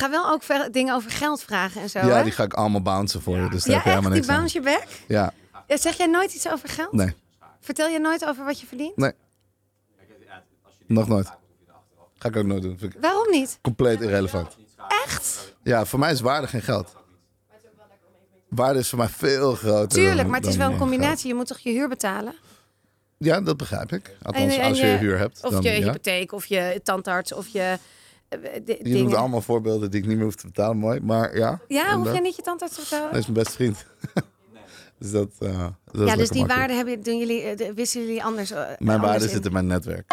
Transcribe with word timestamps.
Ga 0.00 0.10
wel 0.10 0.30
ook 0.30 0.72
dingen 0.72 0.94
over 0.94 1.10
geld 1.10 1.42
vragen 1.42 1.80
en 1.82 1.90
zo. 1.90 1.98
ja, 1.98 2.16
hè? 2.16 2.22
die 2.22 2.32
ga 2.32 2.42
ik 2.42 2.54
allemaal 2.54 2.82
bouncen 2.82 3.22
voor 3.22 3.36
je. 3.36 3.50
Dus 3.50 3.62
daar 3.64 3.70
ja 3.70 3.74
heb 3.76 3.84
je 3.84 3.88
helemaal 3.90 4.10
Die 4.10 4.20
niks 4.20 4.28
aan. 4.32 4.36
bounce 4.36 4.58
je 4.58 4.64
back? 4.64 4.86
Ja, 5.08 5.32
Ja, 5.66 5.76
zeg 5.76 5.96
jij 5.96 6.06
nooit 6.06 6.34
iets 6.34 6.48
over 6.48 6.68
geld? 6.68 6.92
nee, 6.92 7.14
Vertel 7.60 7.88
je 7.88 7.98
nooit 7.98 8.24
over 8.24 8.44
wat 8.44 8.60
je 8.60 8.66
verdient? 8.66 8.96
nee. 8.96 9.12
Nog 10.86 11.08
nooit. 11.08 11.30
Ga 12.18 12.28
ik 12.28 12.36
ook 12.36 12.44
nooit 12.44 12.62
doen. 12.62 12.78
Vind 12.78 12.94
ik 12.94 13.00
Waarom 13.00 13.30
niet? 13.30 13.58
compleet 13.62 14.00
irrelevant. 14.00 14.56
Echt? 15.04 15.54
Ja, 15.62 15.84
voor 15.84 15.98
mij 15.98 16.12
is 16.12 16.20
waarde 16.20 16.46
geen 16.46 16.62
geld. 16.62 16.94
Waarde 18.48 18.78
is 18.78 18.88
voor 18.88 18.98
mij 18.98 19.08
veel 19.08 19.54
groter. 19.54 19.88
Tuurlijk, 19.88 20.28
maar 20.28 20.40
het 20.40 20.48
is 20.48 20.56
wel 20.56 20.70
een 20.70 20.78
combinatie. 20.78 21.28
Je 21.28 21.34
moet 21.34 21.46
toch 21.46 21.58
je 21.58 21.70
huur 21.70 21.88
betalen? 21.88 22.34
Ja, 23.18 23.40
dat 23.40 23.56
begrijp 23.56 23.92
ik. 23.92 24.16
Althans, 24.22 24.54
En- 24.54 24.60
en 24.60 24.68
als 24.68 24.78
je, 24.80 24.86
huur 24.86 25.18
hebt. 25.18 25.44
Of 25.44 25.50
dan, 25.52 25.62
je 25.62 25.70
ja. 25.70 25.84
hypotheek, 25.84 26.32
of 26.32 26.46
je 26.46 26.80
tandarts, 26.84 27.32
of 27.32 27.48
je 27.48 27.78
Je 28.30 28.78
dingen. 28.82 28.98
noemt 29.02 29.14
allemaal 29.14 29.40
voorbeelden 29.40 29.90
die 29.90 30.00
ik 30.00 30.06
niet 30.06 30.16
meer 30.16 30.24
hoef 30.24 30.34
te 30.34 30.46
betalen. 30.46 30.76
Mooi, 30.76 31.00
maar 31.00 31.36
ja. 31.36 31.60
Ja, 31.68 31.96
hoef 31.96 32.12
je 32.14 32.20
niet 32.20 32.36
je 32.36 32.42
tandarts 32.42 32.74
te 32.74 32.80
betalen? 32.80 33.10
Hij 33.10 33.18
is 33.18 33.24
mijn 33.26 33.38
beste 33.38 33.52
vriend. 33.52 33.84
dus 34.98 35.10
dat, 35.10 35.28
eh, 35.38 35.66
dat 35.92 36.02
is 36.02 36.08
ja, 36.08 36.16
dus 36.16 36.28
die 36.28 36.38
makkelijk. 36.38 36.48
waarde 36.48 36.74
hebben, 36.74 37.02
doen 37.02 37.18
jullie, 37.18 37.42
eh, 37.42 37.72
wisten 37.74 38.00
jullie 38.00 38.24
anders? 38.24 38.50
eh, 38.50 38.56
Mijn 38.56 38.70
anders 38.78 39.00
waarde 39.10 39.24
in? 39.24 39.30
zit 39.30 39.46
in 39.46 39.52
mijn 39.52 39.66
netwerk. 39.66 40.12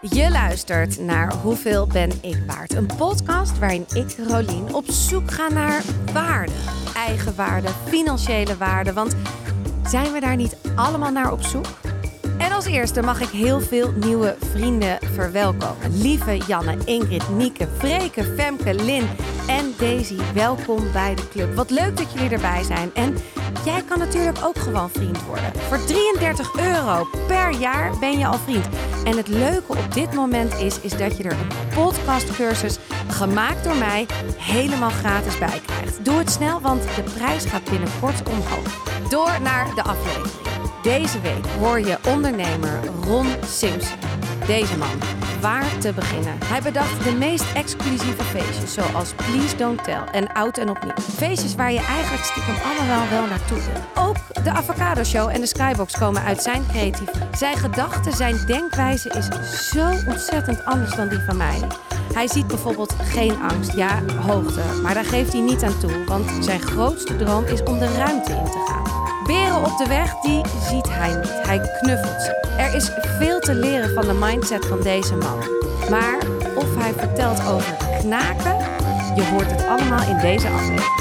Je 0.00 0.30
luistert 0.30 0.98
naar 1.00 1.34
Hoeveel 1.34 1.86
ben 1.86 2.10
ik 2.22 2.42
waard? 2.46 2.74
Een 2.74 2.86
podcast 2.96 3.58
waarin 3.58 3.84
ik, 3.94 4.16
Rolien, 4.28 4.74
op 4.74 4.90
zoek 4.90 5.30
ga 5.30 5.48
naar 5.48 5.82
waarde. 6.12 6.52
Eigen 6.94 7.34
waarde, 7.36 7.68
financiële 7.88 8.56
waarde. 8.56 8.92
Want 8.92 9.14
zijn 9.88 10.12
we 10.12 10.20
daar 10.20 10.36
niet 10.36 10.56
allemaal 10.76 11.10
naar 11.10 11.32
op 11.32 11.42
zoek? 11.42 11.66
En 12.42 12.52
als 12.52 12.64
eerste 12.64 13.02
mag 13.02 13.20
ik 13.20 13.28
heel 13.28 13.60
veel 13.60 13.92
nieuwe 13.94 14.36
vrienden 14.50 14.98
verwelkomen. 15.14 16.00
Lieve 16.00 16.36
Janne, 16.46 16.76
Ingrid, 16.84 17.28
Nieke, 17.28 17.68
Freke, 17.78 18.24
Femke, 18.24 18.74
Lin 18.74 19.08
en 19.46 19.74
Daisy. 19.78 20.16
Welkom 20.34 20.92
bij 20.92 21.14
de 21.14 21.28
club. 21.28 21.54
Wat 21.54 21.70
leuk 21.70 21.96
dat 21.96 22.12
jullie 22.12 22.30
erbij 22.30 22.62
zijn. 22.62 22.90
En 22.94 23.16
jij 23.64 23.82
kan 23.82 23.98
natuurlijk 23.98 24.38
ook 24.44 24.58
gewoon 24.58 24.90
vriend 24.90 25.24
worden. 25.24 25.52
Voor 25.68 25.84
33 25.84 26.58
euro 26.58 27.08
per 27.26 27.50
jaar 27.50 27.98
ben 27.98 28.18
je 28.18 28.26
al 28.26 28.38
vriend. 28.38 28.68
En 29.04 29.16
het 29.16 29.28
leuke 29.28 29.72
op 29.72 29.94
dit 29.94 30.14
moment 30.14 30.54
is, 30.54 30.80
is 30.80 30.96
dat 30.96 31.16
je 31.16 31.22
er 31.22 31.32
een 31.32 31.74
podcastcursus 31.74 32.78
gemaakt 33.08 33.64
door 33.64 33.76
mij 33.76 34.06
helemaal 34.36 34.90
gratis 34.90 35.38
bij 35.38 35.60
krijgt. 35.66 36.04
Doe 36.04 36.18
het 36.18 36.30
snel, 36.30 36.60
want 36.60 36.82
de 36.82 37.02
prijs 37.14 37.44
gaat 37.44 37.70
binnenkort 37.70 38.28
omhoog. 38.28 38.84
Door 39.08 39.40
naar 39.42 39.74
de 39.74 39.82
aflevering. 39.82 40.51
Deze 40.82 41.20
week 41.20 41.46
hoor 41.46 41.80
je 41.80 41.98
ondernemer 42.08 42.80
Ron 43.04 43.26
Simpson. 43.46 43.98
Deze 44.46 44.76
man, 44.76 44.98
waar 45.40 45.78
te 45.78 45.92
beginnen? 45.92 46.38
Hij 46.44 46.62
bedacht 46.62 47.04
de 47.04 47.12
meest 47.12 47.44
exclusieve 47.54 48.22
feestjes, 48.22 48.74
zoals 48.74 49.12
Please 49.14 49.56
Don't 49.56 49.84
Tell 49.84 50.02
en 50.12 50.32
Oud 50.32 50.58
en 50.58 50.70
Opnieuw. 50.70 50.94
Feestjes 51.16 51.54
waar 51.54 51.72
je 51.72 51.80
eigenlijk 51.80 52.24
stiekem 52.24 52.54
allemaal 52.64 53.08
wel 53.08 53.26
naartoe 53.26 53.58
wil. 53.58 54.04
Ook 54.04 54.44
de 54.44 54.50
Avocado 54.50 55.02
Show 55.04 55.28
en 55.28 55.40
de 55.40 55.46
Skybox 55.46 55.98
komen 55.98 56.22
uit 56.22 56.42
zijn 56.42 56.66
creatief. 56.68 57.10
Zijn 57.32 57.56
gedachten, 57.56 58.12
zijn 58.12 58.46
denkwijze 58.46 59.08
is 59.08 59.28
zo 59.68 59.90
ontzettend 60.08 60.64
anders 60.64 60.94
dan 60.94 61.08
die 61.08 61.20
van 61.26 61.36
mij. 61.36 61.58
Hij 62.14 62.28
ziet 62.28 62.46
bijvoorbeeld 62.46 62.94
geen 63.02 63.42
angst, 63.42 63.72
ja, 63.72 64.02
hoogte, 64.26 64.62
maar 64.82 64.94
daar 64.94 65.04
geeft 65.04 65.32
hij 65.32 65.42
niet 65.42 65.62
aan 65.62 65.78
toe, 65.78 66.04
want 66.04 66.44
zijn 66.44 66.60
grootste 66.60 67.16
droom 67.16 67.44
is 67.44 67.62
om 67.62 67.78
de 67.78 67.96
ruimte 67.96 68.32
in 68.32 68.44
te 68.44 68.64
gaan. 68.66 68.71
Beren 69.26 69.64
op 69.64 69.78
de 69.78 69.86
weg, 69.88 70.14
die 70.20 70.42
ziet 70.68 70.88
hij 70.88 71.14
niet. 71.14 71.46
Hij 71.46 71.58
knuffelt 71.80 72.22
ze. 72.22 72.30
Er 72.58 72.74
is 72.74 72.90
veel 73.18 73.40
te 73.40 73.54
leren 73.54 73.94
van 73.94 74.06
de 74.06 74.12
mindset 74.12 74.66
van 74.66 74.80
deze 74.82 75.16
man. 75.16 75.38
Maar 75.90 76.18
of 76.56 76.76
hij 76.76 76.92
vertelt 76.92 77.46
over 77.46 77.76
knaken, 77.98 78.58
je 79.14 79.28
hoort 79.30 79.50
het 79.50 79.66
allemaal 79.66 80.08
in 80.08 80.18
deze 80.18 80.48
aflevering. 80.48 81.00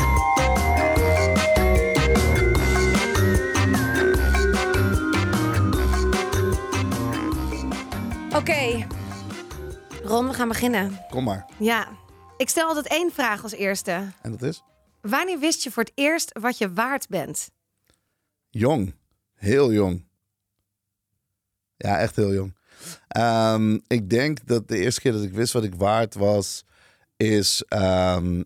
Oké, 8.36 8.88
Ron, 10.04 10.28
we 10.28 10.34
gaan 10.34 10.48
beginnen. 10.48 11.00
Kom 11.10 11.24
maar. 11.24 11.46
Ja, 11.58 11.88
ik 12.38 12.50
stel 12.50 12.68
altijd 12.68 12.88
één 12.88 13.12
vraag 13.12 13.44
als 13.44 13.52
eerste. 13.52 13.92
En 14.22 14.32
dat 14.32 14.42
is? 14.42 14.64
Wanneer 15.02 15.40
wist 15.40 15.64
je 15.64 15.72
voor 15.72 15.84
het 15.84 15.92
eerst 15.96 16.40
wat 16.40 16.58
je 16.58 16.74
waard 16.74 17.08
bent? 17.10 17.50
Jong. 18.52 18.94
Heel 19.34 19.74
jong. 19.74 20.06
Ja, 21.78 22.00
echt 22.00 22.16
heel 22.16 22.34
jong. 22.34 22.56
Ehm, 23.08 23.80
ik 23.88 24.10
denk 24.10 24.48
dat 24.48 24.68
de 24.68 24.78
eerste 24.78 25.02
keer 25.02 25.12
dat 25.12 25.24
ik 25.24 25.34
wist 25.34 25.54
wat 25.54 25.64
ik 25.64 25.76
waard 25.76 26.14
was, 26.14 26.66
is 27.18 27.64
ehm, 27.68 28.44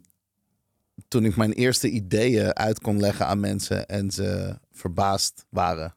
toen 1.07 1.25
ik 1.25 1.35
mijn 1.35 1.51
eerste 1.51 1.89
ideeën 1.89 2.55
uit 2.55 2.79
kon 2.79 2.99
leggen 2.99 3.25
aan 3.25 3.39
mensen 3.39 3.87
en 3.87 4.11
ze 4.11 4.59
verbaasd 4.71 5.45
waren. 5.49 5.95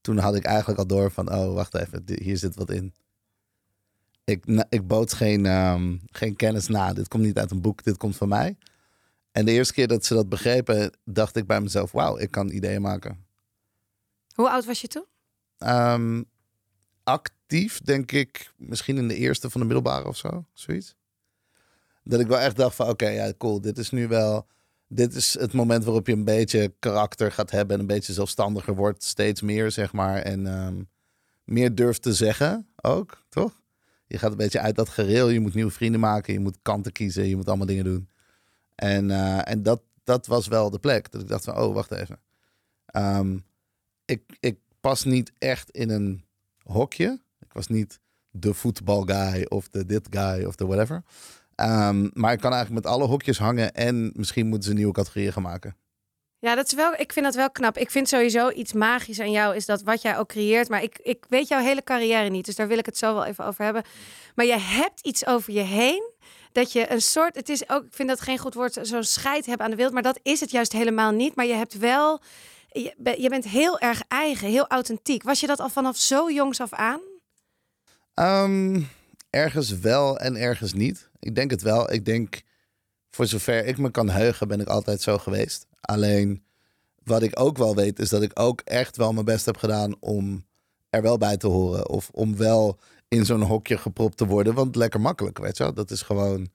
Toen 0.00 0.18
had 0.18 0.34
ik 0.34 0.44
eigenlijk 0.44 0.78
al 0.78 0.86
door 0.86 1.10
van, 1.10 1.32
oh, 1.32 1.54
wacht 1.54 1.74
even, 1.74 2.02
hier 2.06 2.36
zit 2.36 2.54
wat 2.54 2.70
in. 2.70 2.94
Ik, 4.24 4.64
ik 4.68 4.86
bood 4.86 5.12
geen, 5.12 5.46
ehm, 5.46 5.96
geen 6.10 6.36
kennis 6.36 6.68
na. 6.68 6.92
Dit 6.92 7.08
komt 7.08 7.22
niet 7.24 7.38
uit 7.38 7.50
een 7.50 7.60
boek, 7.60 7.84
dit 7.84 7.96
komt 7.96 8.16
van 8.16 8.28
mij. 8.28 8.56
En 9.34 9.44
de 9.44 9.52
eerste 9.52 9.74
keer 9.74 9.88
dat 9.88 10.04
ze 10.04 10.14
dat 10.14 10.28
begrepen, 10.28 10.92
dacht 11.04 11.36
ik 11.36 11.46
bij 11.46 11.60
mezelf, 11.60 11.92
wauw, 11.92 12.18
ik 12.18 12.30
kan 12.30 12.50
ideeën 12.50 12.82
maken. 12.82 13.26
Hoe 14.34 14.50
oud 14.50 14.64
was 14.64 14.80
je 14.80 14.88
toen? 14.88 15.04
Ehm, 15.58 16.22
actief, 17.04 17.80
denk 17.80 18.12
ik, 18.12 18.52
misschien 18.56 18.96
in 18.96 19.08
de 19.08 19.16
eerste 19.16 19.50
van 19.50 19.60
de 19.60 19.66
middelbare 19.66 20.08
of 20.08 20.16
zo, 20.16 20.44
zoiets. 20.52 20.94
Dat 22.02 22.20
ik 22.20 22.26
wel 22.26 22.38
echt 22.38 22.56
dacht 22.56 22.74
van, 22.76 22.88
oké, 22.88 23.08
ja, 23.08 23.32
cool, 23.38 23.60
dit 23.60 23.78
is 23.78 23.90
nu 23.90 24.08
wel... 24.08 24.46
Dit 24.88 25.14
is 25.14 25.38
het 25.38 25.52
moment 25.52 25.84
waarop 25.84 26.06
je 26.06 26.12
een 26.12 26.24
beetje 26.24 26.74
karakter 26.78 27.32
gaat 27.32 27.50
hebben 27.50 27.74
en 27.74 27.80
een 27.80 27.86
beetje 27.86 28.12
zelfstandiger 28.12 28.74
wordt, 28.74 29.04
steeds 29.04 29.42
meer, 29.42 29.70
zeg 29.70 29.92
maar. 29.92 30.18
En 30.18 30.46
ehm, 30.46 30.82
meer 31.44 31.74
durft 31.74 32.02
te 32.02 32.14
zeggen 32.14 32.68
ook, 32.76 33.24
toch? 33.28 33.60
Je 34.06 34.18
gaat 34.18 34.30
een 34.30 34.36
beetje 34.36 34.60
uit 34.60 34.76
dat 34.76 34.88
gereel, 34.88 35.28
je 35.28 35.40
moet 35.40 35.54
nieuwe 35.54 35.70
vrienden 35.70 36.00
maken, 36.00 36.32
je 36.32 36.40
moet 36.40 36.58
kanten 36.62 36.92
kiezen, 36.92 37.28
je 37.28 37.36
moet 37.36 37.48
allemaal 37.48 37.66
dingen 37.66 37.84
doen. 37.84 38.08
En, 38.74 39.10
eh, 39.10 39.50
en 39.50 39.62
dat, 39.62 39.82
dat 40.04 40.26
was 40.26 40.46
wel 40.46 40.70
de 40.70 40.78
plek. 40.78 41.10
Dat 41.10 41.20
ik 41.20 41.28
dacht 41.28 41.44
van, 41.44 41.58
oh, 41.58 41.74
wacht 41.74 41.92
even. 41.92 42.20
Ehm, 42.86 43.38
ik, 44.04 44.22
ik 44.40 44.58
pas 44.80 45.04
niet 45.04 45.32
echt 45.38 45.70
in 45.70 45.90
een 45.90 46.24
hokje. 46.62 47.20
Ik 47.40 47.52
was 47.52 47.66
niet 47.66 48.00
de 48.30 48.54
voetbalguy 48.54 49.44
of 49.48 49.68
de 49.68 49.86
dit 49.86 50.06
guy 50.10 50.44
of 50.44 50.54
de 50.54 50.66
whatever. 50.66 51.02
Ehm, 51.54 52.08
maar 52.12 52.32
ik 52.32 52.40
kan 52.40 52.52
eigenlijk 52.52 52.84
met 52.84 52.92
alle 52.92 53.06
hokjes 53.06 53.38
hangen 53.38 53.74
en 53.74 54.12
misschien 54.14 54.46
moeten 54.46 54.68
ze 54.68 54.74
nieuwe 54.74 54.92
categorieën 54.92 55.32
gaan 55.32 55.42
maken. 55.42 55.76
Ja, 56.38 56.54
dat 56.54 56.66
is 56.66 56.74
wel, 56.74 56.94
ik 56.96 57.12
vind 57.12 57.24
dat 57.24 57.34
wel 57.34 57.50
knap. 57.50 57.78
Ik 57.78 57.90
vind 57.90 58.08
sowieso 58.08 58.50
iets 58.50 58.72
magisch 58.72 59.20
aan 59.20 59.30
jou 59.30 59.56
is 59.56 59.66
dat 59.66 59.82
wat 59.82 60.02
jij 60.02 60.18
ook 60.18 60.28
creëert. 60.28 60.68
Maar 60.68 60.82
ik, 60.82 60.98
ik 61.02 61.24
weet 61.28 61.48
jouw 61.48 61.60
hele 61.60 61.82
carrière 61.82 62.28
niet, 62.28 62.44
dus 62.44 62.54
daar 62.54 62.68
wil 62.68 62.78
ik 62.78 62.86
het 62.86 62.98
zo 62.98 63.14
wel 63.14 63.24
even 63.24 63.44
over 63.44 63.64
hebben. 63.64 63.82
Maar 64.34 64.46
je 64.46 64.58
hebt 64.58 65.00
iets 65.00 65.26
over 65.26 65.52
je 65.52 65.60
heen. 65.60 66.12
Dat 66.54 66.72
je 66.72 66.90
een 66.92 67.00
soort, 67.00 67.34
het 67.34 67.48
is 67.48 67.68
ook, 67.68 67.84
ik 67.84 67.94
vind 67.94 68.08
dat 68.08 68.20
geen 68.20 68.38
goed 68.38 68.54
woord, 68.54 68.78
zo'n 68.82 69.02
scheid 69.04 69.46
hebben 69.46 69.64
aan 69.64 69.70
de 69.70 69.76
wereld. 69.76 69.94
Maar 69.94 70.02
dat 70.12 70.20
is 70.22 70.40
het 70.40 70.50
juist 70.50 70.72
helemaal 70.72 71.10
niet. 71.12 71.34
Maar 71.34 71.46
je 71.46 71.54
hebt 71.54 71.78
wel, 71.78 72.20
je, 72.68 72.94
be- 72.96 73.20
je 73.22 73.28
bent 73.28 73.44
heel 73.44 73.78
erg 73.78 74.02
eigen, 74.08 74.48
heel 74.48 74.66
authentiek. 74.66 75.22
Was 75.22 75.40
je 75.40 75.46
dat 75.46 75.60
al 75.60 75.68
vanaf 75.68 75.96
zo 75.96 76.30
jongs 76.30 76.60
af 76.60 76.72
aan? 76.72 77.00
Ehm, 78.14 78.82
ergens 79.30 79.78
wel 79.78 80.18
en 80.18 80.36
ergens 80.36 80.72
niet. 80.72 81.10
Ik 81.18 81.34
denk 81.34 81.50
het 81.50 81.62
wel. 81.62 81.92
Ik 81.92 82.04
denk, 82.04 82.42
voor 83.10 83.26
zover 83.26 83.64
ik 83.66 83.78
me 83.78 83.90
kan 83.90 84.08
heugen, 84.10 84.48
ben 84.48 84.60
ik 84.60 84.68
altijd 84.68 85.00
zo 85.02 85.18
geweest. 85.18 85.66
Alleen, 85.80 86.44
wat 87.02 87.22
ik 87.22 87.40
ook 87.40 87.56
wel 87.56 87.74
weet, 87.74 87.98
is 87.98 88.08
dat 88.08 88.22
ik 88.22 88.40
ook 88.40 88.60
echt 88.60 88.96
wel 88.96 89.12
mijn 89.12 89.24
best 89.24 89.46
heb 89.46 89.56
gedaan 89.56 89.94
om 90.00 90.46
er 90.90 91.02
wel 91.02 91.18
bij 91.18 91.36
te 91.36 91.46
horen. 91.46 91.88
Of 91.88 92.08
om 92.12 92.36
wel 92.36 92.78
in 93.14 93.24
zo'n 93.24 93.42
hokje 93.42 93.78
gepropt 93.78 94.16
te 94.16 94.26
worden. 94.26 94.54
Want 94.54 94.76
lekker 94.76 95.00
makkelijk, 95.00 95.38
weet 95.38 95.56
je 95.56 95.62
wel. 95.62 95.74
Dat 95.74 95.90
is 95.90 96.02
gewoon... 96.02 96.48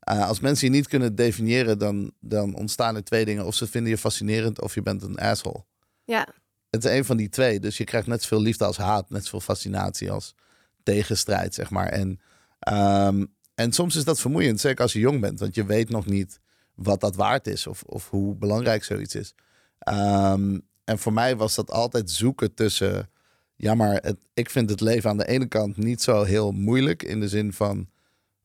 eh, 0.00 0.28
als 0.28 0.40
mensen 0.40 0.66
je 0.66 0.72
niet 0.72 0.88
kunnen 0.88 1.14
definiëren, 1.14 1.78
dan, 1.78 2.12
dan 2.20 2.54
ontstaan 2.54 2.96
er 2.96 3.04
twee 3.04 3.24
dingen. 3.24 3.46
Of 3.46 3.54
ze 3.54 3.66
vinden 3.66 3.90
je 3.90 3.98
fascinerend, 3.98 4.60
of 4.60 4.74
je 4.74 4.82
bent 4.82 5.02
een 5.02 5.18
asshole. 5.18 5.64
Ja, 6.04 6.28
Het 6.70 6.84
is 6.84 6.90
een 6.90 7.04
van 7.04 7.16
die 7.16 7.28
twee. 7.28 7.60
Dus 7.60 7.76
je 7.76 7.84
krijgt 7.84 8.06
net 8.06 8.22
zoveel 8.22 8.40
liefde 8.40 8.64
als 8.64 8.76
haat. 8.76 9.10
Net 9.10 9.22
zoveel 9.24 9.40
fascinatie 9.40 10.10
als 10.10 10.34
tegenstrijd, 10.82 11.54
zeg 11.54 11.70
maar. 11.70 11.88
En, 11.88 12.20
ehm, 12.58 13.24
en 13.54 13.72
soms 13.72 13.96
is 13.96 14.04
dat 14.04 14.20
vermoeiend, 14.20 14.60
zeker 14.60 14.82
als 14.82 14.92
je 14.92 14.98
jong 14.98 15.20
bent. 15.20 15.40
Want 15.40 15.54
je 15.54 15.64
weet 15.64 15.88
nog 15.88 16.06
niet 16.06 16.40
wat 16.74 17.00
dat 17.00 17.16
waard 17.16 17.46
is. 17.46 17.66
Of, 17.66 17.82
of 17.82 18.10
hoe 18.10 18.34
belangrijk 18.34 18.84
zoiets 18.84 19.14
is. 19.14 19.34
Ehm, 19.78 20.58
en 20.84 20.98
voor 20.98 21.12
mij 21.12 21.36
was 21.36 21.54
dat 21.54 21.70
altijd 21.70 22.10
zoeken 22.10 22.54
tussen... 22.54 23.10
Ja, 23.56 23.74
maar 23.74 23.92
het, 24.02 24.16
ik 24.34 24.50
vind 24.50 24.70
het 24.70 24.80
leven 24.80 25.10
aan 25.10 25.16
de 25.16 25.26
ene 25.26 25.46
kant 25.46 25.76
niet 25.76 26.02
zo 26.02 26.22
heel 26.22 26.52
moeilijk. 26.52 27.02
In 27.02 27.20
de 27.20 27.28
zin 27.28 27.52
van, 27.52 27.88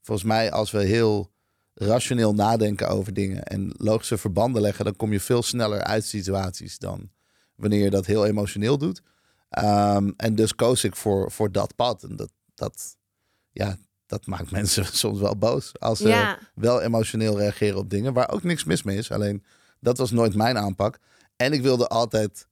volgens 0.02 0.28
mij 0.28 0.52
als 0.52 0.72
we 0.72 0.84
heel 0.84 1.31
rationeel 1.74 2.34
nadenken 2.34 2.90
over 2.90 3.13
dingen... 3.13 3.44
en 3.44 3.74
logische 3.78 4.18
verbanden 4.18 4.62
leggen... 4.62 4.86
dan 4.86 4.96
kom 4.96 5.12
je 5.12 5.19
veel 5.19 5.44
sneller 5.44 5.81
uit 5.84 6.06
situaties 6.06 6.78
dan 6.78 7.10
wanneer 7.56 7.84
je 7.84 7.90
dat 7.90 8.06
heel 8.06 8.25
emotioneel 8.25 8.78
doet. 8.78 9.02
Ehm, 9.50 10.12
en 10.18 10.36
dus 10.36 10.56
koos 10.56 10.84
ik 10.84 10.96
voor, 10.96 11.31
voor 11.31 11.52
dat 11.52 11.75
pad. 11.75 12.04
En 12.04 12.16
dat, 12.16 12.31
dat, 12.56 12.96
ja, 13.52 13.78
dat 14.06 14.25
maakt 14.25 14.52
mensen 14.60 14.86
soms 14.86 15.19
wel 15.19 15.38
boos. 15.38 15.72
Als 15.80 16.00
ze 16.00 16.08
Ja. 16.08 16.40
wel 16.56 16.81
emotioneel 16.81 17.38
reageren 17.38 17.78
op 17.78 17.90
dingen. 17.90 18.13
Waar 18.13 18.31
ook 18.31 18.44
niks 18.44 18.63
mis 18.63 18.84
mee 18.84 18.98
is. 18.98 19.12
Alleen 19.12 19.44
dat 19.80 19.98
was 19.98 20.12
nooit 20.12 20.36
mijn 20.36 20.58
aanpak. 20.58 21.00
En 21.36 21.54
ik 21.54 21.62
wilde 21.62 21.88
altijd 21.88 22.48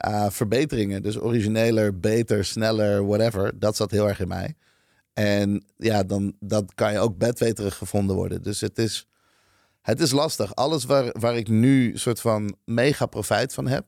eh, 0.00 0.30
verbeteringen. 0.30 1.02
Dus 1.02 1.18
origineler, 1.18 2.00
beter, 2.00 2.44
sneller, 2.44 3.06
whatever. 3.06 3.58
Dat 3.58 3.76
zat 3.76 3.90
heel 3.90 4.08
erg 4.08 4.20
in 4.20 4.28
mij. 4.28 4.54
En 5.12 5.64
ja, 5.76 6.02
dan 6.02 6.36
dat 6.40 6.74
kan 6.74 6.92
je 6.92 6.98
ook 6.98 7.18
bedweterig 7.18 7.76
gevonden 7.76 8.16
worden. 8.16 8.42
Dus 8.42 8.60
het 8.60 8.78
is, 8.78 9.06
het 9.82 10.00
is 10.00 10.10
lastig. 10.10 10.54
Alles 10.54 10.84
waar, 10.84 11.14
waar 11.18 11.36
ik 11.36 11.48
nu 11.48 11.98
soort 11.98 12.20
van 12.20 12.56
mega 12.64 13.06
profijt 13.06 13.54
van 13.54 13.66
heb, 13.66 13.86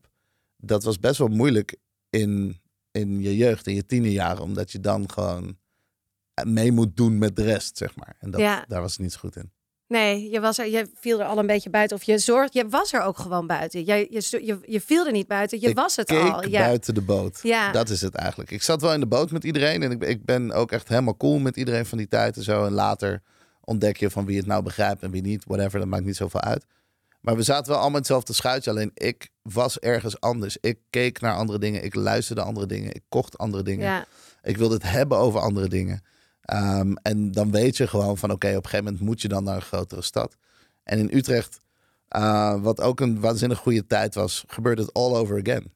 dat 0.57 0.83
was 0.85 0.99
best 0.99 1.19
wel 1.19 1.29
moeilijk 1.29 1.77
in, 2.11 2.61
in 2.91 3.21
je 3.21 3.37
jeugd, 3.37 3.67
in 3.67 3.75
je 3.75 3.87
tienerjaren. 3.87 4.43
Omdat 4.43 4.73
je 4.73 4.81
dan 4.81 5.11
gewoon 5.11 5.57
mee 6.47 6.73
moet 6.73 6.97
doen 6.97 7.19
met 7.19 7.37
de 7.37 7.43
rest, 7.45 7.77
zeg 7.77 7.97
maar. 7.97 8.17
En 8.19 8.31
dat, 8.31 8.41
Ja. 8.41 8.65
daar 8.69 8.81
was 8.81 8.93
het 8.93 9.01
niet 9.01 9.13
zo 9.13 9.19
goed 9.19 9.37
in. 9.37 9.53
Nee, 9.93 10.31
je, 10.31 10.41
was 10.41 10.59
er, 10.59 10.69
je 10.69 10.87
viel 10.95 11.21
er 11.21 11.27
al 11.27 11.39
een 11.39 11.47
beetje 11.47 11.71
buiten. 11.71 11.97
Of 11.97 12.03
je 12.03 12.19
zorgt, 12.19 12.55
je 12.55 12.69
was 12.69 12.93
er 12.93 13.03
ook 13.03 13.19
gewoon 13.19 13.47
buiten. 13.47 13.85
Je, 13.87 14.07
je, 14.11 14.45
je, 14.47 14.59
je 14.67 14.81
viel 14.81 15.07
er 15.07 15.13
niet 15.13 15.27
buiten, 15.27 15.61
je 15.61 15.69
Ik 15.69 15.75
was 15.77 15.97
het 15.97 16.11
al. 16.11 16.49
Ja. 16.49 16.61
buiten 16.61 16.95
de 16.95 17.01
boot. 17.01 17.41
Ja. 17.43 17.73
Dat 17.73 17.89
is 17.89 18.01
het 18.01 18.15
eigenlijk. 18.15 18.51
Ik 18.51 18.63
zat 18.63 18.81
wel 18.81 18.93
in 18.93 19.01
de 19.01 19.07
boot 19.07 19.31
met 19.31 19.45
iedereen. 19.45 19.83
En 19.83 19.91
ik, 19.91 19.99
ben- 19.99 20.09
ik 20.09 20.25
ben 20.25 20.53
ook 20.53 20.73
echt 20.73 20.89
helemaal 20.89 21.17
cool 21.17 21.39
met 21.39 21.57
iedereen 21.57 21.87
van 21.87 21.99
die 21.99 22.09
tijd 22.09 22.37
en 22.37 22.43
zo. 22.43 22.65
En 22.65 22.73
later 22.73 23.23
ontdek 23.65 23.97
je 23.97 24.11
van 24.11 24.25
wie 24.25 24.37
het 24.37 24.47
nou 24.47 24.63
begrijpt 24.63 25.03
en 25.03 25.11
wie 25.11 25.23
niet. 25.23 25.45
Whatever, 25.47 25.79
dat 25.79 25.89
maakt 25.89 26.05
niet 26.05 26.17
zoveel 26.17 26.41
uit. 26.41 26.65
Maar 27.21 27.37
we 27.37 27.43
zaten 27.43 27.67
wel 27.67 27.75
allemaal 27.75 27.91
in 27.91 27.97
hetzelfde 27.97 28.33
schuitje. 28.33 28.71
Alleen 28.71 28.91
ik 28.95 29.29
was 29.43 29.79
ergens 29.79 30.21
anders. 30.21 30.57
Ik 30.61 30.79
keek 30.91 31.21
naar 31.21 31.35
andere 31.35 31.59
dingen. 31.59 31.85
Ik 31.85 31.95
luisterde 31.95 32.43
andere 32.43 32.67
dingen. 32.67 32.95
Ik 32.95 33.03
kocht 33.09 33.39
andere 33.39 33.63
dingen. 33.63 33.87
Ja. 33.87 34.05
Ik 34.43 34.57
wilde 34.57 34.75
het 34.75 34.83
hebben 34.83 35.19
over 35.19 35.41
andere 35.41 35.69
dingen. 35.69 36.03
Ehm, 36.43 36.93
en 37.03 37.33
dan 37.33 37.51
weet 37.51 37.77
je 37.77 37.87
gewoon 37.87 38.19
van 38.19 38.31
oké, 38.31 38.49
op 38.49 38.55
een 38.55 38.63
gegeven 38.63 38.85
moment 38.85 39.03
moet 39.03 39.23
je 39.23 39.29
dan 39.29 39.45
naar 39.45 39.57
een 39.57 39.63
grotere 39.63 40.03
stad. 40.03 40.37
En 40.83 40.99
in 40.99 41.17
Utrecht, 41.17 41.61
eh, 42.09 42.63
wat 42.63 42.81
ook 42.81 43.01
een 43.01 43.21
waanzinnig 43.21 43.59
goede 43.59 43.87
tijd 43.87 44.15
was, 44.15 44.45
gebeurde 44.47 44.83
het 44.83 44.93
all 44.93 45.15
over 45.15 45.41
again. 45.41 45.73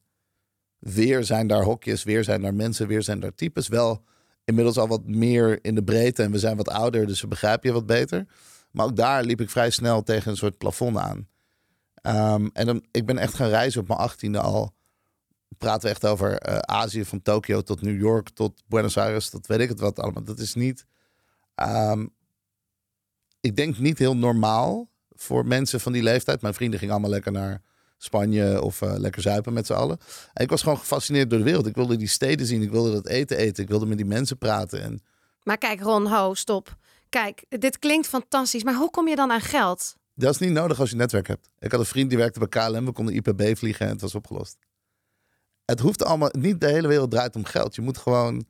Weer 0.78 1.24
zijn 1.24 1.46
daar 1.46 1.62
hokjes, 1.62 2.02
weer 2.02 2.24
zijn 2.24 2.42
daar 2.42 2.54
mensen, 2.54 2.86
weer 2.86 3.02
zijn 3.02 3.20
daar 3.20 3.34
types. 3.34 3.68
Wel 3.68 4.04
inmiddels 4.44 4.78
al 4.78 4.88
wat 4.88 5.06
meer 5.06 5.58
in 5.62 5.74
de 5.74 5.84
breedte 5.84 6.22
en 6.22 6.30
we 6.30 6.38
zijn 6.38 6.56
wat 6.56 6.68
ouder, 6.68 7.06
dus 7.06 7.20
we 7.20 7.26
begrijpen 7.26 7.68
je 7.68 7.74
wat 7.74 7.86
beter. 7.86 8.26
Maar 8.70 8.86
ook 8.86 8.96
daar 8.96 9.24
liep 9.24 9.40
ik 9.40 9.50
vrij 9.50 9.70
snel 9.70 10.02
tegen 10.02 10.30
een 10.30 10.36
soort 10.36 10.58
plafond 10.58 10.96
aan. 10.96 11.28
Ehm, 11.94 12.48
en 12.52 12.82
ik 12.90 13.06
ben 13.06 13.18
echt 13.18 13.34
gaan 13.34 13.48
reizen 13.48 13.80
op 13.80 13.88
mijn 13.88 14.00
achttiende 14.00 14.40
al. 14.40 14.74
Praten 15.58 15.82
we 15.82 15.88
echt 15.88 16.06
over 16.06 16.38
eh, 16.38 16.58
Azië, 16.58 17.04
van 17.04 17.22
Tokio 17.22 17.62
tot 17.62 17.82
New 17.82 18.00
York, 18.00 18.28
tot 18.28 18.62
Buenos 18.66 18.98
Aires, 18.98 19.30
tot 19.30 19.46
weet 19.46 19.60
ik 19.60 19.68
het 19.68 19.80
wat 19.80 19.98
allemaal. 19.98 20.24
Dat 20.24 20.38
is 20.38 20.54
niet, 20.54 20.86
ehm, 21.54 22.06
ik 23.40 23.56
denk 23.56 23.78
niet 23.78 23.98
heel 23.98 24.16
normaal 24.16 24.90
voor 25.08 25.46
mensen 25.46 25.80
van 25.80 25.92
die 25.92 26.02
leeftijd. 26.02 26.42
Mijn 26.42 26.54
vrienden 26.54 26.78
gingen 26.78 26.94
allemaal 26.94 27.12
lekker 27.12 27.32
naar 27.32 27.62
Spanje 27.98 28.62
of 28.62 28.82
eh, 28.82 28.94
lekker 28.96 29.22
zuipen 29.22 29.52
met 29.52 29.66
z'n 29.66 29.72
allen. 29.72 29.98
En 30.32 30.44
ik 30.44 30.50
was 30.50 30.62
gewoon 30.62 30.78
gefascineerd 30.78 31.30
door 31.30 31.38
de 31.38 31.44
wereld. 31.44 31.66
Ik 31.66 31.74
wilde 31.74 31.96
die 31.96 32.08
steden 32.08 32.46
zien, 32.46 32.62
ik 32.62 32.70
wilde 32.70 32.92
dat 32.92 33.06
eten 33.06 33.36
eten, 33.36 33.62
ik 33.62 33.68
wilde 33.68 33.86
met 33.86 33.96
die 33.96 34.06
mensen 34.06 34.38
praten. 34.38 34.82
En 34.82 35.02
Maar 35.42 35.58
kijk, 35.58 35.80
Ron, 35.80 36.06
ho, 36.06 36.34
stop. 36.34 36.76
Kijk, 37.08 37.44
dit 37.48 37.78
klinkt 37.78 38.06
fantastisch, 38.06 38.64
maar 38.64 38.74
hoe 38.74 38.90
kom 38.90 39.08
je 39.08 39.16
dan 39.16 39.30
aan 39.30 39.40
geld? 39.40 39.96
dat 40.14 40.30
is 40.30 40.38
niet 40.38 40.50
nodig 40.50 40.80
als 40.80 40.90
je 40.90 40.96
netwerk 40.96 41.26
hebt. 41.26 41.50
Ik 41.58 41.70
had 41.70 41.80
een 41.80 41.86
vriend 41.86 42.08
die 42.08 42.18
werkte 42.18 42.38
bij 42.38 42.48
KLM, 42.48 42.84
we 42.84 42.92
konden 42.92 43.14
IPB 43.14 43.56
vliegen 43.58 43.86
en 43.86 43.92
het 43.92 44.00
was 44.00 44.14
opgelost. 44.14 44.56
Het 45.66 45.80
hoeft 45.80 46.04
allemaal, 46.04 46.30
niet 46.38 46.60
de 46.60 46.68
hele 46.68 46.88
wereld 46.88 47.10
draait 47.10 47.36
om 47.36 47.44
geld. 47.44 47.74
Je 47.74 47.82
moet 47.82 47.98
gewoon, 47.98 48.46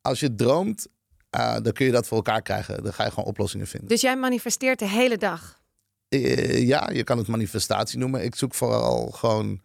als 0.00 0.20
je 0.20 0.34
droomt, 0.34 0.86
eh, 1.30 1.56
dan 1.62 1.72
kun 1.72 1.86
je 1.86 1.92
dat 1.92 2.06
voor 2.06 2.16
elkaar 2.16 2.42
krijgen. 2.42 2.82
Dan 2.82 2.92
ga 2.92 3.04
je 3.04 3.10
gewoon 3.10 3.24
oplossingen 3.24 3.66
vinden. 3.66 3.88
Dus 3.88 4.00
jij 4.00 4.16
manifesteert 4.16 4.78
de 4.78 4.88
hele 4.88 5.18
dag. 5.18 5.60
Eh, 6.08 6.66
ja, 6.66 6.90
je 6.92 7.04
kan 7.04 7.18
het 7.18 7.26
manifestatie 7.26 7.98
noemen. 7.98 8.24
Ik 8.24 8.34
zoek 8.34 8.54
vooral 8.54 9.10
gewoon. 9.10 9.60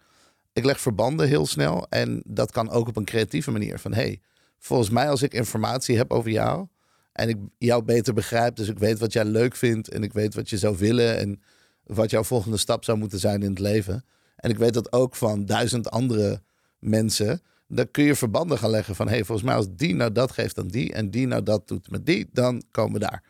Ik 0.52 0.64
leg 0.64 0.80
verbanden 0.80 1.28
heel 1.28 1.46
snel. 1.46 1.86
En 1.88 2.22
dat 2.26 2.50
kan 2.50 2.70
ook 2.70 2.88
op 2.88 2.96
een 2.96 3.04
creatieve 3.04 3.50
manier. 3.50 3.78
Van 3.78 3.92
hey, 3.94 4.20
volgens 4.58 4.90
mij, 4.90 5.08
als 5.08 5.22
ik 5.22 5.34
informatie 5.34 5.96
heb 5.96 6.12
over 6.12 6.30
jou. 6.30 6.66
En 7.12 7.28
ik 7.28 7.36
jou 7.58 7.82
beter 7.82 8.14
begrijp. 8.14 8.56
Dus 8.56 8.68
ik 8.68 8.78
weet 8.78 8.98
wat 8.98 9.12
jij 9.12 9.24
leuk 9.24 9.56
vindt. 9.56 9.88
En 9.88 10.02
ik 10.02 10.12
weet 10.12 10.34
wat 10.34 10.50
je 10.50 10.58
zou 10.58 10.76
willen. 10.78 11.18
En 11.18 11.42
wat 11.84 12.10
jouw 12.10 12.24
volgende 12.24 12.56
stap 12.56 12.84
zou 12.84 12.98
moeten 12.98 13.18
zijn 13.18 13.42
in 13.42 13.50
het 13.50 13.58
leven. 13.58 14.04
En 14.36 14.50
ik 14.50 14.58
weet 14.58 14.74
dat 14.74 14.92
ook 14.92 15.16
van 15.16 15.44
duizend 15.44 15.90
andere 15.90 16.42
mensen. 16.82 17.42
Dan 17.66 17.90
kun 17.90 18.04
je 18.04 18.14
verbanden 18.14 18.58
gaan 18.58 18.70
leggen 18.70 18.94
van 18.94 19.08
hey, 19.08 19.24
volgens 19.24 19.46
mij, 19.46 19.56
als 19.56 19.66
die 19.70 19.94
nou 19.94 20.12
dat 20.12 20.32
geeft 20.32 20.58
aan 20.58 20.68
die. 20.68 20.92
En 20.92 21.10
die 21.10 21.26
nou 21.26 21.42
dat 21.42 21.68
doet 21.68 21.90
met 21.90 22.06
die. 22.06 22.28
Dan 22.32 22.62
komen 22.70 22.92
we 22.92 22.98
daar. 22.98 23.22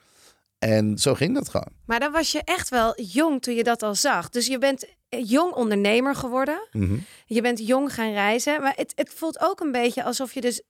En 0.59 0.99
zo 0.99 1.15
ging 1.15 1.35
dat 1.35 1.49
gewoon. 1.49 1.73
Maar 1.87 2.01
dan 2.01 2.13
was 2.13 2.33
je 2.33 2.43
echt 2.45 2.69
wel 2.69 3.01
jong 3.01 3.43
toen 3.43 3.55
je 3.55 3.65
dat 3.65 3.83
al 3.83 3.95
zag. 3.95 4.29
Dus 4.29 4.47
je 4.47 4.59
bent 4.59 4.87
jong 5.09 5.53
ondernemer 5.53 6.15
geworden. 6.15 6.69
Mhm. 6.73 6.97
Je 7.27 7.43
bent 7.43 7.67
jong 7.67 7.95
gaan 7.95 8.13
reizen. 8.13 8.61
Maar 8.61 8.73
het, 8.77 8.93
het 8.95 9.11
voelt 9.11 9.41
ook 9.41 9.61
een 9.61 9.73
beetje 9.73 10.05
alsof 10.05 10.35
je 10.35 10.41
dus 10.41 10.63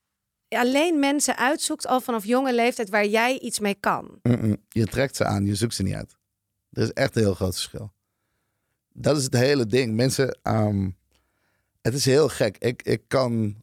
alleen 0.49 0.99
mensen 0.99 1.37
uitzoekt 1.37 1.87
al 1.87 2.01
vanaf 2.01 2.25
jonge 2.25 2.55
leeftijd 2.55 2.91
waar 2.91 3.07
jij 3.07 3.39
iets 3.39 3.61
mee 3.61 3.77
kan. 3.81 4.21
Je 4.69 4.87
trekt 4.87 5.17
ze 5.17 5.25
aan, 5.25 5.47
je 5.47 5.55
zoekt 5.55 5.75
ze 5.75 5.83
niet 5.83 5.95
uit. 5.95 6.17
Er 6.71 6.83
is 6.83 6.93
echt 6.93 7.17
een 7.17 7.23
heel 7.23 7.35
groot 7.35 7.55
verschil. 7.55 7.93
Dat 8.93 9.17
is 9.17 9.25
het 9.25 9.35
hele 9.35 9.67
ding. 9.67 9.95
Mensen, 9.95 10.39
ehm, 10.43 10.89
het 11.83 11.95
is 11.95 12.05
heel 12.05 12.29
gek. 12.29 12.57
Ik, 12.59 12.83
ik 12.83 13.03
kan 13.09 13.63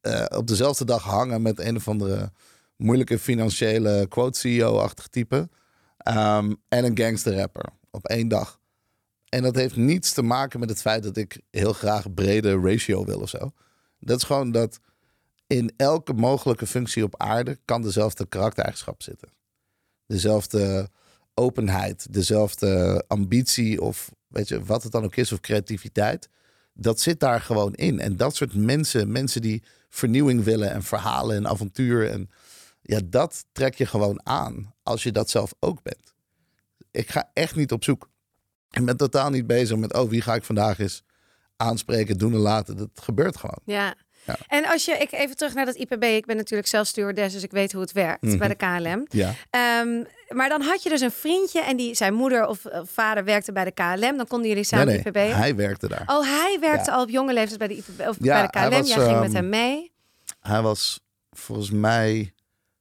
eh, 0.00 0.24
op 0.28 0.46
dezelfde 0.46 0.84
dag 0.84 1.02
hangen 1.02 1.42
met 1.42 1.58
een 1.58 1.76
of 1.76 1.88
andere 1.88 2.32
moeilijke 2.76 3.18
financiële 3.18 4.06
quote 4.08 4.38
CEO-achtig 4.38 5.06
type. 5.06 5.48
ehm, 5.96 6.54
en 6.68 6.84
een 6.84 6.98
gangster 6.98 7.36
rapper 7.36 7.64
op 7.90 8.06
één 8.06 8.28
dag. 8.28 8.60
En 9.28 9.42
dat 9.42 9.54
heeft 9.54 9.76
niets 9.76 10.12
te 10.12 10.22
maken 10.22 10.60
met 10.60 10.68
het 10.68 10.80
feit 10.80 11.02
dat 11.02 11.16
ik 11.16 11.40
heel 11.50 11.72
graag 11.72 12.14
brede 12.14 12.60
ratio 12.60 13.04
wil 13.04 13.20
of 13.20 13.28
zo. 13.28 13.52
Dat 13.98 14.16
is 14.16 14.24
gewoon 14.24 14.52
dat 14.52 14.80
in 15.46 15.72
elke 15.76 16.12
mogelijke 16.12 16.66
functie 16.66 17.04
op 17.04 17.20
aarde 17.20 17.58
kan 17.64 17.82
dezelfde 17.82 18.26
karaktereigenschap 18.26 19.02
zitten. 19.02 19.28
Dezelfde 20.06 20.90
openheid, 21.34 22.12
dezelfde 22.12 23.04
ambitie 23.06 23.82
of 23.82 24.10
weet 24.28 24.48
je, 24.48 24.64
wat 24.64 24.82
het 24.82 24.92
dan 24.92 25.04
ook 25.04 25.16
is, 25.16 25.32
of 25.32 25.40
creativiteit. 25.40 26.28
Dat 26.74 27.00
zit 27.00 27.20
daar 27.20 27.40
gewoon 27.40 27.74
in. 27.74 28.00
En 28.00 28.16
dat 28.16 28.36
soort 28.36 28.54
mensen, 28.54 29.12
mensen 29.12 29.42
die 29.42 29.62
vernieuwing 29.88 30.44
willen 30.44 30.70
en 30.70 30.82
verhalen 30.82 31.36
en 31.36 31.48
avontuur. 31.48 32.10
En 32.10 32.30
ja, 32.82 33.00
dat 33.04 33.44
trek 33.52 33.74
je 33.74 33.86
gewoon 33.86 34.26
aan 34.26 34.74
als 34.82 35.02
je 35.02 35.12
dat 35.12 35.30
zelf 35.30 35.54
ook 35.60 35.82
bent. 35.82 36.14
Ik 36.90 37.10
ga 37.10 37.30
echt 37.32 37.56
niet 37.56 37.72
op 37.72 37.84
zoek. 37.84 38.08
Ik 38.70 38.84
ben 38.84 38.96
totaal 38.96 39.30
niet 39.30 39.46
bezig 39.46 39.76
met, 39.76 39.92
oh, 39.92 40.08
wie 40.08 40.20
ga 40.20 40.34
ik 40.34 40.44
vandaag 40.44 40.78
eens 40.78 41.02
aanspreken, 41.56 42.18
doen 42.18 42.32
en 42.32 42.38
laten. 42.38 42.76
Dat 42.76 42.90
gebeurt 42.94 43.36
gewoon. 43.36 43.60
Ja. 43.64 43.94
Ja. 44.26 44.36
En 44.48 44.66
als 44.66 44.84
je, 44.84 44.92
ik 44.92 45.12
even 45.12 45.36
terug 45.36 45.54
naar 45.54 45.64
dat 45.64 45.74
IPB. 45.74 46.02
Ik 46.04 46.26
ben 46.26 46.36
natuurlijk 46.36 46.68
zelf 46.68 46.86
stewardess, 46.86 47.34
dus 47.34 47.42
ik 47.42 47.50
weet 47.50 47.72
hoe 47.72 47.80
het 47.80 47.92
werkt 47.92 48.22
Mhm. 48.22 48.38
bij 48.38 48.48
de 48.48 48.54
KLM. 48.54 49.06
Ja, 49.08 49.32
Ehm, 49.50 50.04
maar 50.28 50.48
dan 50.48 50.62
had 50.62 50.82
je 50.82 50.88
dus 50.88 51.00
een 51.00 51.10
vriendje 51.10 51.60
en 51.60 51.76
die 51.76 51.94
zijn 51.94 52.14
moeder 52.14 52.46
of 52.46 52.62
vader 52.82 53.24
werkte 53.24 53.52
bij 53.52 53.64
de 53.64 53.70
KLM. 53.72 54.16
Dan 54.16 54.26
konden 54.26 54.48
jullie 54.48 54.64
samen 54.64 54.86
nee, 54.86 55.02
nee, 55.04 55.24
IPB. 55.26 55.34
hij 55.34 55.54
werkte 55.56 55.88
daar. 55.88 56.02
Oh, 56.06 56.22
hij 56.22 56.56
werkte 56.60 56.90
Ja. 56.90 56.96
al 56.96 57.02
op 57.02 57.08
jonge 57.10 57.32
leeftijd 57.32 57.58
bij 57.58 57.68
de 57.68 57.74
IPB 57.76 58.08
of 58.08 58.16
Ja, 58.20 58.32
bij 58.34 58.42
de 58.42 58.68
KLM. 58.68 58.78
was, 58.80 58.88
Jij 58.94 59.04
ging 59.04 59.18
met 59.18 59.26
ehm, 59.26 59.34
hem 59.36 59.48
mee. 59.48 59.92
Hij 60.40 60.62
was 60.62 61.00
volgens 61.30 61.70
mij 61.70 62.32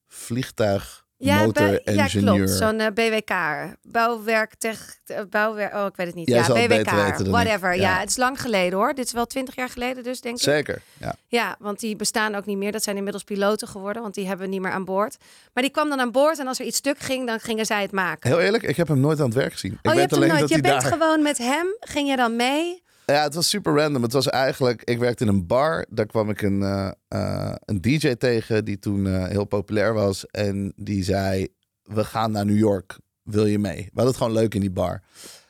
vliegtuig 0.08 1.03
Ja, 1.24 1.48
ja 1.84 2.08
klopt. 2.08 2.50
Zo'n 2.50 2.80
eh, 2.80 2.88
BWK. 2.94 3.34
Bouwwerk, 3.82 4.56
tech, 4.56 4.98
eh, 5.06 5.20
bouwwerk. 5.30 5.74
Oh, 5.74 5.86
ik 5.86 5.96
weet 5.96 6.08
het 6.08 6.16
niet. 6.16 6.28
Jij 6.28 6.38
ja, 6.38 6.68
BWK. 6.68 7.28
Whatever. 7.28 7.74
ik. 7.74 7.80
Ja. 7.80 7.94
Ja. 7.94 8.00
het 8.00 8.10
is 8.10 8.18
lang 8.18 8.42
geleden 8.42 8.80
hoor. 8.80 8.94
Dit 8.94 9.06
is 9.06 9.12
wel 9.12 9.26
twintig 9.26 9.56
jaar 9.56 9.70
geleden 9.70 10.04
dus, 10.04 10.22
denk 10.22 10.36
ik. 10.36 10.42
Zeker, 10.42 10.82
ja. 10.98 11.16
Ja, 11.28 11.56
want 11.60 11.80
die 11.80 11.96
bestaan 11.96 12.36
ook 12.36 12.46
niet 12.46 12.58
meer. 12.58 12.72
Dat 12.72 12.84
zijn 12.84 12.96
inmiddels 12.96 13.24
piloten 13.24 13.68
geworden, 13.68 14.02
want 14.02 14.14
die 14.14 14.28
hebben 14.28 14.46
we 14.46 14.52
niet 14.52 14.62
meer 14.62 14.72
aan 14.72 14.86
boord. 14.86 15.18
Maar 15.54 15.64
die 15.64 15.72
kwam 15.72 15.90
dan 15.90 16.00
aan 16.00 16.12
boord 16.12 16.40
en 16.40 16.48
als 16.48 16.60
er 16.60 16.66
iets 16.66 16.78
stuk 16.78 17.00
ging, 17.00 17.28
dan 17.28 17.40
gingen 17.40 17.66
zij 17.66 17.82
het 17.82 17.92
maken. 17.92 18.30
Heel 18.30 18.40
eerlijk, 18.40 18.64
ik 18.64 18.78
heb 18.78 18.88
hem 18.88 19.00
nooit 19.00 19.20
aan 19.20 19.26
het 19.26 19.36
werk 19.36 19.52
gezien. 19.52 19.72
Ik 19.72 19.78
oh, 19.78 19.94
je 19.94 20.00
weet 20.00 20.00
hebt 20.00 20.22
hem 20.22 20.30
nooit. 20.30 20.40
dat 20.40 20.50
Je 20.50 20.62
bent 20.62 20.82
daar... 20.82 20.92
gewoon 20.92 21.22
met 21.22 21.38
hem, 21.38 21.76
ging 21.80 22.10
je 22.10 22.16
dan 22.16 22.36
mee? 22.36 22.84
Ja, 23.06 23.24
het 23.24 23.34
was 23.34 23.50
super 23.50 23.76
random. 23.76 24.02
Het 24.04 24.14
was 24.14 24.28
eigenlijk, 24.30 24.84
ik 24.84 25.00
werkte 25.00 25.24
in 25.24 25.30
een 25.30 25.48
bar. 25.48 25.86
Daar 25.90 26.06
kwam 26.06 26.30
ik 26.30 26.42
een, 26.42 26.62
eh, 26.64 26.92
eh, 27.08 27.56
een 27.66 27.82
DJ 27.82 28.14
tegen 28.16 28.66
die 28.66 28.80
toen 28.80 29.08
eh, 29.08 29.28
heel 29.28 29.46
populair 29.46 29.94
was. 29.94 30.26
En 30.26 30.74
die 30.76 31.04
zei, 31.04 31.48
we 31.84 32.04
gaan 32.04 32.32
naar 32.32 32.46
New 32.46 32.58
York. 32.58 32.98
Wil 33.24 33.46
je 33.46 33.60
mee? 33.60 33.76
We 33.76 33.90
hadden 33.94 34.06
het 34.06 34.18
gewoon 34.18 34.34
leuk 34.34 34.54
in 34.56 34.62
die 34.62 34.72
bar. 34.72 35.02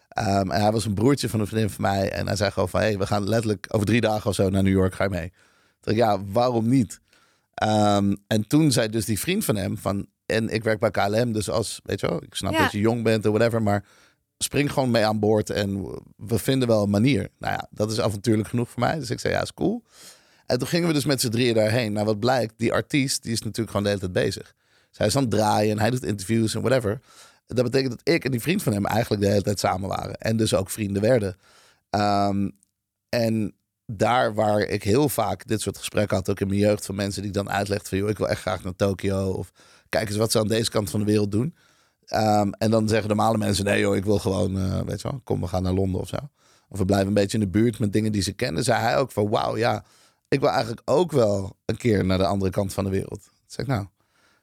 Ehm, 0.09 0.51
en 0.51 0.61
hij 0.61 0.71
was 0.71 0.85
een 0.85 0.93
broertje 0.93 1.29
van 1.29 1.39
een 1.39 1.47
vriendin 1.47 1.69
van 1.69 1.81
mij. 1.81 2.11
En 2.11 2.27
hij 2.27 2.35
zei 2.35 2.51
gewoon 2.51 2.69
van, 2.69 2.79
hey, 2.79 2.97
we 2.97 3.05
gaan 3.05 3.27
letterlijk 3.27 3.65
over 3.69 3.87
drie 3.87 4.01
dagen 4.01 4.29
of 4.29 4.35
zo 4.35 4.49
naar 4.49 4.63
New 4.63 4.73
York. 4.73 4.95
Ga 4.95 5.03
je 5.03 5.09
mee? 5.09 5.29
Toen 5.29 5.95
dacht 5.95 5.97
ik, 5.97 6.03
ja, 6.03 6.23
waarom 6.31 6.69
niet? 6.69 6.99
Ehm, 7.53 8.15
en 8.27 8.47
toen 8.47 8.71
zei 8.71 8.89
dus 8.89 9.05
die 9.05 9.19
vriend 9.19 9.45
van 9.45 9.55
hem 9.55 9.77
van, 9.77 10.07
en 10.25 10.49
ik 10.49 10.63
werk 10.63 10.79
bij 10.79 10.91
KLM, 10.91 11.31
dus 11.31 11.49
als, 11.49 11.79
weet 11.83 11.99
je 11.99 12.07
wel, 12.07 12.23
ik 12.23 12.35
snap 12.35 12.51
Ja. 12.53 12.61
dat 12.61 12.71
je 12.71 12.79
jong 12.79 13.03
bent 13.03 13.25
of 13.25 13.33
whatever, 13.33 13.61
maar 13.61 13.83
spring 14.37 14.71
gewoon 14.71 14.91
mee 14.91 15.05
aan 15.05 15.19
boord 15.19 15.49
en 15.49 15.81
we 16.17 16.39
vinden 16.39 16.67
wel 16.67 16.83
een 16.83 16.89
manier. 16.89 17.29
Nou 17.39 17.53
ja, 17.53 17.67
dat 17.69 17.91
is 17.91 17.99
avontuurlijk 17.99 18.47
genoeg 18.49 18.69
voor 18.69 18.79
mij. 18.79 18.99
Dus 18.99 19.09
ik 19.09 19.19
zei, 19.19 19.33
ja, 19.33 19.41
is 19.41 19.53
cool. 19.53 19.83
En 20.45 20.59
toen 20.59 20.67
gingen 20.67 20.87
we 20.87 20.93
dus 20.93 21.05
met 21.05 21.21
z'n 21.21 21.29
drieën 21.29 21.53
daarheen. 21.53 21.93
Nou, 21.93 22.05
wat 22.05 22.19
blijkt, 22.19 22.53
die 22.57 22.73
artiest, 22.73 23.23
die 23.23 23.31
is 23.31 23.41
natuurlijk 23.41 23.69
gewoon 23.69 23.83
de 23.83 23.89
hele 23.89 24.01
tijd 24.01 24.25
bezig. 24.25 24.53
Zij 24.91 25.05
is 25.05 25.15
aan 25.15 25.21
het 25.21 25.31
draaien 25.31 25.71
en 25.71 25.79
hij 25.79 25.89
doet 25.89 26.03
interviews 26.03 26.55
en 26.55 26.61
whatever. 26.61 26.99
Dat 27.47 27.63
betekent 27.63 27.91
dat 27.91 28.13
ik 28.13 28.25
en 28.25 28.31
die 28.31 28.41
vriend 28.41 28.63
van 28.63 28.73
hem 28.73 28.85
eigenlijk 28.85 29.21
de 29.21 29.27
hele 29.27 29.41
tijd 29.41 29.59
samen 29.59 29.89
waren. 29.89 30.15
En 30.15 30.37
dus 30.37 30.53
ook 30.53 30.69
vrienden 30.69 31.01
werden. 31.01 31.37
Ehm, 31.89 32.49
en 33.09 33.55
daar 33.85 34.33
waar 34.33 34.59
ik 34.59 34.83
heel 34.83 35.09
vaak 35.09 35.47
dit 35.47 35.61
soort 35.61 35.77
gesprekken 35.77 36.17
had, 36.17 36.29
ook 36.29 36.39
in 36.39 36.47
mijn 36.47 36.59
jeugd, 36.59 36.85
van 36.85 36.95
mensen 36.95 37.21
die 37.21 37.31
dan 37.31 37.49
uitlegden 37.49 37.87
van, 37.87 37.97
joh, 37.97 38.09
ik 38.09 38.17
wil 38.17 38.29
echt 38.29 38.41
graag 38.41 38.63
naar 38.63 38.75
Tokio. 38.75 39.31
Of 39.31 39.51
kijk 39.89 40.07
eens 40.07 40.17
wat 40.17 40.31
ze 40.31 40.39
aan 40.39 40.47
deze 40.47 40.69
kant 40.69 40.89
van 40.89 40.99
de 40.99 41.05
wereld 41.05 41.31
doen. 41.31 41.55
Ehm, 42.05 42.49
en 42.49 42.71
dan 42.71 42.87
zeggen 42.87 43.07
normale 43.07 43.37
mensen, 43.37 43.65
nee 43.65 43.79
joh, 43.79 43.95
ik 43.95 44.05
wil 44.05 44.19
gewoon, 44.19 44.57
uh, 44.57 44.79
weet 44.81 45.01
je 45.01 45.09
wel, 45.09 45.21
kom, 45.23 45.41
we 45.41 45.47
gaan 45.47 45.63
naar 45.63 45.73
Londen 45.73 46.01
of 46.01 46.07
zo. 46.07 46.17
Of 46.69 46.77
we 46.79 46.85
blijven 46.85 47.07
een 47.07 47.13
beetje 47.13 47.37
in 47.37 47.43
de 47.43 47.49
buurt 47.49 47.79
met 47.79 47.93
dingen 47.93 48.11
die 48.11 48.21
ze 48.21 48.33
kennen. 48.33 48.63
Zei 48.63 48.81
hij 48.81 48.97
ook 48.97 49.11
van, 49.11 49.29
wauw, 49.29 49.57
ja, 49.57 49.83
ik 50.27 50.39
wil 50.39 50.49
eigenlijk 50.49 50.81
ook 50.85 51.11
wel 51.11 51.57
een 51.65 51.77
keer 51.77 52.05
naar 52.05 52.17
de 52.17 52.25
andere 52.25 52.51
kant 52.51 52.73
van 52.73 52.83
de 52.83 52.89
wereld. 52.89 53.29
Zeg 53.45 53.65
nou, 53.65 53.85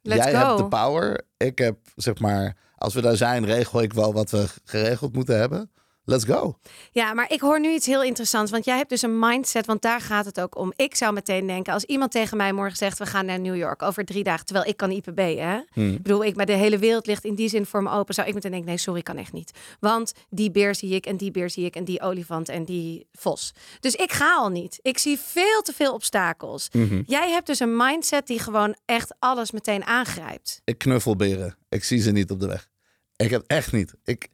Let's 0.03 0.25
jij 0.25 0.33
go. 0.33 0.47
hebt 0.47 0.59
de 0.59 0.69
power. 0.69 1.27
Ik 1.37 1.59
heb, 1.59 1.79
zeg 1.97 2.19
maar, 2.19 2.57
als 2.77 2.95
we 2.95 3.01
daar 3.01 3.17
zijn, 3.17 3.45
regel 3.45 3.83
ik 3.83 3.93
wel 3.93 4.13
wat 4.13 4.31
we 4.31 4.47
geregeld 4.65 5.13
moeten 5.13 5.39
hebben. 5.39 5.71
Let's 6.11 6.25
go. 6.25 6.59
Ja, 6.93 7.15
maar 7.15 7.33
ik 7.33 7.41
hoor 7.41 7.61
nu 7.61 7.73
iets 7.73 7.87
heel 7.87 8.03
interessants. 8.03 8.51
Want 8.51 8.65
jij 8.65 8.77
hebt 8.77 8.89
dus 8.89 9.03
een 9.03 9.19
mindset, 9.19 9.67
want 9.67 9.83
daar 9.83 10.01
gaat 10.01 10.25
het 10.25 10.41
ook 10.41 10.57
om. 10.57 10.73
Ik 10.77 10.95
zou 10.95 11.13
meteen 11.13 11.47
denken, 11.47 11.73
als 11.73 11.85
iemand 11.85 12.11
tegen 12.11 12.37
mij 12.37 12.53
morgen 12.53 12.77
zegt... 12.77 12.99
we 12.99 13.07
gaan 13.07 13.27
naar 13.27 13.41
New 13.41 13.57
York 13.57 13.83
over 13.83 14.05
drie 14.05 14.25
dagen, 14.25 14.47
terwijl 14.47 14.69
ik 14.69 14.77
kan 14.77 14.91
IPB, 14.91 15.19
hè? 15.19 15.61
Hmm. 15.73 15.93
Ik 15.93 16.03
bedoel, 16.03 16.25
ik, 16.25 16.37
maar 16.37 16.47
de 16.47 16.53
hele 16.53 16.79
wereld 16.79 17.07
ligt 17.07 17.25
in 17.25 17.35
die 17.35 17.49
zin 17.49 17.67
voor 17.67 17.83
me 17.83 17.91
open. 17.91 18.15
Zou 18.15 18.29
ik 18.29 18.35
meteen 18.35 18.51
denken, 18.51 18.69
nee, 18.69 18.79
sorry, 18.79 19.03
kan 19.03 19.17
echt 19.17 19.33
niet. 19.33 19.51
Want 19.81 20.13
die 20.29 20.51
beer 20.51 20.75
zie 20.75 20.95
ik 20.95 21.07
en 21.07 21.17
die 21.17 21.31
beer 21.31 21.51
zie 21.51 21.65
ik 21.65 21.77
en 21.77 21.85
die 21.85 22.01
olifant 22.01 22.49
en 22.49 22.65
die 22.65 23.07
vos. 23.13 23.53
Dus 23.81 23.95
ik 23.95 24.13
ga 24.13 24.35
al 24.37 24.49
niet. 24.49 24.79
Ik 24.83 24.99
zie 24.99 25.19
veel 25.19 25.63
te 25.63 25.73
veel 25.73 25.93
obstakels. 25.93 26.69
Mhm. 26.73 27.03
Jij 27.07 27.31
hebt 27.31 27.47
dus 27.47 27.61
een 27.61 27.77
mindset 27.77 28.27
die 28.27 28.39
gewoon 28.39 28.77
echt 28.85 29.15
alles 29.19 29.51
meteen 29.51 29.85
aangrijpt. 29.85 30.61
Ik 30.65 30.79
knuffel 30.79 31.17
beren. 31.17 31.57
Ik 31.69 31.85
zie 31.85 32.01
ze 32.01 32.11
niet 32.11 32.31
op 32.31 32.41
de 32.41 32.47
weg. 32.47 32.69
Ik 33.17 33.31
heb 33.31 33.45
echt 33.47 33.73
niet. 33.73 33.95
Ik, 34.05 34.29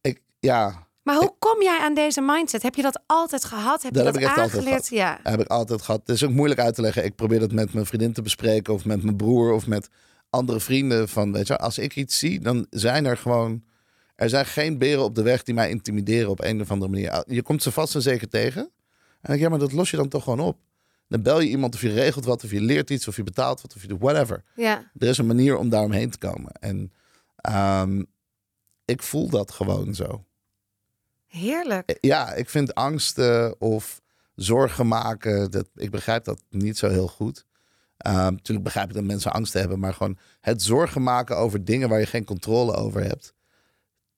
ik 0.00 0.20
ja, 0.40 0.87
Maar 1.08 1.16
hoe 1.16 1.34
kom 1.38 1.62
jij 1.62 1.78
aan 1.80 1.94
deze 1.94 2.20
mindset? 2.20 2.62
Heb 2.62 2.74
je 2.74 2.82
dat 2.82 3.00
altijd 3.06 3.44
gehad? 3.44 3.82
Heb 3.82 3.92
Dat 3.92 4.04
je 4.04 4.10
heb 4.10 4.14
dat 4.14 4.22
ik 4.22 4.28
echt 4.28 4.38
altijd 4.38 4.56
aangeleerd? 4.56 4.88
Ja. 4.88 5.20
heb 5.22 5.40
ik 5.40 5.46
altijd 5.46 5.82
gehad. 5.82 6.00
Het 6.06 6.16
is 6.16 6.24
ook 6.24 6.30
moeilijk 6.30 6.60
uit 6.60 6.74
te 6.74 6.80
leggen. 6.80 7.04
Ik 7.04 7.14
probeer 7.14 7.40
dat 7.40 7.52
met 7.52 7.72
mijn 7.72 7.86
vriendin 7.86 8.12
te 8.12 8.22
bespreken 8.22 8.74
of 8.74 8.84
met 8.84 9.02
mijn 9.02 9.16
broer 9.16 9.52
of 9.52 9.66
met 9.66 9.88
andere 10.30 10.60
vrienden. 10.60 11.08
Van, 11.08 11.32
weet 11.32 11.46
je, 11.46 11.58
als 11.58 11.78
ik 11.78 11.96
iets 11.96 12.18
zie, 12.18 12.40
dan 12.40 12.66
zijn 12.70 13.04
er 13.04 13.16
gewoon. 13.16 13.62
Er 14.14 14.28
zijn 14.28 14.46
geen 14.46 14.78
beren 14.78 15.04
op 15.04 15.14
de 15.14 15.22
weg 15.22 15.42
die 15.42 15.54
mij 15.54 15.70
intimideren 15.70 16.30
op 16.30 16.42
een 16.42 16.60
of 16.60 16.70
andere 16.70 16.90
manier. 16.90 17.24
Je 17.26 17.42
komt 17.42 17.62
ze 17.62 17.72
vast 17.72 17.94
en 17.94 18.02
zeker 18.02 18.28
tegen. 18.28 18.62
En 18.62 18.70
dan 19.20 19.20
denk 19.20 19.34
ik, 19.34 19.40
ja, 19.40 19.48
maar 19.48 19.58
dat 19.58 19.72
los 19.72 19.90
je 19.90 19.96
dan 19.96 20.08
toch 20.08 20.22
gewoon 20.22 20.40
op. 20.40 20.58
Dan 21.08 21.22
bel 21.22 21.40
je 21.40 21.48
iemand 21.48 21.74
of 21.74 21.80
je 21.80 21.92
regelt 21.92 22.24
wat, 22.24 22.44
of 22.44 22.50
je 22.50 22.60
leert 22.60 22.90
iets, 22.90 23.08
of 23.08 23.16
je 23.16 23.22
betaalt 23.22 23.60
wat, 23.62 23.74
of 23.74 23.82
je 23.82 23.88
doet 23.88 24.00
whatever. 24.00 24.44
ja. 24.56 24.90
Er 24.98 25.08
is 25.08 25.18
een 25.18 25.26
manier 25.26 25.56
om 25.56 25.68
daaromheen 25.68 26.10
te 26.10 26.18
komen. 26.18 26.52
En 26.52 26.92
ehm, 27.36 28.02
ik 28.84 29.02
voel 29.02 29.28
dat 29.28 29.50
gewoon 29.50 29.94
zo. 29.94 30.24
Heerlijk. 31.28 31.98
Ja, 32.00 32.32
ik 32.32 32.48
vind 32.48 32.74
angsten 32.74 33.60
of 33.60 34.00
zorgen 34.34 34.88
maken, 34.88 35.50
dat, 35.50 35.68
ik 35.74 35.90
begrijp 35.90 36.24
dat 36.24 36.42
niet 36.50 36.78
zo 36.78 36.88
heel 36.88 37.08
goed. 37.08 37.46
Ehm, 37.96 38.14
natuurlijk 38.14 38.64
begrijp 38.64 38.88
ik 38.88 38.94
dat 38.94 39.04
mensen 39.04 39.32
angst 39.32 39.52
hebben, 39.52 39.78
maar 39.78 39.94
gewoon 39.94 40.18
het 40.40 40.62
zorgen 40.62 41.02
maken 41.02 41.36
over 41.36 41.64
dingen 41.64 41.88
waar 41.88 42.00
je 42.00 42.06
geen 42.06 42.24
controle 42.24 42.74
over 42.74 43.02
hebt. 43.02 43.34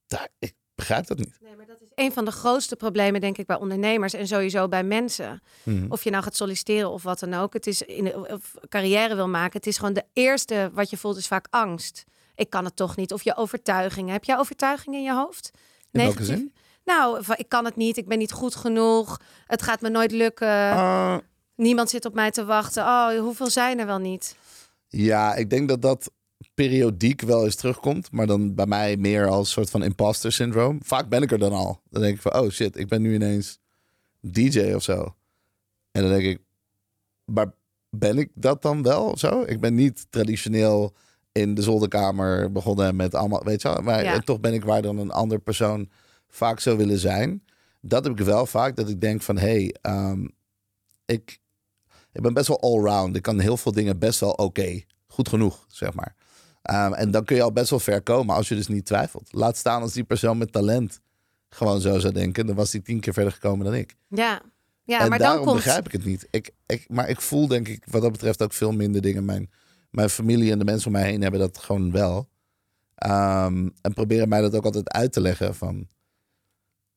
Daar, 0.07 0.29
ik 0.39 0.55
begrijp 0.75 1.07
dat 1.07 1.19
niet. 1.19 1.39
Nee, 1.41 1.57
maar 1.57 1.67
dat 1.67 1.81
is 1.81 1.89
een 1.95 2.13
van 2.13 2.25
de 2.25 2.31
grootste 2.31 2.77
problemen, 2.77 3.21
denk 3.21 3.39
ik, 3.39 3.47
bij 3.47 3.59
ondernemers 3.59 4.13
en 4.13 4.27
sowieso 4.27 4.69
bij 4.69 4.85
mensen. 4.85 5.43
Mhm. 5.63 5.87
Of 5.89 6.05
je 6.05 6.11
nou 6.11 6.23
gaat 6.23 6.37
solliciteren 6.37 6.91
of 6.91 7.03
wat 7.03 7.19
dan 7.19 7.35
ook. 7.35 7.53
Het 7.53 7.67
is 7.67 7.83
in 7.83 8.17
of 8.17 8.55
carrière 8.69 9.15
wil 9.15 9.29
maken. 9.29 9.57
Het 9.57 9.67
is 9.67 9.79
gewoon 9.79 9.95
de 9.95 10.05
eerste 10.13 10.71
wat 10.73 10.91
je 10.91 10.97
voelt 10.97 11.17
is 11.17 11.27
vaak 11.27 11.47
angst. 11.51 12.05
Ik 12.35 12.51
kan 12.51 12.65
het 12.65 12.77
toch 12.77 12.97
niet. 12.97 13.13
Of 13.13 13.23
je 13.23 13.37
overtuigingen. 13.37 14.13
Heb 14.13 14.25
jij 14.25 14.39
overtuigingen 14.39 14.99
in 14.99 15.05
je 15.05 15.15
hoofd? 15.15 15.51
In 15.91 16.01
welke 16.01 16.25
zin? 16.25 16.53
Nou, 16.85 17.23
ik 17.37 17.49
kan 17.49 17.65
het 17.65 17.77
niet. 17.77 17.97
Ik 17.97 18.09
ben 18.09 18.19
niet 18.19 18.33
goed 18.33 18.55
genoeg. 18.55 19.21
Het 19.47 19.63
gaat 19.63 19.81
me 19.81 19.89
nooit 19.89 20.13
lukken. 20.13 20.49
Ah, 20.71 21.17
Niemand 21.55 21.91
zit 21.91 22.05
op 22.05 22.15
mij 22.15 22.31
te 22.31 22.45
wachten. 22.45 22.83
Oh, 22.83 23.19
hoeveel 23.19 23.51
zijn 23.51 23.79
er 23.79 23.87
wel 23.87 23.99
niet? 23.99 24.37
ja, 24.89 25.35
ik 25.35 25.51
denk 25.51 25.69
dat 25.69 25.83
dat 25.83 26.11
periodiek 26.55 27.21
wel 27.21 27.45
eens 27.45 27.55
terugkomt, 27.57 28.13
maar 28.13 28.27
dan 28.27 28.55
bij 28.55 28.67
mij 28.67 28.97
meer 28.97 29.29
als 29.29 29.51
soort 29.51 29.71
van 29.71 29.83
imposter 29.83 30.33
syndroom. 30.33 30.79
Vaak 30.85 31.09
ben 31.09 31.23
ik 31.23 31.31
er 31.33 31.39
dan 31.39 31.53
al. 31.53 31.81
Dan 31.91 32.03
denk 32.03 32.15
ik 32.15 32.21
van, 32.23 32.35
oh 32.35 32.51
shit, 32.51 32.77
ik 32.79 32.89
ben 32.89 33.03
nu 33.03 33.15
ineens 33.15 33.59
DJ 34.21 34.73
of 34.73 34.83
zo. 34.83 35.15
En 35.91 36.03
dan 36.03 36.11
denk 36.11 36.23
ik, 36.25 36.39
maar 37.25 37.53
ben 37.91 38.19
ik 38.19 38.31
dat 38.35 38.63
dan 38.63 38.83
wel 38.83 39.17
zo? 39.19 39.43
Ik 39.43 39.61
ben 39.61 39.75
niet 39.75 40.07
traditioneel 40.11 40.93
in 41.33 41.55
de 41.55 41.63
zolderkamer 41.63 42.53
begonnen 42.53 42.97
met 42.97 43.15
allemaal, 43.15 43.45
weet 43.45 43.63
je 43.63 43.69
wel. 43.69 43.83
Maar 43.83 44.05
Ja. 44.05 44.19
toch 44.19 44.41
ben 44.41 44.55
ik 44.55 44.65
waar 44.65 44.83
dan 44.83 44.99
een 44.99 45.11
ander 45.11 45.39
persoon 45.39 45.89
vaak 46.31 46.61
zou 46.61 46.77
willen 46.77 46.99
zijn. 46.99 47.45
Dat 47.81 48.05
heb 48.05 48.19
ik 48.19 48.25
wel 48.25 48.47
vaak, 48.47 48.77
dat 48.77 48.89
ik 48.89 49.01
denk 49.01 49.23
van, 49.23 49.39
hé, 49.39 49.49
hey, 49.49 49.75
ehm, 49.81 50.27
ik, 51.05 51.41
ik 52.13 52.23
ben 52.23 52.35
best 52.35 52.49
wel 52.49 52.61
allround. 52.61 53.17
Ik 53.17 53.23
kan 53.23 53.39
heel 53.39 53.57
veel 53.57 53.73
dingen 53.73 53.99
best 53.99 54.21
wel 54.21 54.33
oké. 54.33 54.83
Goed 55.07 55.29
genoeg, 55.29 55.65
zeg 55.69 55.95
maar. 55.95 56.15
Ehm, 56.63 56.93
en 56.93 57.11
dan 57.11 57.25
kun 57.25 57.37
je 57.37 57.43
al 57.43 57.53
best 57.53 57.71
wel 57.71 57.79
ver 57.79 58.03
komen 58.03 58.35
als 58.35 58.49
je 58.49 58.55
dus 58.55 58.69
niet 58.69 58.87
twijfelt. 58.87 59.33
Laat 59.33 59.57
staan 59.57 59.83
als 59.83 59.93
die 59.93 60.05
persoon 60.05 60.39
met 60.39 60.53
talent 60.53 61.01
gewoon 61.49 61.81
zo 61.81 61.99
zou 61.99 62.13
denken. 62.13 62.47
Dan 62.47 62.57
was 62.57 62.71
die 62.71 62.83
tien 62.83 63.01
keer 63.01 63.13
verder 63.13 63.33
gekomen 63.33 63.65
dan 63.65 63.75
ik. 63.75 63.97
Ja, 64.09 64.43
ja 64.85 65.01
en 65.01 65.09
maar 65.09 65.19
daarom 65.19 65.37
dan 65.37 65.47
komt... 65.47 65.65
begrijp 65.65 65.87
ik 65.87 65.93
het 65.93 66.05
niet. 66.05 66.27
Ik, 66.31 66.51
ik, 66.67 66.89
maar 66.89 67.09
ik 67.09 67.21
voel 67.21 67.47
denk 67.47 67.69
ik 67.69 67.85
wat 67.91 68.03
dat 68.03 68.13
betreft 68.13 68.43
ook 68.43 68.53
veel 68.53 68.73
minder 68.73 69.01
dingen. 69.01 69.25
Mijn, 69.25 69.51
mijn 69.91 70.11
familie 70.11 70.53
en 70.53 70.59
de 70.59 70.65
mensen 70.65 70.87
om 70.87 70.93
mij 70.93 71.11
heen 71.11 71.23
hebben 71.23 71.41
dat 71.41 71.59
gewoon 71.59 71.93
wel. 71.93 72.29
Ehm, 72.95 73.69
en 73.81 73.93
proberen 73.95 74.29
mij 74.29 74.41
dat 74.41 74.55
ook 74.55 74.65
altijd 74.65 74.91
uit 74.91 75.13
te 75.13 75.21
leggen 75.21 75.55
van... 75.55 75.89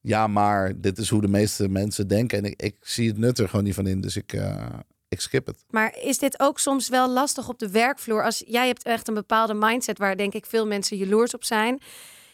Ja, 0.06 0.28
maar 0.28 0.82
dit 0.82 0.98
is 0.98 1.10
hoe 1.10 1.22
de 1.22 1.28
meeste 1.28 1.70
mensen 1.70 2.08
denken. 2.08 2.38
En 2.38 2.46
ik, 2.46 2.62
ik 2.62 2.76
zie 2.80 3.08
het 3.08 3.18
nut 3.18 3.40
er 3.40 3.50
gewoon 3.50 3.66
niet 3.66 3.74
van 3.74 3.88
in. 3.88 4.02
Dus 4.02 4.16
ik, 4.16 4.34
eh, 4.34 4.66
ik 5.08 5.22
skip 5.22 5.46
het. 5.46 5.66
Maar 5.70 5.98
is 6.02 6.18
dit 6.18 6.40
ook 6.40 6.60
soms 6.60 6.90
wel 6.90 7.10
lastig 7.10 7.50
op 7.50 7.60
de 7.60 7.70
werkvloer? 7.70 8.24
Als 8.24 8.44
jij 8.48 8.68
hebt 8.68 8.84
echt 8.84 9.08
een 9.08 9.14
bepaalde 9.14 9.54
mindset 9.54 9.98
waar 9.98 10.18
denk 10.18 10.34
ik 10.34 10.46
veel 10.46 10.68
mensen 10.68 10.98
jaloers 10.98 11.34
op 11.34 11.44
zijn. 11.44 11.82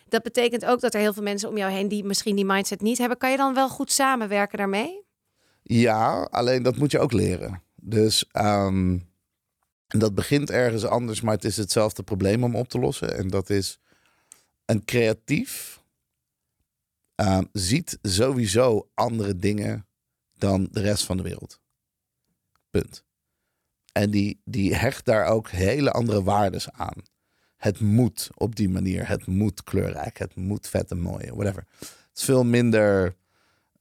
Dat 0.07 0.23
betekent 0.23 0.65
ook 0.65 0.79
dat 0.79 0.93
er 0.93 0.99
heel 0.99 1.13
veel 1.13 1.23
mensen 1.23 1.49
om 1.49 1.57
jou 1.57 1.71
heen 1.71 1.87
die 1.87 2.03
misschien 2.03 2.35
die 2.35 2.45
mindset 2.45 2.81
niet 2.81 2.97
hebben. 2.97 3.17
Kan 3.17 3.31
je 3.31 3.37
dan 3.37 3.53
wel 3.53 3.69
goed 3.69 3.91
samenwerken 3.91 4.57
daarmee? 4.57 5.03
Ja, 5.61 6.27
alleen 6.31 6.63
dat 6.63 6.77
moet 6.77 6.91
je 6.91 6.99
ook 6.99 7.13
leren. 7.13 7.63
Dus 7.75 8.25
ehm, 8.31 8.97
dat 9.87 10.15
begint 10.15 10.49
ergens 10.49 10.85
anders, 10.85 11.21
maar 11.21 11.33
het 11.33 11.45
is 11.45 11.57
hetzelfde 11.57 12.03
probleem 12.03 12.43
om 12.43 12.55
op 12.55 12.69
te 12.69 12.79
lossen. 12.79 13.17
En 13.17 13.27
dat 13.27 13.49
is 13.49 13.79
een 14.65 14.85
creatief 14.85 15.78
ehm, 17.25 17.43
ziet 17.51 17.99
sowieso 18.01 18.89
andere 18.93 19.35
dingen 19.35 19.87
dan 20.37 20.67
de 20.71 20.81
rest 20.81 21.03
van 21.03 21.17
de 21.17 21.23
wereld. 21.23 21.59
Punt. 22.69 23.03
En 23.91 24.11
die, 24.11 24.41
die 24.45 24.75
hecht 24.75 25.05
daar 25.05 25.25
ook 25.25 25.49
hele 25.49 25.91
andere 25.91 26.23
waardes 26.23 26.71
aan. 26.71 27.03
Het 27.57 27.79
moet 27.79 28.29
op 28.35 28.55
die 28.55 28.69
manier. 28.69 29.07
Het 29.07 29.25
moet 29.25 29.63
kleurrijk. 29.63 30.17
Het 30.17 30.35
moet 30.35 30.67
vet 30.67 30.91
en 30.91 30.99
mooi. 30.99 31.31
Whatever. 31.31 31.65
Het 31.79 32.17
is 32.17 32.23
veel 32.23 32.43
minder 32.43 33.15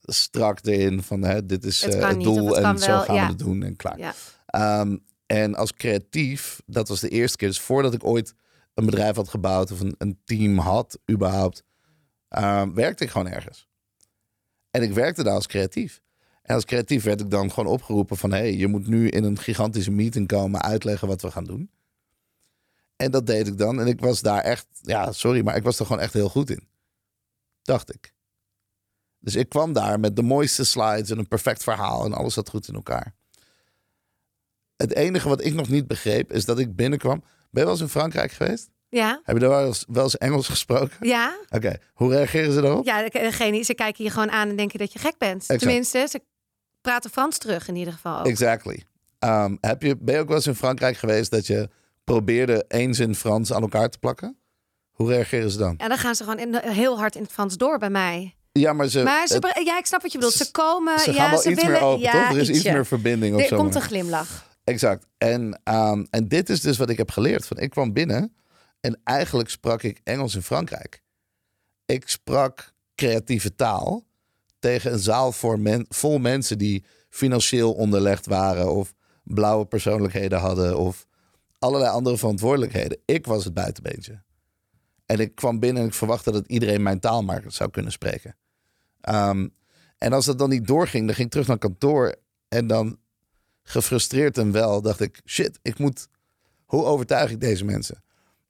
strak 0.01 0.65
erin 0.65 1.03
van 1.03 1.21
hè, 1.21 1.45
dit 1.45 1.63
is 1.63 1.81
Het 1.81 1.93
eh, 1.93 2.13
niet, 2.13 2.23
doel 2.23 2.47
het 2.47 2.63
en 2.63 2.79
zo 2.79 2.87
wel, 2.87 3.01
gaan 3.01 3.15
ja. 3.15 3.21
we 3.21 3.29
het 3.29 3.39
doen 3.39 3.63
en 3.63 3.75
klaar. 3.75 3.97
Ja. 3.97 4.13
Ehm, 4.45 4.97
en 5.25 5.55
als 5.55 5.73
creatief, 5.73 6.61
dat 6.65 6.87
was 6.87 6.99
de 6.99 7.09
eerste 7.09 7.37
keer. 7.37 7.47
Dus 7.47 7.59
voordat 7.59 7.93
ik 7.93 8.03
ooit 8.03 8.33
een 8.73 8.85
bedrijf 8.85 9.15
had 9.15 9.29
gebouwd 9.29 9.71
of 9.71 9.79
een, 9.79 9.95
een 9.97 10.19
team 10.25 10.57
had, 10.57 10.99
überhaupt, 11.11 11.63
ehm, 12.29 12.73
werkte 12.73 13.03
ik 13.03 13.09
gewoon 13.09 13.27
ergens. 13.27 13.67
En 14.71 14.81
ik 14.81 14.93
werkte 14.93 15.23
daar 15.23 15.33
als 15.33 15.47
creatief. 15.47 16.01
En 16.41 16.55
als 16.55 16.65
creatief 16.65 17.03
werd 17.03 17.21
ik 17.21 17.29
dan 17.29 17.51
gewoon 17.51 17.73
opgeroepen 17.73 18.17
van... 18.17 18.31
hé, 18.31 18.37
hey, 18.37 18.55
je 18.55 18.67
moet 18.67 18.87
nu 18.87 19.09
in 19.09 19.23
een 19.23 19.37
gigantische 19.37 19.91
meeting 19.91 20.27
komen 20.27 20.61
uitleggen 20.61 21.07
wat 21.07 21.21
we 21.21 21.31
gaan 21.31 21.43
doen. 21.43 21.71
En 22.95 23.11
dat 23.11 23.27
deed 23.27 23.47
ik 23.47 23.57
dan. 23.57 23.79
En 23.79 23.87
ik 23.87 23.99
was 23.99 24.21
daar 24.21 24.41
echt, 24.41 24.67
ja, 24.81 25.11
sorry, 25.11 25.43
maar 25.43 25.55
ik 25.55 25.63
was 25.63 25.79
er 25.79 25.85
gewoon 25.85 26.01
echt 26.01 26.13
heel 26.13 26.29
goed 26.29 26.49
in. 26.49 26.67
Dacht 27.61 27.93
ik. 27.93 28.13
Dus 29.19 29.35
ik 29.35 29.49
kwam 29.49 29.73
daar 29.73 29.99
met 29.99 30.15
de 30.15 30.21
mooiste 30.21 30.63
slides 30.63 31.09
en 31.09 31.17
een 31.17 31.27
perfect 31.27 31.63
verhaal 31.63 32.05
en 32.05 32.13
alles 32.13 32.33
zat 32.33 32.49
goed 32.49 32.67
in 32.67 32.75
elkaar. 32.75 33.15
Het 34.75 34.93
enige 34.93 35.29
wat 35.29 35.43
ik 35.43 35.53
nog 35.53 35.69
niet 35.69 35.87
begreep 35.87 36.31
is 36.31 36.45
dat 36.45 36.59
ik 36.59 36.75
binnenkwam. 36.75 37.19
Ben 37.19 37.27
je 37.51 37.59
wel 37.61 37.69
eens 37.69 37.81
in 37.81 37.89
Frankrijk 37.89 38.31
geweest? 38.31 38.69
Ja? 38.89 39.19
Heb 39.23 39.35
je 39.35 39.41
daar 39.41 39.49
wel 39.49 39.65
eens, 39.65 39.85
wel 39.87 40.03
eens 40.03 40.17
Engels 40.17 40.47
gesproken? 40.47 40.97
Ja? 41.07 41.37
Oké, 41.49 41.75
hoe 41.93 42.09
reageren 42.13 42.53
ze 42.53 42.61
daarop? 42.61 42.85
Ja, 42.85 43.09
degene, 43.09 43.61
ze 43.63 43.73
kijken 43.73 44.03
je 44.03 44.09
gewoon 44.09 44.31
aan 44.31 44.49
en 44.49 44.55
denken 44.55 44.79
dat 44.79 44.93
je 44.93 44.99
gek 44.99 45.17
bent. 45.17 45.41
Exact. 45.41 45.59
Tenminste, 45.59 46.07
ze 46.09 46.21
praten 46.81 47.09
Frans 47.09 47.37
terug 47.37 47.67
in 47.67 47.75
ieder 47.75 47.93
geval. 47.93 48.19
ook. 48.19 48.25
Exactly. 48.27 48.83
Um, 49.19 49.57
heb 49.61 49.81
je, 49.81 49.97
ben 49.99 50.15
je 50.15 50.19
ook 50.21 50.27
wel 50.27 50.35
eens 50.35 50.47
in 50.47 50.55
Frankrijk 50.55 50.97
geweest 50.97 51.31
dat 51.31 51.47
je 51.47 51.69
probeerde 52.03 52.65
één 52.67 52.93
zin 52.93 53.15
Frans 53.15 53.53
aan 53.53 53.61
elkaar 53.61 53.89
te 53.89 53.97
plakken? 53.99 54.37
Hoe 54.91 55.09
reageren 55.09 55.51
ze 55.51 55.57
dan? 55.57 55.77
En 55.77 55.89
dan 55.89 55.97
gaan 55.97 56.15
ze 56.15 56.23
gewoon 56.23 56.39
in, 56.39 56.55
heel 56.55 56.97
hard 56.99 57.15
in 57.15 57.21
het 57.21 57.31
Frans 57.31 57.57
door 57.57 57.77
bij 57.77 57.89
mij. 57.89 58.33
Ja, 58.51 58.73
maar 58.73 58.87
ze, 58.87 59.03
Maar 59.03 59.27
ze, 59.27 59.33
het- 59.33 59.65
ja, 59.65 59.77
ik 59.77 59.85
snap 59.85 60.01
wat 60.01 60.11
je 60.11 60.17
bedoelt. 60.17 60.35
Ze 60.35 60.51
komen, 60.51 60.99
ze 60.99 61.11
ja, 61.13 61.21
gaan 61.21 61.29
wel 61.31 61.39
ze 61.39 61.49
iets 61.51 61.61
willen, 61.63 61.79
meer 61.79 61.89
open, 61.89 62.01
ja, 62.01 62.11
toch? 62.11 62.35
Er 62.35 62.41
is 62.41 62.49
iets 62.49 62.63
meer 62.63 62.85
verbinding 62.85 63.35
of 63.35 63.41
Er 63.41 63.47
zo. 63.47 63.57
komt 63.57 63.75
een 63.75 63.81
glimlach. 63.81 64.47
Exact. 64.63 65.05
En, 65.17 65.59
ehm, 65.63 66.05
en 66.09 66.27
dit 66.27 66.49
is 66.49 66.61
dus 66.61 66.77
wat 66.77 66.89
ik 66.89 66.97
heb 66.97 67.11
geleerd. 67.11 67.47
Van, 67.47 67.57
ik 67.57 67.69
kwam 67.69 67.93
binnen 67.93 68.35
en 68.79 68.99
eigenlijk 69.03 69.49
sprak 69.49 69.83
ik 69.83 70.01
Engels 70.03 70.35
in 70.35 70.41
Frankrijk. 70.41 71.03
Ik 71.85 72.07
sprak 72.07 72.73
creatieve 72.95 73.55
taal 73.55 74.05
tegen 74.59 74.93
een 74.93 74.99
zaal 74.99 75.31
voor 75.31 75.85
vol 75.89 76.17
mensen 76.17 76.57
die 76.57 76.83
financieel 77.09 77.73
onderlegd 77.73 78.25
waren 78.25 78.71
of 78.71 78.93
blauwe 79.23 79.65
persoonlijkheden 79.65 80.39
hadden 80.39 80.77
of 80.77 81.07
allerlei 81.59 81.91
andere 81.91 82.17
verantwoordelijkheden. 82.17 82.99
Ik 83.05 83.25
was 83.25 83.43
het 83.45 83.53
buitenbeentje. 83.53 84.21
En 85.05 85.19
ik 85.19 85.35
kwam 85.35 85.59
binnen 85.59 85.81
en 85.81 85.87
ik 85.87 85.93
verwachtte 85.93 86.31
dat 86.31 86.47
iedereen 86.47 86.83
mijn 86.83 86.99
taal 86.99 87.25
zou 87.47 87.69
kunnen 87.69 87.91
spreken. 87.91 88.35
Ehm, 89.01 89.47
en 89.97 90.13
als 90.13 90.25
dat 90.25 90.39
dan 90.39 90.49
niet 90.49 90.67
doorging, 90.67 91.05
dan 91.05 91.15
ging 91.15 91.25
ik 91.25 91.31
terug 91.31 91.47
naar 91.47 91.57
kantoor 91.57 92.15
en 92.47 92.67
dan 92.67 92.97
gefrustreerd 93.63 94.37
en 94.37 94.51
wel 94.51 94.81
dacht 94.81 94.99
ik, 94.99 95.21
shit, 95.25 95.59
ik 95.61 95.77
moet, 95.77 96.07
hoe 96.65 96.83
overtuig 96.83 97.31
ik 97.31 97.39
deze 97.39 97.65
mensen? 97.65 98.03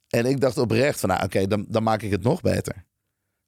En 0.09 0.25
ik 0.25 0.39
dacht 0.41 0.57
oprecht 0.57 0.99
van, 0.99 1.09
nou 1.09 1.23
oké, 1.23 1.47
dan, 1.47 1.65
dan 1.69 1.83
maak 1.83 2.01
ik 2.01 2.11
het 2.11 2.23
nog 2.23 2.41
beter. 2.41 2.85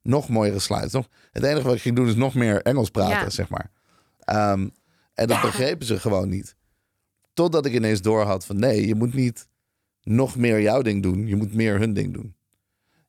Nog 0.01 0.29
mooiere 0.29 0.59
slides. 0.59 0.91
Nog, 0.91 1.07
het 1.31 1.43
enige 1.43 1.65
wat 1.67 1.75
ik 1.75 1.81
ging 1.81 1.95
doen 1.95 2.07
is 2.07 2.15
nog 2.15 2.33
meer 2.33 2.61
Engels 2.61 2.89
praten, 2.89 3.17
Ja. 3.17 3.29
zeg 3.29 3.49
maar. 3.49 3.71
Ehm, 4.19 4.69
en 5.13 5.27
dat 5.27 5.41
begrepen 5.41 5.85
ze 5.85 5.99
gewoon 5.99 6.29
niet. 6.29 6.55
Totdat 7.33 7.65
ik 7.65 7.73
ineens 7.73 8.01
doorhad 8.01 8.45
van 8.45 8.59
nee, 8.59 8.87
je 8.87 8.95
moet 8.95 9.13
niet 9.13 9.47
nog 10.03 10.35
meer 10.35 10.61
jouw 10.61 10.81
ding 10.81 11.03
doen. 11.03 11.27
Je 11.27 11.35
moet 11.35 11.53
meer 11.53 11.79
hun 11.79 11.93
ding 11.93 12.13
doen. 12.13 12.35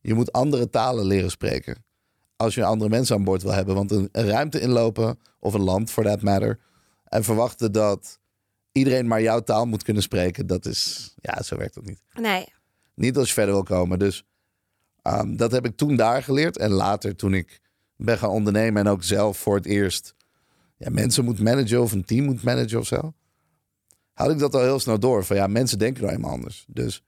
Je 0.00 0.14
moet 0.14 0.32
andere 0.32 0.70
talen 0.70 1.04
leren 1.04 1.30
spreken. 1.30 1.84
Als 2.36 2.54
je 2.54 2.64
andere 2.64 2.90
mensen 2.90 3.16
aan 3.16 3.24
boord 3.24 3.42
wil 3.42 3.52
hebben. 3.52 3.74
Want 3.74 3.90
een, 3.90 4.08
een 4.12 4.26
ruimte 4.26 4.60
inlopen, 4.60 5.18
of 5.38 5.54
een 5.54 5.62
land 5.62 5.90
for 5.90 6.04
that 6.04 6.22
matter. 6.22 6.60
En 7.04 7.24
verwachten 7.24 7.72
dat 7.72 8.18
iedereen 8.72 9.06
maar 9.06 9.22
jouw 9.22 9.40
taal 9.40 9.66
moet 9.66 9.82
kunnen 9.82 10.02
spreken. 10.02 10.46
Dat 10.46 10.66
is, 10.66 11.12
ja, 11.16 11.42
zo 11.42 11.56
werkt 11.56 11.74
dat 11.74 11.84
niet. 11.84 12.02
Nee. 12.12 12.52
Niet 12.94 13.16
als 13.16 13.28
je 13.28 13.34
verder 13.34 13.54
wil 13.54 13.62
komen. 13.62 13.98
Dus 13.98 14.24
ehm, 15.02 15.36
dat 15.36 15.52
heb 15.52 15.64
ik 15.64 15.76
toen 15.76 15.96
daar 15.96 16.22
geleerd. 16.22 16.58
En 16.58 16.70
later 16.70 17.16
toen 17.16 17.34
ik 17.34 17.60
ben 17.96 18.18
gaan 18.18 18.30
ondernemen 18.30 18.84
en 18.84 18.92
ook 18.92 19.02
zelf 19.02 19.38
voor 19.38 19.56
het 19.56 19.66
eerst 19.66 20.14
ja, 20.76 20.90
mensen 20.90 21.24
moet 21.24 21.40
managen 21.40 21.82
of 21.82 21.92
een 21.92 22.04
team 22.04 22.24
moet 22.24 22.42
managen 22.42 22.78
of 22.78 22.86
zo. 22.86 23.14
Had 24.12 24.30
ik 24.30 24.38
dat 24.38 24.54
al 24.54 24.60
heel 24.60 24.80
snel 24.80 24.98
door. 24.98 25.24
Van 25.24 25.36
ja, 25.36 25.46
mensen 25.46 25.78
denken 25.78 26.02
nou 26.02 26.14
eenmaal 26.14 26.30
anders. 26.30 26.64
Dus 26.68 27.04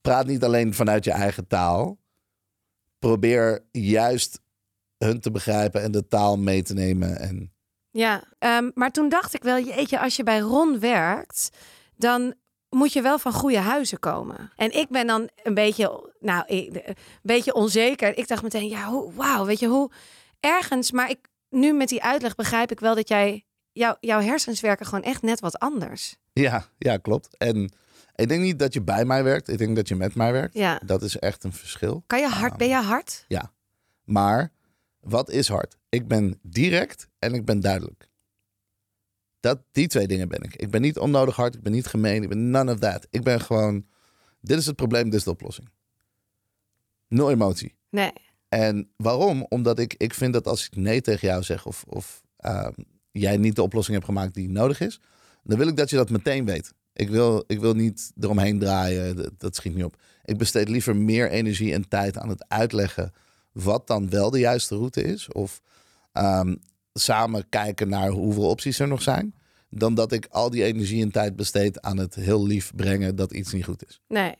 praat 0.00 0.26
niet 0.26 0.44
alleen 0.44 0.74
vanuit 0.74 1.04
je 1.04 1.10
eigen 1.10 1.46
taal. 1.46 1.98
Probeer 2.98 3.64
juist 3.70 4.40
hun 4.98 5.20
te 5.20 5.30
begrijpen 5.30 5.82
en 5.82 5.90
de 5.90 6.08
taal 6.08 6.38
mee 6.38 6.62
te 6.62 6.74
nemen. 6.74 7.18
En 7.18 7.52
Ja, 7.90 8.24
ehm, 8.38 8.70
maar 8.74 8.90
toen 8.90 9.08
dacht 9.08 9.34
ik 9.34 9.42
wel, 9.42 9.64
jeetje, 9.64 10.00
als 10.00 10.16
je 10.16 10.22
bij 10.22 10.38
Ron 10.38 10.78
werkt, 10.80 11.50
dan 11.96 12.34
moet 12.70 12.92
je 12.92 13.02
wel 13.02 13.18
van 13.18 13.32
goede 13.32 13.58
huizen 13.58 13.98
komen. 13.98 14.52
En 14.56 14.76
ik 14.76 14.88
ben 14.88 15.06
dan 15.06 15.28
een 15.42 15.54
beetje, 15.54 16.12
nou, 16.20 16.44
een 16.46 16.96
beetje 17.22 17.54
onzeker. 17.54 18.18
Ik 18.18 18.28
dacht 18.28 18.42
meteen, 18.42 18.68
ja, 18.68 18.84
hoe, 18.88 19.12
wauw, 19.12 19.44
weet 19.44 19.58
je 19.58 19.66
hoe 19.66 19.90
ergens. 20.40 20.92
Maar 20.92 21.10
ik 21.10 21.18
nu 21.50 21.72
met 21.72 21.88
die 21.88 22.02
uitleg 22.02 22.34
begrijp 22.34 22.70
ik 22.70 22.80
wel 22.80 22.94
dat 22.94 23.08
jij, 23.08 23.44
jou, 23.72 23.96
jouw 24.00 24.20
hersens 24.20 24.60
werken 24.60 24.86
gewoon 24.86 25.04
echt 25.04 25.22
net 25.22 25.40
wat 25.40 25.58
anders. 25.58 26.16
ja, 26.32 26.66
ja, 26.78 26.96
klopt. 26.96 27.36
En 27.36 27.72
ik 28.14 28.28
denk 28.28 28.42
niet 28.42 28.58
dat 28.58 28.72
je 28.74 28.82
bij 28.82 29.04
mij 29.04 29.24
werkt. 29.24 29.48
Ik 29.48 29.58
denk 29.58 29.76
dat 29.76 29.88
je 29.88 29.96
met 29.96 30.14
mij 30.14 30.32
werkt. 30.32 30.54
Ja. 30.54 30.80
Dat 30.84 31.02
is 31.02 31.18
echt 31.18 31.44
een 31.44 31.52
verschil. 31.52 32.02
Kan 32.06 32.20
je 32.20 32.28
hard, 32.28 32.56
ben 32.56 32.68
je 32.68 32.74
hard? 32.74 33.24
Ja. 33.28 33.52
Maar 34.04 34.52
wat 35.00 35.30
is 35.30 35.48
hard? 35.48 35.76
Ik 35.88 36.08
ben 36.08 36.38
direct 36.42 37.08
en 37.18 37.34
ik 37.34 37.44
ben 37.44 37.60
duidelijk. 37.60 38.05
Dat, 39.46 39.62
die 39.72 39.86
twee 39.86 40.06
dingen 40.06 40.28
ben 40.28 40.42
ik. 40.42 40.56
Ik 40.56 40.70
ben 40.70 40.80
niet 40.80 40.98
onnodig 40.98 41.36
hard, 41.36 41.54
ik 41.54 41.62
ben 41.62 41.72
niet 41.72 41.86
gemeen, 41.86 42.22
ik 42.22 42.28
ben 42.28 42.50
none 42.50 42.72
of 42.72 42.78
that. 42.78 43.06
Ik 43.10 43.22
ben 43.22 43.40
gewoon, 43.40 43.86
dit 44.40 44.58
is 44.58 44.66
het 44.66 44.76
probleem, 44.76 45.04
dit 45.04 45.14
is 45.14 45.24
de 45.24 45.30
oplossing. 45.30 45.68
Nul 47.08 47.30
emotie. 47.30 47.74
Nee. 47.90 48.12
En 48.48 48.90
waarom? 48.96 49.46
Omdat 49.48 49.78
ik, 49.78 49.94
ik 49.94 50.14
vind 50.14 50.32
dat 50.32 50.46
als 50.46 50.66
ik 50.66 50.76
nee 50.76 51.00
tegen 51.00 51.28
jou 51.28 51.42
zeg 51.42 51.66
of, 51.66 51.84
of 51.88 52.22
ehm, 52.36 52.72
jij 53.12 53.36
niet 53.36 53.56
de 53.56 53.62
oplossing 53.62 53.96
hebt 53.96 54.08
gemaakt 54.08 54.34
die 54.34 54.48
nodig 54.48 54.80
is, 54.80 55.00
dan 55.42 55.58
wil 55.58 55.68
ik 55.68 55.76
dat 55.76 55.90
je 55.90 55.96
dat 55.96 56.10
meteen 56.10 56.44
weet. 56.44 56.72
Ik 56.92 57.08
wil, 57.08 57.44
ik 57.46 57.60
wil 57.60 57.74
niet 57.74 58.12
eromheen 58.20 58.58
draaien, 58.58 59.16
dat, 59.16 59.32
dat 59.38 59.56
schiet 59.56 59.74
niet 59.74 59.84
op. 59.84 59.96
Ik 60.24 60.38
besteed 60.38 60.68
liever 60.68 60.96
meer 60.96 61.30
energie 61.30 61.72
en 61.72 61.88
tijd 61.88 62.18
aan 62.18 62.28
het 62.28 62.44
uitleggen 62.48 63.12
wat 63.52 63.86
dan 63.86 64.10
wel 64.10 64.30
de 64.30 64.38
juiste 64.38 64.76
route 64.76 65.02
is. 65.02 65.32
Of 65.32 65.60
ehm, 66.12 66.54
samen 66.92 67.48
kijken 67.48 67.88
naar 67.88 68.10
hoeveel 68.10 68.48
opties 68.48 68.78
er 68.78 68.88
nog 68.88 69.02
zijn. 69.02 69.34
Dan 69.70 69.94
dat 69.94 70.12
ik 70.12 70.26
al 70.30 70.50
die 70.50 70.64
energie 70.64 71.02
en 71.02 71.10
tijd 71.10 71.36
besteed 71.36 71.80
aan 71.82 71.96
het 71.96 72.14
heel 72.14 72.46
lief 72.46 72.72
brengen 72.74 73.16
dat 73.16 73.32
iets 73.32 73.52
niet 73.52 73.64
goed 73.64 73.86
is. 73.86 74.00
Nee. 74.08 74.34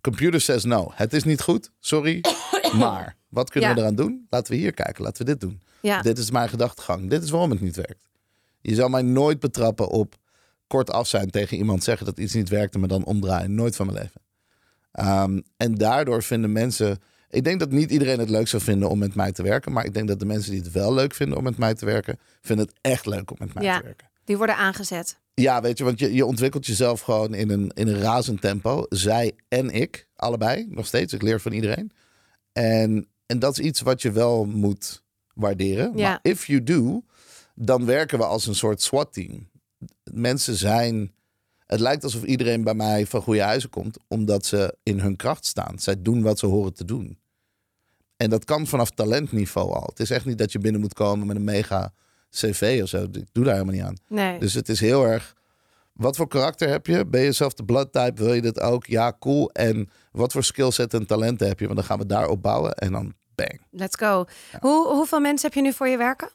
Computer 0.00 0.40
says 0.40 0.64
no. 0.64 0.90
Het 0.94 1.12
is 1.12 1.24
niet 1.24 1.40
goed, 1.40 1.70
sorry. 1.80 2.20
Maar 2.78 3.16
wat 3.28 3.50
kunnen 3.50 3.70
Ja. 3.70 3.74
we 3.74 3.80
eraan 3.80 3.94
doen? 3.94 4.26
Laten 4.30 4.52
we 4.52 4.58
hier 4.58 4.72
kijken, 4.72 5.04
laten 5.04 5.24
we 5.26 5.30
dit 5.32 5.40
doen. 5.40 5.60
Ja. 5.82 6.02
Dit 6.02 6.18
is 6.18 6.30
mijn 6.30 6.48
gedachtegang. 6.48 7.10
Dit 7.10 7.22
is 7.22 7.30
waarom 7.30 7.50
het 7.50 7.60
niet 7.60 7.76
werkt. 7.76 8.08
Je 8.60 8.74
zal 8.74 8.88
mij 8.88 9.02
nooit 9.02 9.38
betrappen 9.40 9.88
op 9.88 10.14
kort 10.66 10.90
af 10.90 11.08
zijn 11.08 11.30
tegen 11.30 11.56
iemand 11.56 11.84
zeggen 11.84 12.06
dat 12.06 12.18
iets 12.18 12.34
niet 12.34 12.48
werkt 12.48 12.74
en 12.74 12.80
me 12.80 12.86
dan 12.86 13.04
omdraaien. 13.04 13.54
Nooit 13.54 13.76
van 13.76 13.86
mijn 13.86 13.98
leven. 13.98 14.20
Ehm, 14.92 15.40
en 15.56 15.74
daardoor 15.74 16.22
vinden 16.22 16.52
mensen. 16.52 16.98
Ik 17.30 17.44
denk 17.44 17.60
dat 17.60 17.70
niet 17.70 17.90
iedereen 17.90 18.18
het 18.18 18.30
leuk 18.30 18.48
zou 18.48 18.62
vinden 18.62 18.88
om 18.88 18.98
met 18.98 19.14
mij 19.14 19.32
te 19.32 19.42
werken. 19.42 19.72
Maar 19.72 19.84
ik 19.84 19.94
denk 19.94 20.08
dat 20.08 20.18
de 20.18 20.26
mensen 20.26 20.50
die 20.52 20.60
het 20.60 20.72
wel 20.72 20.94
leuk 20.94 21.14
vinden 21.14 21.36
om 21.38 21.44
met 21.44 21.58
mij 21.58 21.74
te 21.74 21.84
werken, 21.84 22.18
vinden 22.40 22.66
het 22.66 22.74
echt 22.80 23.06
leuk 23.06 23.30
om 23.30 23.36
met 23.40 23.54
mij 23.54 23.64
Ja. 23.64 23.76
te 23.78 23.84
werken. 23.84 24.08
Die 24.32 24.40
worden 24.40 24.56
aangezet. 24.56 25.18
Ja, 25.34 25.60
weet 25.60 25.78
je, 25.78 25.84
want 25.84 25.98
je, 25.98 26.14
je 26.14 26.26
ontwikkelt 26.26 26.66
jezelf 26.66 27.00
gewoon 27.00 27.34
in 27.34 27.50
een, 27.50 27.70
in 27.74 27.88
een 27.88 28.00
razend 28.00 28.40
tempo. 28.40 28.86
Zij 28.88 29.32
en 29.48 29.70
ik, 29.70 30.08
allebei, 30.16 30.66
nog 30.68 30.86
steeds. 30.86 31.12
Ik 31.12 31.22
leer 31.22 31.40
van 31.40 31.52
iedereen. 31.52 31.92
En, 32.52 33.08
en 33.26 33.38
dat 33.38 33.58
is 33.58 33.64
iets 33.64 33.80
wat 33.80 34.02
je 34.02 34.10
wel 34.10 34.44
moet 34.44 35.02
waarderen. 35.34 35.92
Ja. 35.96 36.08
Maar 36.08 36.18
if 36.22 36.46
you 36.46 36.62
do, 36.62 37.02
dan 37.54 37.86
werken 37.86 38.18
we 38.18 38.24
als 38.24 38.46
een 38.46 38.54
soort 38.54 38.82
SWAT-team. 38.82 39.48
Mensen 40.04 40.56
zijn... 40.56 41.12
Het 41.66 41.80
lijkt 41.80 42.04
alsof 42.04 42.22
iedereen 42.22 42.64
bij 42.64 42.74
mij 42.74 43.06
van 43.06 43.22
goede 43.22 43.42
huizen 43.42 43.70
komt, 43.70 43.98
omdat 44.08 44.46
ze 44.46 44.76
in 44.82 45.00
hun 45.00 45.16
kracht 45.16 45.46
staan. 45.46 45.78
Zij 45.78 46.02
doen 46.02 46.22
wat 46.22 46.38
ze 46.38 46.46
horen 46.46 46.74
te 46.74 46.84
doen. 46.84 47.18
En 48.16 48.30
dat 48.30 48.44
kan 48.44 48.66
vanaf 48.66 48.90
talentniveau 48.90 49.72
al. 49.72 49.86
Het 49.86 50.00
is 50.00 50.10
echt 50.10 50.24
niet 50.24 50.38
dat 50.38 50.52
je 50.52 50.58
binnen 50.58 50.80
moet 50.80 50.94
komen 50.94 51.26
met 51.26 51.36
een 51.36 51.44
mega 51.44 51.92
cv 52.32 52.80
of 52.82 52.88
zo. 52.88 53.02
Ik 53.02 53.26
doe 53.32 53.44
daar 53.44 53.52
helemaal 53.52 53.74
niet 53.74 53.84
aan. 53.84 53.96
Nee. 54.08 54.38
Dus 54.38 54.54
het 54.54 54.68
is 54.68 54.80
heel 54.80 55.04
erg. 55.04 55.34
Wat 55.92 56.16
voor 56.16 56.28
karakter 56.28 56.68
heb 56.68 56.86
je? 56.86 57.06
Ben 57.06 57.20
je 57.20 57.32
zelf 57.32 57.54
de 57.54 57.64
blood 57.64 57.92
type? 57.92 58.22
Wil 58.22 58.34
je 58.34 58.40
dit 58.40 58.60
ook? 58.60 58.86
Ja, 58.86 59.16
cool. 59.18 59.50
En 59.50 59.90
wat 60.12 60.32
voor 60.32 60.44
skillset 60.44 60.94
en 60.94 61.06
talenten 61.06 61.48
heb 61.48 61.58
je? 61.60 61.64
Want 61.64 61.78
dan 61.78 61.86
gaan 61.86 61.98
we 61.98 62.06
daarop 62.06 62.42
bouwen 62.42 62.72
en 62.74 62.92
dan 62.92 63.14
bang. 63.34 63.60
Let's 63.70 63.96
go. 63.96 64.24
Hoe, 64.60 64.88
hoeveel 64.88 65.20
mensen 65.20 65.48
heb 65.48 65.56
je 65.56 65.62
nu 65.62 65.72
voor 65.72 65.88
je 65.88 65.96
werken? 65.96 66.30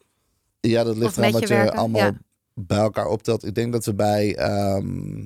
Ja, 0.59 0.83
dat 0.83 0.97
ligt 0.97 1.17
eraan 1.17 1.31
met 1.31 1.39
wat 1.39 1.49
je 1.49 1.71
allemaal 1.71 2.01
ja. 2.01 2.17
bij 2.53 2.77
elkaar 2.77 3.07
optelt. 3.07 3.45
Ik 3.45 3.55
denk 3.55 3.71
dat 3.71 3.85
we 3.85 3.93
bij, 3.93 4.35
ehm, 4.35 5.25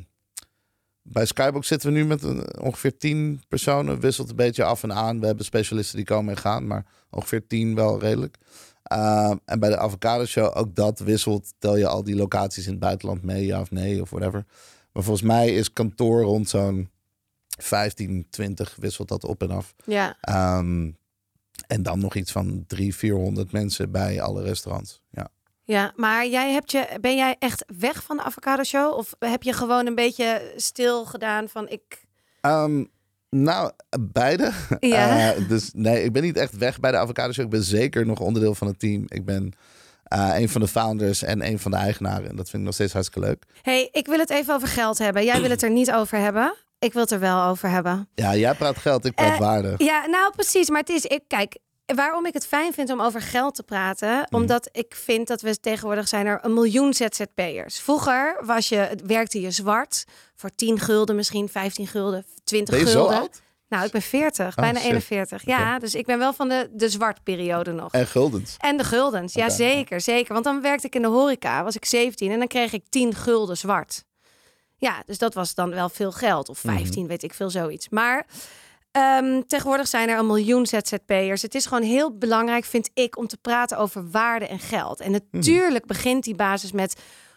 bij 1.01 1.25
Skybox 1.25 1.67
zitten 1.67 1.91
we 1.91 1.97
nu 1.97 2.05
met 2.05 2.23
een, 2.23 2.61
ongeveer 2.61 2.97
10 2.97 3.41
personen. 3.47 3.99
Wisselt 3.99 4.29
een 4.29 4.35
beetje 4.35 4.63
af 4.63 4.83
en 4.83 4.93
aan. 4.93 5.19
We 5.19 5.25
hebben 5.25 5.45
specialisten 5.45 5.95
die 5.95 6.05
komen 6.05 6.35
en 6.35 6.41
gaan, 6.41 6.67
maar 6.67 6.85
ongeveer 7.09 7.47
10 7.47 7.75
wel 7.75 7.99
redelijk. 7.99 8.37
Ehm, 8.91 9.37
en 9.45 9.59
bij 9.59 9.69
de 9.69 9.77
Avocado 9.77 10.25
Show, 10.25 10.57
ook 10.57 10.75
dat 10.75 10.99
wisselt. 10.99 11.53
Tel 11.59 11.77
je 11.77 11.87
al 11.87 12.03
die 12.03 12.15
locaties 12.15 12.65
in 12.65 12.71
het 12.71 12.79
buitenland 12.79 13.23
mee, 13.23 13.45
ja 13.45 13.59
of 13.61 13.71
nee, 13.71 14.01
of 14.01 14.09
whatever. 14.09 14.45
Maar 14.91 15.03
volgens 15.03 15.27
mij 15.27 15.55
is 15.55 15.73
kantoor 15.73 16.21
rond 16.21 16.49
zo'n 16.49 16.89
15, 17.47 18.27
20 18.29 18.75
wisselt 18.79 19.07
dat 19.07 19.23
op 19.23 19.41
en 19.41 19.51
af. 19.51 19.73
Ja. 19.85 20.17
Ehm, 20.21 20.91
en 21.67 21.83
dan 21.83 21.99
nog 21.99 22.15
iets 22.15 22.31
van 22.31 22.63
300, 22.67 22.99
400 22.99 23.51
mensen 23.51 23.91
bij 23.91 24.21
alle 24.21 24.43
restaurants. 24.43 25.01
Ja. 25.09 25.29
Ja, 25.63 25.93
maar 25.95 26.27
jij 26.27 26.51
hebt 26.51 26.71
je, 26.71 26.97
ben 27.01 27.15
jij 27.15 27.35
echt 27.39 27.65
weg 27.79 28.03
van 28.03 28.17
de 28.17 28.23
avocado 28.23 28.63
show? 28.63 28.97
Of 28.97 29.15
heb 29.19 29.43
je 29.43 29.53
gewoon 29.53 29.85
een 29.85 29.95
beetje 29.95 30.53
stil 30.55 31.05
gedaan 31.05 31.49
van 31.49 31.69
ik. 31.69 32.05
Ehm, 32.41 32.83
nou, 33.35 33.71
beide. 33.99 34.51
Ja. 34.79 35.33
Eh, 35.33 35.47
dus 35.47 35.71
nee, 35.73 36.03
ik 36.03 36.11
ben 36.11 36.21
niet 36.23 36.37
echt 36.37 36.57
weg 36.57 36.79
bij 36.79 36.91
de 36.91 36.97
Avocado 36.97 37.31
Show. 37.31 37.45
Ik 37.45 37.51
ben 37.51 37.63
zeker 37.63 38.05
nog 38.05 38.19
onderdeel 38.19 38.55
van 38.55 38.67
het 38.67 38.79
team. 38.79 39.03
Ik 39.07 39.25
ben 39.25 39.53
eh, 40.03 40.29
een 40.35 40.49
van 40.49 40.61
de 40.61 40.67
founders 40.67 41.23
en 41.23 41.45
een 41.45 41.59
van 41.59 41.71
de 41.71 41.77
eigenaren. 41.77 42.29
En 42.29 42.35
dat 42.35 42.49
vind 42.49 42.57
ik 42.61 42.65
nog 42.65 42.73
steeds 42.73 42.93
hartstikke 42.93 43.27
leuk. 43.27 43.43
hey, 43.61 43.89
ik 43.91 44.05
wil 44.07 44.19
het 44.19 44.29
even 44.29 44.53
over 44.53 44.67
geld 44.67 44.97
hebben. 44.97 45.23
Jij 45.25 45.41
wil 45.41 45.49
het 45.49 45.63
er 45.63 45.71
niet 45.71 45.91
over 45.91 46.17
hebben. 46.17 46.55
Ik 46.79 46.93
wil 46.93 47.01
het 47.01 47.11
er 47.11 47.19
wel 47.19 47.43
over 47.43 47.69
hebben. 47.69 48.07
Ja, 48.15 48.35
jij 48.35 48.53
praat 48.53 48.77
geld, 48.77 49.05
ik 49.05 49.15
praat 49.15 49.31
Eh, 49.33 49.39
waarde. 49.39 49.73
Ja, 49.77 50.05
nou 50.05 50.31
precies. 50.35 50.69
Maar 50.69 50.79
het 50.79 50.89
is, 50.89 51.05
ik, 51.05 51.21
kijk, 51.27 51.57
waarom 51.85 52.25
ik 52.25 52.33
het 52.33 52.47
fijn 52.47 52.73
vind 52.73 52.89
om 52.89 53.01
over 53.01 53.21
geld 53.21 53.55
te 53.55 53.63
praten, 53.63 54.27
omdat 54.29 54.69
ik 54.71 54.95
vind 54.95 55.27
dat 55.27 55.41
we 55.41 55.59
tegenwoordig 55.59 56.07
zijn 56.07 56.25
er 56.25 56.39
een 56.41 56.53
miljoen 56.53 56.93
ZZP'ers. 56.93 57.79
Vroeger 57.79 58.37
was 58.45 58.69
je, 58.69 58.97
werkte 59.05 59.41
je 59.41 59.51
zwart 59.51 60.03
voor 60.35 60.49
10 60.49 60.79
gulden, 60.79 61.15
misschien 61.15 61.49
15 61.49 61.87
gulden, 61.87 62.25
20 62.43 62.75
Ben 62.75 62.85
je 62.85 62.91
zo 62.91 62.99
gulden. 62.99 63.17
oud? 63.19 63.41
Nou, 63.69 63.85
ik 63.85 63.91
ben 63.91 64.01
40, 64.01 64.55
bijna 64.55 64.79
shit. 64.79 64.87
41. 64.89 65.45
Ja, 65.45 65.79
dus 65.79 65.95
ik 65.95 66.05
ben 66.05 66.17
wel 66.19 66.33
van 66.33 66.49
de, 66.49 66.69
de 66.73 66.89
zwartperiode 66.89 67.71
nog. 67.71 67.91
En 67.91 68.07
guldens. 68.07 68.55
En 68.59 68.77
de 68.77 68.83
guldens, 68.83 69.33
ja 69.33 69.49
zeker, 69.49 70.01
zeker. 70.01 70.33
Want 70.33 70.45
dan 70.45 70.61
werkte 70.61 70.87
ik 70.87 70.95
in 70.95 71.01
de 71.01 71.07
horeca, 71.07 71.63
was 71.63 71.75
ik 71.75 71.85
17 71.85 72.31
en 72.31 72.37
dan 72.39 72.47
kreeg 72.47 72.73
ik 72.73 72.83
10 72.89 73.15
gulden 73.15 73.57
zwart. 73.57 74.03
Ja, 74.77 75.03
dus 75.05 75.17
dat 75.17 75.33
was 75.33 75.53
dan 75.55 75.69
wel 75.69 75.89
veel 75.89 76.11
geld. 76.11 76.49
Of 76.49 76.63
Mhm. 76.63 76.75
15, 76.75 77.07
weet 77.07 77.23
ik 77.23 77.33
veel, 77.33 77.49
zoiets. 77.49 77.89
Maar 77.89 78.25
ehm, 78.91 79.41
tegenwoordig 79.47 79.87
zijn 79.87 80.09
er 80.09 80.17
een 80.19 80.25
miljoen 80.27 80.65
ZZP'ers. 80.65 81.41
Het 81.41 81.55
is 81.55 81.65
gewoon 81.65 81.83
heel 81.83 82.17
belangrijk, 82.17 82.65
vind 82.65 82.89
ik, 82.93 83.17
om 83.17 83.27
te 83.27 83.37
praten 83.37 83.77
over 83.77 84.09
waarde 84.11 84.47
en 84.47 84.59
geld. 84.59 84.99
En 84.99 85.11
Mhm. 85.11 85.21
natuurlijk 85.31 85.85
begint 85.85 86.23
die 86.23 86.35
basis 86.35 86.71
met... 86.71 86.95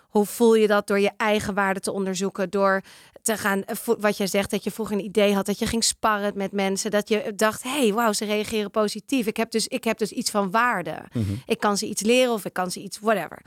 Hoe 0.08 0.26
voel 0.26 0.54
je 0.54 0.66
dat 0.66 0.86
door 0.86 1.00
je 1.00 1.10
eigen 1.16 1.54
waarde 1.54 1.80
te 1.80 1.92
onderzoeken? 1.92 2.50
Door 2.50 2.82
te 3.22 3.36
gaan, 3.36 3.64
eh, 3.64 3.76
wat 3.98 4.16
jij 4.16 4.26
zegt, 4.26 4.50
dat 4.50 4.64
je 4.64 4.70
vroeger 4.70 4.96
een 4.96 5.04
idee 5.04 5.34
had, 5.34 5.46
dat 5.46 5.58
je 5.58 5.66
ging 5.66 5.84
sparren 5.84 6.32
met 6.36 6.52
mensen, 6.52 6.90
dat 6.90 7.08
je 7.08 7.32
dacht, 7.36 7.62
hey, 7.62 7.92
wauw, 7.92 8.12
ze 8.12 8.24
reageren 8.24 8.70
positief. 8.70 9.26
Ik 9.26 9.36
heb 9.36 9.50
dus, 9.50 9.68
ik 9.68 9.84
heb 9.84 9.98
dus 9.98 10.10
iets 10.12 10.30
van 10.30 10.50
waarde. 10.50 10.96
Mhm. 11.12 11.32
Ik 11.46 11.58
kan 11.58 11.76
ze 11.76 11.86
iets 11.86 12.02
leren 12.02 12.32
of 12.32 12.44
ik 12.44 12.52
kan 12.52 12.70
ze 12.70 12.80
iets, 12.80 12.98
whatever. 12.98 13.42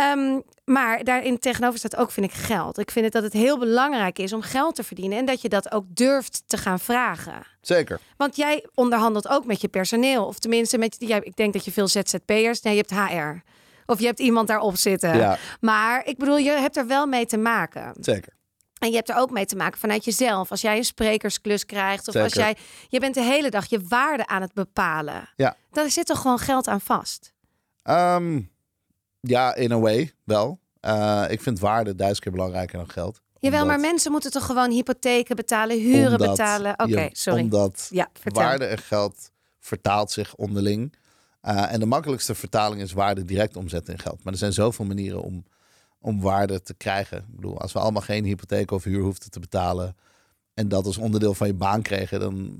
Ehm, 0.00 0.40
maar 0.64 1.04
daarin 1.04 1.38
tegenover 1.38 1.78
staat 1.78 1.96
ook, 1.96 2.10
vind 2.10 2.26
ik, 2.26 2.32
geld. 2.32 2.78
Ik 2.78 2.90
vind 2.90 3.04
het 3.04 3.14
dat 3.14 3.22
het 3.22 3.32
heel 3.32 3.58
belangrijk 3.58 4.18
is 4.18 4.32
om 4.32 4.42
geld 4.42 4.74
te 4.74 4.84
verdienen 4.84 5.18
en 5.18 5.24
dat 5.24 5.40
je 5.40 5.48
dat 5.48 5.72
ook 5.72 5.84
durft 5.88 6.42
te 6.46 6.56
gaan 6.56 6.80
vragen. 6.80 7.46
Zeker. 7.60 8.00
Want 8.16 8.36
jij 8.36 8.66
onderhandelt 8.74 9.28
ook 9.28 9.44
met 9.46 9.60
je 9.60 9.68
personeel, 9.68 10.26
of 10.26 10.38
tenminste 10.38 10.78
met, 10.78 10.96
jij, 10.98 11.20
ik 11.22 11.36
denk 11.36 11.52
dat 11.52 11.64
je 11.64 11.72
veel 11.72 11.88
ZZP'ers, 11.88 12.60
nee, 12.60 12.76
je 12.76 12.84
hebt 12.86 13.10
HR. 13.10 13.48
Of 13.86 14.00
je 14.00 14.06
hebt 14.06 14.18
iemand 14.20 14.48
daarop 14.48 14.76
zitten. 14.76 15.16
Ja, 15.16 15.38
Maar 15.60 16.06
ik 16.06 16.18
bedoel, 16.18 16.36
je 16.36 16.50
hebt 16.50 16.76
er 16.76 16.86
wel 16.86 17.06
mee 17.06 17.26
te 17.26 17.38
maken. 17.38 17.94
zeker. 18.00 18.32
En 18.78 18.88
je 18.90 18.96
hebt 18.96 19.08
er 19.08 19.16
ook 19.16 19.30
mee 19.30 19.46
te 19.46 19.56
maken 19.56 19.78
vanuit 19.78 20.04
jezelf. 20.04 20.50
Als 20.50 20.60
jij 20.60 20.76
een 20.76 20.84
sprekersklus 20.84 21.66
krijgt, 21.66 22.08
of 22.08 22.14
als 22.16 22.32
jij, 22.32 22.56
je 22.88 23.00
bent 23.00 23.14
de 23.14 23.22
hele 23.22 23.50
dag 23.50 23.66
je 23.66 23.80
waarde 23.88 24.26
aan 24.26 24.42
het 24.42 24.52
bepalen. 24.52 25.28
Ja. 25.36 25.56
Daar 25.70 25.90
zit 25.90 26.06
toch 26.06 26.20
gewoon 26.20 26.38
geld 26.38 26.68
aan 26.68 26.80
vast. 26.80 27.32
Ehm, 27.82 28.40
ja, 29.20 29.54
in 29.54 29.72
a 29.72 29.78
way 29.78 30.12
wel. 30.24 30.58
Eh, 30.80 31.24
ik 31.28 31.40
vind 31.40 31.58
waarde 31.58 31.94
duizend 31.94 32.22
keer 32.22 32.32
belangrijker 32.32 32.78
dan 32.78 32.90
geld. 32.90 33.20
Jawel, 33.38 33.62
Omdat- 33.62 33.76
maar 33.76 33.86
mensen 33.90 34.12
moeten 34.12 34.30
toch 34.30 34.46
gewoon 34.46 34.70
hypotheken 34.70 35.36
betalen, 35.36 35.78
huren 35.78 36.10
omdat 36.10 36.30
betalen. 36.30 36.72
Oké, 36.78 37.08
sorry. 37.12 37.40
Omdat 37.42 37.88
Ja, 37.90 38.10
waarde 38.22 38.64
en 38.64 38.78
geld 38.78 39.30
vertaalt 39.58 40.10
zich 40.10 40.34
onderling. 40.34 40.94
Eh, 41.40 41.72
en 41.72 41.80
de 41.80 41.86
makkelijkste 41.86 42.34
vertaling 42.34 42.80
is 42.82 42.92
waarde 42.92 43.24
direct 43.24 43.56
omzetten 43.56 43.92
in 43.94 44.00
geld. 44.00 44.24
Maar 44.24 44.32
er 44.32 44.38
zijn 44.38 44.52
zoveel 44.52 44.84
manieren 44.84 45.22
om, 45.22 45.44
om 45.98 46.20
waarde 46.20 46.62
te 46.62 46.74
krijgen. 46.74 47.18
Ik 47.18 47.34
bedoel, 47.34 47.60
als 47.60 47.72
we 47.72 47.78
allemaal 47.78 48.02
geen 48.02 48.24
hypotheek 48.24 48.70
of 48.70 48.84
huur 48.84 49.02
hoefden 49.02 49.30
te 49.30 49.40
betalen... 49.40 49.96
en 50.54 50.68
dat 50.68 50.86
als 50.86 50.98
onderdeel 50.98 51.34
van 51.34 51.46
je 51.46 51.54
baan 51.54 51.82
kregen... 51.82 52.20
dan 52.20 52.58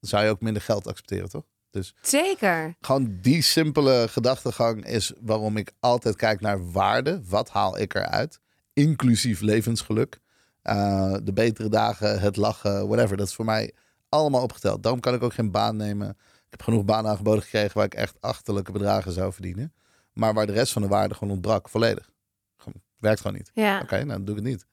zou 0.00 0.24
je 0.24 0.30
ook 0.30 0.40
minder 0.40 0.62
geld 0.62 0.86
accepteren, 0.86 1.28
toch? 1.28 1.44
Dus 1.72 1.94
Zeker. 2.02 2.74
gewoon 2.80 3.18
die 3.20 3.42
simpele 3.42 4.06
gedachtegang 4.08 4.86
is 4.86 5.12
waarom 5.20 5.56
ik 5.56 5.72
altijd 5.80 6.16
kijk 6.16 6.40
naar 6.40 6.72
waarde. 6.72 7.22
Wat 7.28 7.48
haal 7.48 7.78
ik 7.78 7.94
eruit? 7.94 8.40
Inclusief 8.72 9.40
levensgeluk. 9.40 10.18
Eh, 10.62 11.16
de 11.22 11.32
betere 11.32 11.68
dagen, 11.68 12.20
het 12.20 12.36
lachen, 12.36 12.88
whatever. 12.88 13.16
Dat 13.16 13.26
is 13.26 13.34
voor 13.34 13.44
mij 13.44 13.72
allemaal 14.08 14.42
opgeteld. 14.42 14.82
Daarom 14.82 15.00
kan 15.00 15.14
ik 15.14 15.22
ook 15.22 15.34
geen 15.34 15.50
baan 15.50 15.76
nemen. 15.76 16.08
Ik 16.08 16.50
heb 16.50 16.62
genoeg 16.62 16.84
banen 16.84 17.10
aangeboden 17.10 17.42
gekregen 17.42 17.76
waar 17.76 17.86
ik 17.86 17.94
echt 17.94 18.16
achterlijke 18.20 18.72
bedragen 18.72 19.12
zou 19.12 19.32
verdienen. 19.32 19.72
Maar 20.12 20.34
waar 20.34 20.46
de 20.46 20.52
rest 20.52 20.72
van 20.72 20.82
de 20.82 20.88
waarde 20.88 21.14
gewoon 21.14 21.32
ontbrak, 21.32 21.68
volledig. 21.68 22.10
Gewoon, 22.56 22.82
werkt 22.98 23.20
gewoon 23.20 23.36
niet. 23.36 23.50
Ja. 23.54 23.80
Oké, 23.80 23.96
nou 23.96 24.08
dan 24.08 24.24
doe 24.24 24.36
ik 24.36 24.42
het 24.42 24.50
niet. 24.50 24.66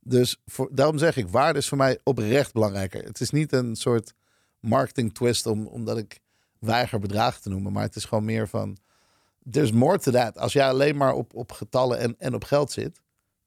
Dus 0.00 0.40
voor, 0.46 0.68
daarom 0.72 0.98
zeg 0.98 1.16
ik, 1.16 1.28
waarde 1.28 1.58
is 1.58 1.68
voor 1.68 1.78
mij 1.78 1.98
oprecht 2.02 2.52
belangrijker. 2.52 3.04
Het 3.04 3.20
is 3.20 3.30
niet 3.30 3.52
een 3.52 3.76
soort 3.76 4.14
marketing 4.60 5.14
twist 5.14 5.46
om, 5.46 5.66
omdat 5.66 5.98
ik 5.98 6.20
weiger 6.58 6.98
bedragen 6.98 7.42
te 7.42 7.48
noemen. 7.48 7.72
Maar 7.72 7.82
het 7.82 7.96
is 7.96 8.04
gewoon 8.04 8.24
meer 8.24 8.48
van, 8.48 8.76
there's 9.50 9.72
more 9.72 9.98
to 9.98 10.10
that. 10.10 10.38
Als 10.38 10.52
jij 10.52 10.68
alleen 10.68 10.96
maar 10.96 11.12
op, 11.12 11.34
op 11.34 11.52
getallen 11.52 11.98
en, 11.98 12.14
en 12.18 12.34
op 12.34 12.44
geld 12.44 12.72
zit, 12.72 13.00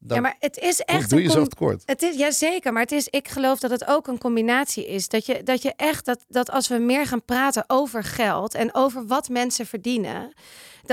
dan 0.05 0.17
ja, 0.17 0.23
maar 0.23 0.35
het 0.39 0.57
is 0.57 0.79
echt 0.79 1.09
doe 1.09 1.21
je 1.21 1.47
tekort. 1.47 1.83
Het 1.85 2.01
is, 2.01 2.15
ja, 2.15 2.31
zeker. 2.31 2.73
Maar 2.73 2.81
het 2.81 2.91
is, 2.91 3.07
ik 3.07 3.27
geloof 3.27 3.59
dat 3.59 3.71
het 3.71 3.87
ook 3.87 4.07
een 4.07 4.17
combinatie 4.17 4.87
is. 4.87 5.07
Dat 5.07 5.25
je, 5.25 5.43
dat 5.43 5.61
je 5.61 5.73
echt, 5.75 6.05
dat, 6.05 6.25
dat 6.27 6.51
als 6.51 6.67
we 6.67 6.77
meer 6.77 7.07
gaan 7.07 7.25
praten 7.25 7.63
over 7.67 8.03
geld 8.03 8.53
en 8.53 8.73
over 8.73 9.07
wat 9.07 9.29
mensen 9.29 9.65
verdienen. 9.65 10.33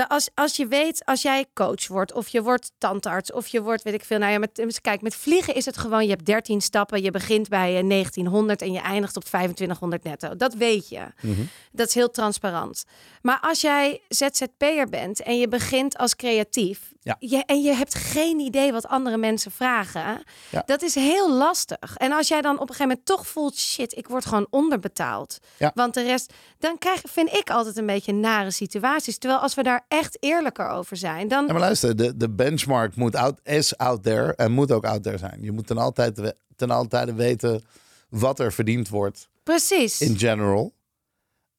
Als, 0.07 0.29
als 0.33 0.55
je 0.55 0.67
weet, 0.67 1.05
als 1.05 1.21
jij 1.21 1.45
coach 1.53 1.87
wordt 1.87 2.13
of 2.13 2.27
je 2.27 2.41
wordt 2.41 2.71
tandarts 2.77 3.31
of 3.31 3.47
je 3.47 3.61
wordt, 3.61 3.83
weet 3.83 3.93
ik 3.93 4.03
veel. 4.05 4.17
Nou 4.17 4.31
ja, 4.31 4.39
met, 4.39 4.79
kijk, 4.81 5.01
met 5.01 5.15
vliegen 5.15 5.55
is 5.55 5.65
het 5.65 5.77
gewoon, 5.77 6.03
je 6.03 6.09
hebt 6.09 6.25
13 6.25 6.61
stappen. 6.61 7.01
Je 7.01 7.11
begint 7.11 7.49
bij 7.49 7.77
eh, 7.79 7.87
1900 7.89 8.61
en 8.61 8.71
je 8.71 8.79
eindigt 8.79 9.15
op 9.15 9.23
2500 9.23 10.03
netto. 10.03 10.35
Dat 10.35 10.53
weet 10.53 10.89
je. 10.89 10.99
Mhm. 11.21 11.41
Dat 11.71 11.87
is 11.87 11.93
heel 11.93 12.09
transparant. 12.11 12.83
Maar 13.21 13.39
als 13.41 13.61
jij 13.61 14.01
ZZP'er 14.07 14.89
bent 14.89 15.21
en 15.21 15.37
je 15.37 15.47
begint 15.47 15.97
als 15.97 16.15
creatief 16.15 16.79
Ja. 17.03 17.15
je, 17.19 17.43
en 17.45 17.61
je 17.61 17.73
hebt 17.73 17.95
geen 17.95 18.39
idee 18.39 18.71
wat 18.71 18.87
andere 18.87 19.17
mensen 19.17 19.51
vragen, 19.51 20.23
Ja. 20.49 20.63
dat 20.65 20.81
is 20.81 20.95
heel 20.95 21.31
lastig. 21.33 21.97
En 21.97 22.11
als 22.11 22.27
jij 22.27 22.41
dan 22.41 22.53
op 22.53 22.59
een 22.61 22.67
gegeven 22.67 22.87
moment 22.87 23.05
toch 23.05 23.27
voelt, 23.27 23.57
shit, 23.57 23.97
ik 23.97 24.07
word 24.07 24.25
gewoon 24.25 24.47
onderbetaald. 24.49 25.37
Ja. 25.57 25.71
Want 25.75 25.93
de 25.93 26.01
rest, 26.01 26.33
dan 26.59 26.77
krijg, 26.77 27.01
vind 27.03 27.33
ik 27.33 27.49
altijd 27.49 27.77
een 27.77 27.85
beetje 27.85 28.13
nare 28.13 28.51
situaties. 28.51 29.17
Terwijl 29.17 29.41
als 29.41 29.53
we 29.55 29.63
daar 29.63 29.80
echt 29.87 30.17
eerlijker 30.19 30.67
over 30.67 30.97
zijn, 30.97 31.27
dan... 31.27 31.45
Ja, 31.45 31.51
maar 31.51 31.61
luister, 31.61 31.95
de, 31.95 32.17
de 32.17 32.29
benchmark 32.29 32.95
moet 32.95 33.15
out, 33.15 33.39
is 33.43 33.77
out 33.77 34.03
there 34.03 34.33
en 34.35 34.51
moet 34.51 34.71
ook 34.71 34.85
out 34.85 35.03
there 35.03 35.17
zijn. 35.17 35.41
Je 35.41 35.51
moet 35.51 35.67
ten 35.67 35.77
altijd, 35.77 36.33
ten 36.55 36.69
alle 36.69 36.87
tijde 36.87 37.13
weten 37.13 37.63
wat 38.09 38.39
er 38.39 38.53
verdiend 38.53 38.89
wordt 38.89 39.29
Precies. 39.43 40.01
in 40.01 40.17
general. 40.17 40.73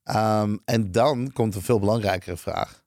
Ehm, 0.03 0.57
en 0.65 0.93
dan 0.93 1.33
komt 1.33 1.55
een 1.55 1.63
veel 1.63 1.79
belangrijkere 1.79 2.37
vraag. 2.37 2.82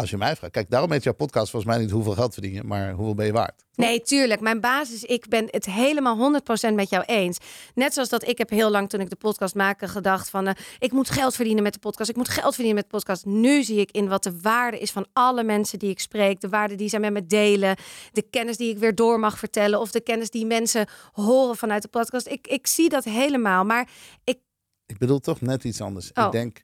Als 0.00 0.10
je 0.10 0.16
mij 0.16 0.36
vraagt. 0.36 0.52
Kijk, 0.52 0.70
daarom 0.70 0.92
heet 0.92 1.02
jouw 1.02 1.12
podcast 1.12 1.50
volgens 1.50 1.72
mij 1.72 1.82
niet 1.82 1.90
hoeveel 1.90 2.12
geld 2.12 2.32
verdien 2.32 2.52
je, 2.52 2.62
maar 2.64 2.92
hoeveel 2.92 3.14
ben 3.14 3.26
je 3.26 3.32
waard. 3.32 3.64
Nee, 3.74 4.02
tuurlijk. 4.02 4.40
Mijn 4.40 4.60
basis, 4.60 5.04
ik 5.04 5.28
ben 5.28 5.46
het 5.50 5.64
helemaal 5.64 6.40
100% 6.70 6.74
met 6.74 6.90
jou 6.90 7.04
eens. 7.04 7.38
Net 7.74 7.94
zoals 7.94 8.08
dat 8.08 8.28
ik 8.28 8.38
heb 8.38 8.50
heel 8.50 8.70
lang 8.70 8.88
toen 8.88 9.00
ik 9.00 9.10
de 9.10 9.16
podcast 9.16 9.54
maakte 9.54 9.88
gedacht 9.88 10.30
van... 10.30 10.46
eh, 10.46 10.54
ik 10.78 10.92
moet 10.92 11.10
geld 11.10 11.34
verdienen 11.34 11.62
met 11.62 11.72
de 11.72 11.78
podcast, 11.78 12.10
ik 12.10 12.16
moet 12.16 12.28
geld 12.28 12.54
verdienen 12.54 12.74
met 12.74 12.84
de 12.84 12.96
podcast. 12.96 13.24
Nu 13.26 13.62
zie 13.62 13.80
ik 13.80 13.90
in 13.90 14.08
wat 14.08 14.22
de 14.22 14.40
waarde 14.40 14.78
is 14.78 14.90
van 14.90 15.06
alle 15.12 15.42
mensen 15.42 15.78
die 15.78 15.90
ik 15.90 16.00
spreek. 16.00 16.40
De 16.40 16.48
waarde 16.48 16.74
die 16.74 16.88
zij 16.88 17.00
met 17.00 17.12
me 17.12 17.26
delen. 17.26 17.76
De 18.12 18.22
kennis 18.22 18.56
die 18.56 18.70
ik 18.70 18.78
weer 18.78 18.94
door 18.94 19.20
mag 19.20 19.38
vertellen. 19.38 19.80
Of 19.80 19.90
de 19.90 20.00
kennis 20.00 20.30
die 20.30 20.46
mensen 20.46 20.86
horen 21.12 21.56
vanuit 21.56 21.82
de 21.82 21.88
podcast. 21.88 22.26
Ik, 22.26 22.46
ik 22.46 22.66
zie 22.66 22.88
dat 22.88 23.04
helemaal. 23.04 23.64
Maar 23.64 23.88
ik, 24.24 24.38
Ik 24.86 24.98
bedoel 24.98 25.20
toch 25.20 25.40
net 25.40 25.64
iets 25.64 25.80
anders. 25.80 26.12
Oh. 26.14 26.24
Ik 26.24 26.32
denk, 26.32 26.62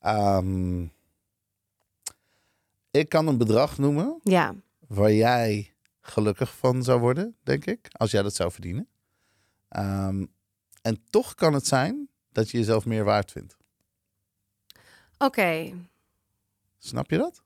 ehm, 0.00 0.86
ik 2.96 3.08
kan 3.08 3.26
een 3.26 3.38
bedrag 3.38 3.78
noemen 3.78 4.20
ja, 4.22 4.54
waar 4.86 5.12
jij 5.12 5.74
gelukkig 6.00 6.56
van 6.56 6.82
zou 6.82 7.00
worden, 7.00 7.36
denk 7.42 7.64
ik, 7.64 7.88
als 7.92 8.10
jij 8.10 8.22
dat 8.22 8.34
zou 8.34 8.52
verdienen. 8.52 8.88
Ehm, 9.68 10.24
en 10.82 11.04
toch 11.10 11.34
kan 11.34 11.54
het 11.54 11.66
zijn 11.66 12.08
dat 12.32 12.50
je 12.50 12.58
jezelf 12.58 12.84
meer 12.84 13.04
waard 13.04 13.30
vindt. 13.30 13.56
oké. 15.18 15.72
Snap 16.78 17.10
je 17.10 17.16
dat? 17.18 17.42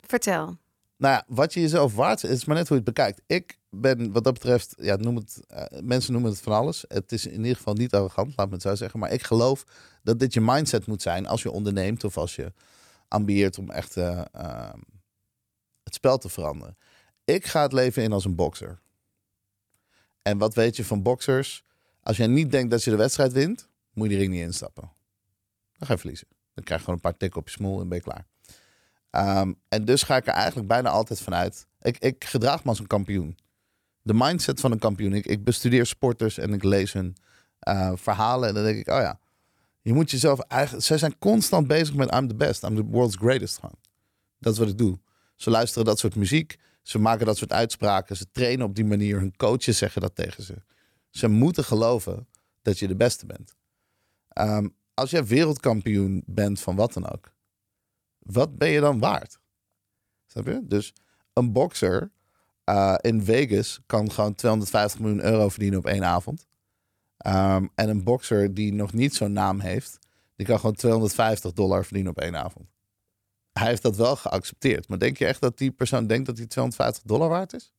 Vertel. 0.00 0.56
Nou 0.96 1.14
ja, 1.14 1.24
wat 1.26 1.54
je 1.54 1.60
jezelf 1.60 1.94
waard 1.94 2.24
is, 2.24 2.30
is 2.30 2.44
maar 2.44 2.56
net 2.56 2.68
hoe 2.68 2.76
je 2.76 2.82
het 2.84 2.94
bekijkt. 2.94 3.22
Ik 3.26 3.58
ben 3.68 4.12
wat 4.12 4.24
dat 4.24 4.32
betreft, 4.32 4.74
ja, 4.78 4.96
noem 4.96 5.16
het, 5.16 5.40
eh, 5.48 5.80
mensen 5.80 6.12
noemen 6.12 6.30
het 6.30 6.40
van 6.40 6.52
alles. 6.52 6.84
Het 6.88 7.12
is 7.12 7.26
in 7.26 7.40
ieder 7.40 7.56
geval 7.56 7.74
niet 7.74 7.94
arrogant, 7.94 8.36
laat 8.36 8.46
me 8.46 8.52
het 8.52 8.62
zo 8.62 8.74
zeggen. 8.74 9.00
Maar 9.00 9.12
ik 9.12 9.22
geloof 9.22 9.64
dat 10.02 10.18
dit 10.18 10.34
je 10.34 10.40
mindset 10.40 10.86
moet 10.86 11.02
zijn 11.02 11.26
als 11.26 11.42
je 11.42 11.50
onderneemt 11.50 12.04
of 12.04 12.16
als 12.16 12.36
je 12.36 12.52
ambieert 13.10 13.58
om 13.58 13.70
echt 13.70 13.96
eh, 13.96 14.24
ehm, 14.32 14.78
het 15.82 15.94
spel 15.94 16.18
te 16.18 16.28
veranderen. 16.28 16.76
Ik 17.24 17.46
ga 17.46 17.62
het 17.62 17.72
leven 17.72 18.02
in 18.02 18.12
als 18.12 18.24
een 18.24 18.34
bokser. 18.34 18.80
En 20.22 20.38
wat 20.38 20.54
weet 20.54 20.76
je 20.76 20.84
van 20.84 21.02
boksers? 21.02 21.64
Als 22.02 22.16
jij 22.16 22.26
niet 22.26 22.50
denkt 22.50 22.70
dat 22.70 22.84
je 22.84 22.90
de 22.90 22.96
wedstrijd 22.96 23.32
wint, 23.32 23.68
moet 23.92 24.04
je 24.04 24.10
die 24.10 24.18
ring 24.18 24.32
niet 24.32 24.42
instappen. 24.42 24.92
Dan 25.72 25.86
ga 25.86 25.92
je 25.92 25.98
verliezen. 25.98 26.28
Dan 26.54 26.64
krijg 26.64 26.80
je 26.80 26.86
gewoon 26.86 26.94
een 26.94 27.10
paar 27.10 27.18
tikken 27.18 27.40
op 27.40 27.48
je 27.48 27.54
smoel 27.54 27.80
en 27.80 27.88
ben 27.88 27.98
je 27.98 28.04
klaar. 28.04 28.26
Ehm, 29.10 29.52
en 29.68 29.84
dus 29.84 30.02
ga 30.02 30.16
ik 30.16 30.26
er 30.26 30.32
eigenlijk 30.32 30.68
bijna 30.68 30.90
altijd 30.90 31.20
vanuit. 31.20 31.66
Ik, 31.80 31.98
ik 31.98 32.24
gedraag 32.24 32.64
me 32.64 32.68
als 32.68 32.78
een 32.78 32.86
kampioen. 32.86 33.38
De 34.02 34.14
mindset 34.14 34.60
van 34.60 34.72
een 34.72 34.78
kampioen. 34.78 35.12
Ik, 35.12 35.44
bestudeer 35.44 35.86
sporters 35.86 36.38
en 36.38 36.52
ik 36.52 36.62
lees 36.62 36.92
hun 36.92 37.16
eh, 37.58 37.92
verhalen. 37.94 38.48
En 38.48 38.54
dan 38.54 38.64
denk 38.64 38.78
ik, 38.78 38.88
oh 38.88 39.00
ja, 39.00 39.19
je 39.80 39.92
moet 39.92 40.10
jezelf 40.10 40.40
eigenlijk. 40.40 40.86
Zij 40.86 40.98
zijn 40.98 41.18
constant 41.18 41.66
bezig 41.66 41.94
met 41.94 42.14
I'm 42.14 42.28
the 42.28 42.34
best. 42.34 42.62
I'm 42.62 42.74
the 42.74 42.84
world's 42.84 43.16
greatest. 43.16 43.60
Dat 44.38 44.52
is 44.52 44.58
wat 44.58 44.68
ik 44.68 44.78
doe. 44.78 44.98
Ze 45.36 45.50
luisteren 45.50 45.84
dat 45.84 45.98
soort 45.98 46.14
muziek. 46.14 46.58
Ze 46.82 46.98
maken 46.98 47.26
dat 47.26 47.36
soort 47.36 47.52
uitspraken. 47.52 48.16
Ze 48.16 48.30
trainen 48.30 48.66
op 48.66 48.74
die 48.74 48.84
manier. 48.84 49.18
Hun 49.18 49.36
coaches 49.36 49.78
zeggen 49.78 50.00
dat 50.00 50.14
tegen 50.14 50.42
ze. 50.42 50.62
Ze 51.10 51.28
moeten 51.28 51.64
geloven 51.64 52.28
dat 52.62 52.78
je 52.78 52.88
de 52.88 52.96
beste 52.96 53.26
bent. 53.26 53.54
Ehm, 54.28 54.68
als 54.94 55.10
jij 55.10 55.26
wereldkampioen 55.26 56.22
bent 56.26 56.60
van 56.60 56.76
wat 56.76 56.92
dan 56.92 57.12
ook, 57.12 57.32
wat 58.18 58.58
ben 58.58 58.68
je 58.68 58.80
dan 58.80 58.98
waard? 58.98 59.40
Snap 60.26 60.46
je? 60.46 60.60
Dus 60.64 60.92
een 61.32 61.52
bokser 61.52 62.10
eh, 62.64 62.94
in 63.00 63.24
Vegas 63.24 63.80
kan 63.86 64.10
gewoon 64.10 64.34
250 64.34 65.00
miljoen 65.00 65.24
euro 65.24 65.48
verdienen 65.48 65.78
op 65.78 65.86
één 65.86 66.04
avond. 66.04 66.46
Ehm, 67.20 67.66
en 67.74 67.88
een 67.88 68.04
bokser 68.04 68.54
die 68.54 68.72
nog 68.72 68.92
niet 68.92 69.14
zo'n 69.14 69.32
naam 69.32 69.60
heeft, 69.60 69.98
die 70.36 70.46
kan 70.46 70.58
gewoon 70.58 70.74
250 70.74 71.52
dollar 71.52 71.84
verdienen 71.84 72.12
op 72.12 72.20
één 72.20 72.36
avond. 72.36 72.68
Hij 73.52 73.68
heeft 73.68 73.82
dat 73.82 73.96
wel 73.96 74.16
geaccepteerd. 74.16 74.88
Maar 74.88 74.98
denk 74.98 75.18
je 75.18 75.26
echt 75.26 75.40
dat 75.40 75.58
die 75.58 75.70
persoon 75.70 76.06
denkt 76.06 76.26
dat 76.26 76.38
hij 76.38 76.46
250 76.46 77.02
dollar 77.02 77.28
waard 77.28 77.52
is? 77.52 77.72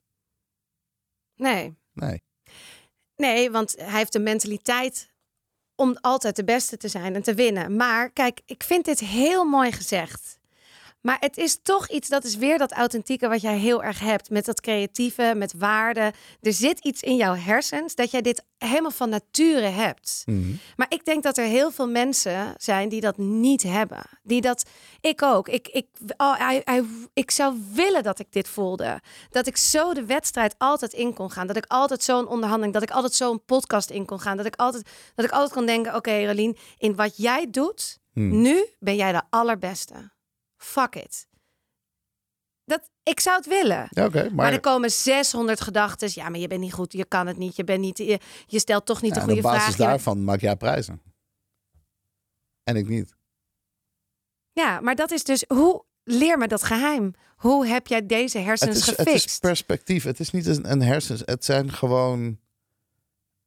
Nee. 1.35 1.75
Nee. 1.93 2.23
Nee, 3.15 3.51
want 3.51 3.75
hij 3.77 3.97
heeft 3.97 4.13
de 4.13 4.19
mentaliteit 4.19 5.13
om 5.75 5.97
altijd 6.01 6.35
de 6.35 6.43
beste 6.43 6.77
te 6.77 6.87
zijn 6.87 7.15
en 7.15 7.23
te 7.23 7.33
winnen. 7.33 7.75
Maar 7.75 8.11
kijk, 8.11 8.41
ik 8.45 8.63
vind 8.63 8.85
dit 8.85 8.99
heel 8.99 9.45
mooi 9.45 9.71
gezegd. 9.71 10.39
Maar 11.01 11.17
het 11.19 11.37
is 11.37 11.59
toch 11.63 11.89
iets, 11.89 12.09
dat 12.09 12.23
is 12.23 12.35
weer 12.35 12.57
dat 12.57 12.71
authentieke 12.71 13.27
wat 13.27 13.41
jij 13.41 13.57
heel 13.57 13.83
erg 13.83 13.99
hebt. 13.99 14.29
Met 14.29 14.45
dat 14.45 14.61
creatieve, 14.61 15.33
met 15.35 15.53
waarde. 15.57 16.13
Er 16.41 16.53
zit 16.53 16.79
iets 16.79 17.01
in 17.01 17.15
jouw 17.15 17.35
hersens 17.35 17.95
dat 17.95 18.11
jij 18.11 18.21
dit 18.21 18.43
helemaal 18.57 18.91
van 18.91 19.09
nature 19.09 19.61
hebt. 19.67 20.23
Mhm. 20.25 20.51
Maar 20.75 20.85
ik 20.89 21.05
denk 21.05 21.23
dat 21.23 21.37
er 21.37 21.45
heel 21.45 21.71
veel 21.71 21.87
mensen 21.87 22.53
zijn 22.57 22.89
die 22.89 23.01
dat 23.01 23.17
niet 23.17 23.63
hebben. 23.63 24.03
Die 24.23 24.41
dat, 24.41 24.63
ik 25.01 25.21
ook. 25.21 25.47
Ik, 25.49 25.67
ik, 25.67 25.87
oh, 26.17 26.51
I- 26.53 26.71
I- 26.77 27.07
ik 27.13 27.31
zou 27.31 27.55
willen 27.73 28.03
dat 28.03 28.19
ik 28.19 28.31
dit 28.31 28.47
voelde. 28.47 28.99
Dat 29.29 29.47
ik 29.47 29.57
zo 29.57 29.93
de 29.93 30.05
wedstrijd 30.05 30.55
altijd 30.57 30.93
in 30.93 31.13
kon 31.13 31.31
gaan. 31.31 31.47
Dat 31.47 31.57
ik 31.57 31.65
altijd 31.67 32.03
zo'n 32.03 32.27
onderhandeling, 32.27 32.73
dat 32.73 32.83
ik 32.83 32.91
altijd 32.91 33.13
zo'n 33.13 33.45
podcast 33.45 33.89
in 33.89 34.05
kon 34.05 34.19
gaan. 34.19 34.37
Dat 34.37 34.45
ik 34.45 34.55
altijd, 34.55 34.89
dat 35.15 35.25
ik 35.25 35.31
altijd 35.31 35.51
kon 35.53 35.65
denken, 35.65 35.95
oké 35.95 36.25
Rolien, 36.25 36.57
in 36.77 36.95
wat 36.95 37.17
jij 37.17 37.47
doet, 37.49 37.99
Hmm. 38.13 38.41
nu 38.41 38.65
ben 38.79 38.95
jij 38.95 39.11
de 39.11 39.21
allerbeste. 39.29 40.11
Fuck 40.63 40.95
it. 40.95 41.27
Dat, 42.65 42.89
ik 43.03 43.19
zou 43.19 43.37
het 43.37 43.45
willen. 43.47 43.87
Ja. 43.89 44.09
Maar, 44.09 44.33
maar 44.33 44.53
er 44.53 44.59
komen 44.59 44.91
600 44.91 45.61
gedachten. 45.61 46.09
Ja, 46.13 46.29
maar 46.29 46.39
je 46.39 46.47
bent 46.47 46.61
niet 46.61 46.73
goed. 46.73 46.93
Je 46.93 47.05
kan 47.05 47.27
het 47.27 47.37
niet. 47.37 47.55
Je, 47.55 47.63
bent 47.63 47.79
niet, 47.79 47.97
je, 47.97 48.19
je 48.45 48.59
stelt 48.59 48.85
toch 48.85 49.01
niet 49.01 49.15
ja, 49.15 49.19
de 49.19 49.25
goede 49.25 49.35
op 49.37 49.43
basis 49.43 49.63
vraag. 49.63 49.77
Je- 49.77 49.83
daarvan 49.83 50.23
maak 50.23 50.41
jij 50.41 50.55
prijzen. 50.55 51.01
En 52.63 52.75
ik 52.75 52.87
niet. 52.87 53.15
Ja, 54.51 54.79
maar 54.79 54.95
dat 54.95 55.11
is 55.11 55.23
dus 55.23 55.43
hoe 55.47 55.83
leer 56.03 56.37
me 56.37 56.47
dat 56.47 56.63
geheim. 56.63 57.13
Hoe 57.35 57.67
heb 57.67 57.87
jij 57.87 58.05
deze 58.05 58.37
hersens 58.37 58.69
Het 58.69 58.79
is, 58.79 58.85
het 58.85 58.95
gefixt? 58.95 59.25
is 59.25 59.39
perspectief. 59.39 60.03
Het 60.03 60.19
is 60.19 60.31
niet 60.31 60.45
een, 60.45 60.71
een 60.71 60.81
hersens. 60.81 61.21
Het 61.25 61.45
zijn 61.45 61.71
gewoon. 61.71 62.39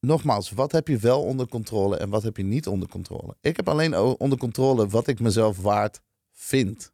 Nogmaals, 0.01 0.51
wat 0.51 0.73
heb 0.73 0.89
je 0.89 0.97
wel 0.99 1.23
onder 1.23 1.49
controle 1.49 1.97
en 1.97 2.09
wat 2.11 2.23
heb 2.23 2.37
je 2.37 2.43
niet 2.43 2.67
onder 2.67 2.89
controle? 2.89 3.37
Ik 3.41 3.57
heb 3.57 3.69
alleen 3.69 3.97
onder 3.97 4.39
controle 4.39 4.89
wat 4.89 5.07
ik 5.07 5.21
mezelf 5.21 5.59
waard 5.61 6.01
vind. 6.33 6.93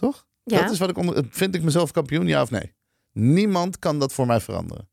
Toch? 0.00 0.26
ja. 0.44 0.60
Dat 0.60 0.70
is 0.70 0.78
wat 0.78 0.90
ik 0.90 0.96
onder. 0.96 1.24
Vind 1.30 1.54
ik 1.54 1.62
mezelf 1.62 1.90
kampioen, 1.90 2.26
ja 2.26 2.42
of 2.42 2.50
nee? 2.50 2.72
Niemand 3.12 3.78
kan 3.78 3.98
dat 3.98 4.12
voor 4.12 4.26
mij 4.26 4.40
veranderen. 4.40 4.88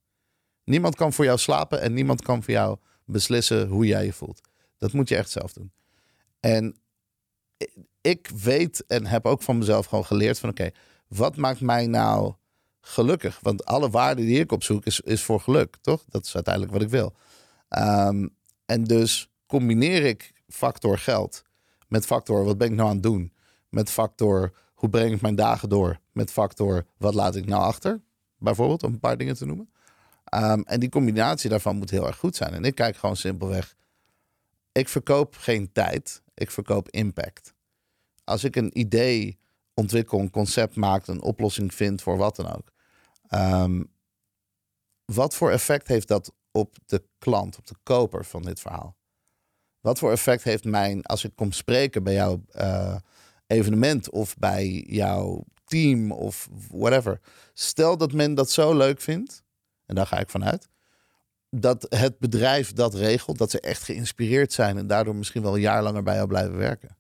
Niemand 0.64 0.96
kan 0.96 1.14
voor 1.14 1.26
jou 1.26 1.38
slapen 1.38 1.82
en 1.82 1.94
niemand 1.94 2.22
kan 2.22 2.44
voor 2.44 2.54
jou 2.54 2.78
beslissen 3.06 3.68
hoe 3.68 3.86
jij 3.86 4.06
je 4.06 4.14
voelt. 4.14 4.42
Dat 4.78 4.94
moet 4.94 5.10
je 5.10 5.16
echt 5.16 5.30
zelf 5.30 5.54
doen. 5.54 5.72
En 6.40 6.76
ik 8.02 8.30
weet 8.44 8.86
en 8.86 9.06
heb 9.06 9.26
ook 9.26 9.42
van 9.42 9.58
mezelf 9.58 9.86
gewoon 9.86 10.06
geleerd 10.06 10.40
van 10.40 10.50
oké, 10.50 10.70
wat 11.08 11.36
maakt 11.36 11.62
mij 11.62 11.88
nou 11.88 12.34
gelukkig? 12.82 13.40
Want 13.42 13.66
alle 13.66 13.90
waarde 13.90 14.22
die 14.22 14.40
ik 14.40 14.52
opzoek 14.52 14.86
is, 14.86 15.00
is 15.00 15.24
voor 15.24 15.40
geluk, 15.40 15.78
toch? 15.82 16.04
Dat 16.10 16.26
is 16.26 16.36
uiteindelijk 16.36 16.74
wat 16.74 16.82
ik 16.82 16.90
wil. 16.90 17.14
Ehm, 17.70 18.28
en 18.66 18.84
dus 18.84 19.30
combineer 19.46 20.06
ik 20.06 20.34
factor 20.48 20.98
geld 20.98 21.44
met 21.88 22.06
factor 22.06 22.44
wat 22.44 22.58
ben 22.58 22.68
ik 22.68 22.74
nou 22.74 22.88
aan 22.88 22.94
het 22.94 23.04
doen? 23.04 23.34
Met 23.70 23.90
factor 23.90 24.54
hoe 24.78 24.90
breng 24.90 25.14
ik 25.14 25.22
mijn 25.22 25.36
dagen 25.36 25.70
door? 25.70 26.00
Met 26.12 26.32
factor 26.32 26.86
wat 26.98 27.14
laat 27.14 27.36
ik 27.36 27.46
nou 27.46 27.62
achter? 27.64 28.02
Bijvoorbeeld, 28.38 28.84
om 28.84 28.94
een 28.94 29.00
paar 29.00 29.18
dingen 29.18 29.36
te 29.36 29.46
noemen. 29.46 29.70
Ehm, 30.24 30.62
en 30.62 30.80
die 30.80 30.90
combinatie 30.90 31.50
daarvan 31.50 31.76
moet 31.76 31.90
heel 31.90 32.08
erg 32.08 32.18
goed 32.18 32.36
zijn. 32.36 32.54
En 32.54 32.64
ik 32.64 32.76
kijk 32.76 32.96
gewoon 32.96 33.16
simpelweg. 33.16 33.76
Ik 34.72 34.90
verkoop 34.90 35.36
geen 35.36 35.72
tijd, 35.72 36.22
ik 36.34 36.52
verkoop 36.52 36.90
impact. 36.90 37.54
Als 38.24 38.44
ik 38.44 38.56
een 38.56 38.80
idee 38.80 39.40
ontwikkel, 39.74 40.20
een 40.20 40.30
concept 40.30 40.76
maak, 40.76 41.08
een 41.08 41.22
oplossing 41.22 41.74
vind 41.74 42.02
voor 42.02 42.18
wat 42.18 42.36
dan 42.36 42.56
ook. 42.56 42.72
ehm, 43.28 43.84
wat 45.06 45.36
voor 45.36 45.52
effect 45.52 45.88
heeft 45.88 46.08
dat 46.08 46.34
op 46.52 46.76
de 46.86 47.04
klant, 47.18 47.58
op 47.58 47.68
de 47.68 47.76
koper 47.84 48.26
van 48.26 48.42
dit 48.42 48.60
verhaal? 48.60 48.96
Wat 49.80 50.00
voor 50.00 50.12
effect 50.12 50.44
heeft 50.44 50.64
mijn, 50.64 51.04
als 51.04 51.24
ik 51.24 51.36
kom 51.36 51.52
spreken 51.52 52.04
bij 52.04 52.14
jouw 52.14 52.42
eh, 52.52 52.96
evenement 53.48 54.10
of 54.10 54.38
bij 54.38 54.86
jouw 54.88 55.44
team 55.66 56.12
of 56.12 56.50
whatever. 56.72 57.20
Stel 57.54 57.98
dat 57.98 58.14
men 58.14 58.36
dat 58.36 58.52
zo 58.52 58.78
leuk 58.78 59.02
vindt, 59.02 59.44
en 59.86 59.96
daar 59.96 60.08
ga 60.08 60.20
ik 60.20 60.30
vanuit, 60.30 60.68
dat 61.50 61.86
het 61.90 62.20
bedrijf 62.20 62.74
dat 62.74 62.94
regelt, 62.94 63.38
dat 63.38 63.52
ze 63.52 63.60
echt 63.60 63.84
geïnspireerd 63.84 64.54
zijn 64.54 64.78
en 64.78 64.88
daardoor 64.88 65.16
misschien 65.16 65.42
wel 65.42 65.56
een 65.56 65.62
jaar 65.62 65.84
langer 65.84 66.04
bij 66.04 66.16
jou 66.16 66.28
blijven 66.28 66.58
werken. 66.58 66.98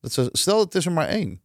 Dat 0.00 0.12
ze, 0.12 0.28
stel, 0.32 0.60
het 0.60 0.74
is 0.74 0.86
er 0.86 0.92
maar 0.92 1.08
één. 1.08 1.42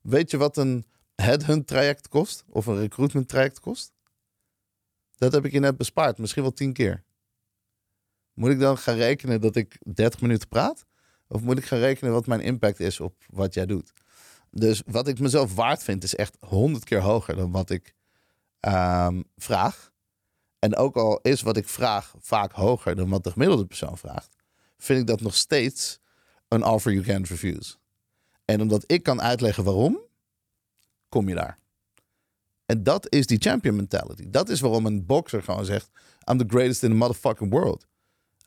Weet 0.00 0.30
je 0.30 0.36
wat 0.36 0.56
een 0.56 0.86
headhunt 1.14 1.66
traject 1.66 2.08
kost? 2.08 2.44
Of 2.48 2.66
een 2.66 2.78
recruitment 2.78 3.28
traject 3.28 3.60
kost? 3.60 3.92
Dat 5.16 5.32
heb 5.32 5.44
ik 5.44 5.52
je 5.52 5.60
net 5.60 5.76
bespaard, 5.76 6.18
misschien 6.18 6.42
wel 6.42 6.52
tien 6.52 6.72
keer. 6.72 7.04
Moet 8.32 8.50
ik 8.50 8.58
dan 8.58 8.78
gaan 8.78 8.96
rekenen 8.96 9.40
dat 9.40 9.56
ik 9.56 9.78
30 9.94 10.20
minuten 10.20 10.48
praat? 10.48 10.86
Of 11.28 11.42
moet 11.42 11.58
ik 11.58 11.64
gaan 11.64 11.78
rekenen 11.78 12.12
wat 12.12 12.26
mijn 12.26 12.40
impact 12.40 12.80
is 12.80 13.00
op 13.00 13.14
wat 13.26 13.54
jij 13.54 13.66
doet? 13.66 13.92
Dus 14.50 14.82
wat 14.86 15.08
ik 15.08 15.18
mezelf 15.18 15.54
waard 15.54 15.82
vind, 15.82 16.04
is 16.04 16.14
echt 16.14 16.36
honderd 16.40 16.84
keer 16.84 17.00
hoger 17.00 17.36
dan 17.36 17.50
wat 17.50 17.70
ik 17.70 17.94
ehm, 18.60 19.22
vraag. 19.36 19.92
En 20.58 20.76
ook 20.76 20.96
al 20.96 21.18
is 21.22 21.42
wat 21.42 21.56
ik 21.56 21.68
vraag 21.68 22.14
vaak 22.18 22.52
hoger 22.52 22.96
dan 22.96 23.08
wat 23.08 23.24
de 23.24 23.30
gemiddelde 23.30 23.66
persoon 23.66 23.98
vraagt, 23.98 24.36
vind 24.78 25.00
ik 25.00 25.06
dat 25.06 25.20
nog 25.20 25.34
steeds 25.34 25.98
een 26.48 26.64
offer 26.64 26.92
you 26.92 27.04
can't 27.04 27.28
refuse. 27.28 27.74
En 28.44 28.60
omdat 28.60 28.84
ik 28.86 29.02
kan 29.02 29.22
uitleggen 29.22 29.64
waarom, 29.64 29.98
kom 31.08 31.28
je 31.28 31.34
daar. 31.34 31.58
En 32.66 32.82
dat 32.82 33.12
is 33.12 33.26
die 33.26 33.38
champion 33.38 33.76
mentality. 33.76 34.30
Dat 34.30 34.48
is 34.48 34.60
waarom 34.60 34.86
een 34.86 35.06
boxer 35.06 35.42
gewoon 35.42 35.64
zegt: 35.64 35.90
I'm 36.30 36.38
the 36.38 36.44
greatest 36.48 36.82
in 36.82 36.90
the 36.90 36.96
motherfucking 36.96 37.50
world. 37.50 37.86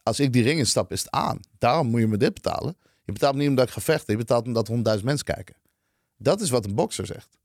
Als 0.03 0.19
ik 0.19 0.33
die 0.33 0.43
ring 0.43 0.59
instap, 0.59 0.91
is 0.91 0.99
het 1.03 1.12
aan. 1.12 1.39
Daarom 1.57 1.88
moet 1.88 1.99
je 1.99 2.07
me 2.07 2.17
dit 2.17 2.33
betalen. 2.33 2.77
Je 3.03 3.12
betaalt 3.12 3.33
me 3.33 3.39
niet 3.39 3.49
omdat 3.49 3.67
ik 3.67 3.73
ga 3.73 3.81
vechten. 3.81 4.13
Je 4.13 4.19
betaalt 4.19 4.45
omdat 4.45 4.67
honderdduizend 4.67 5.07
mensen 5.07 5.25
kijken. 5.25 5.55
Dat 6.17 6.41
is 6.41 6.49
wat 6.49 6.65
een 6.65 6.75
bokser 6.75 7.05
zegt. 7.05 7.38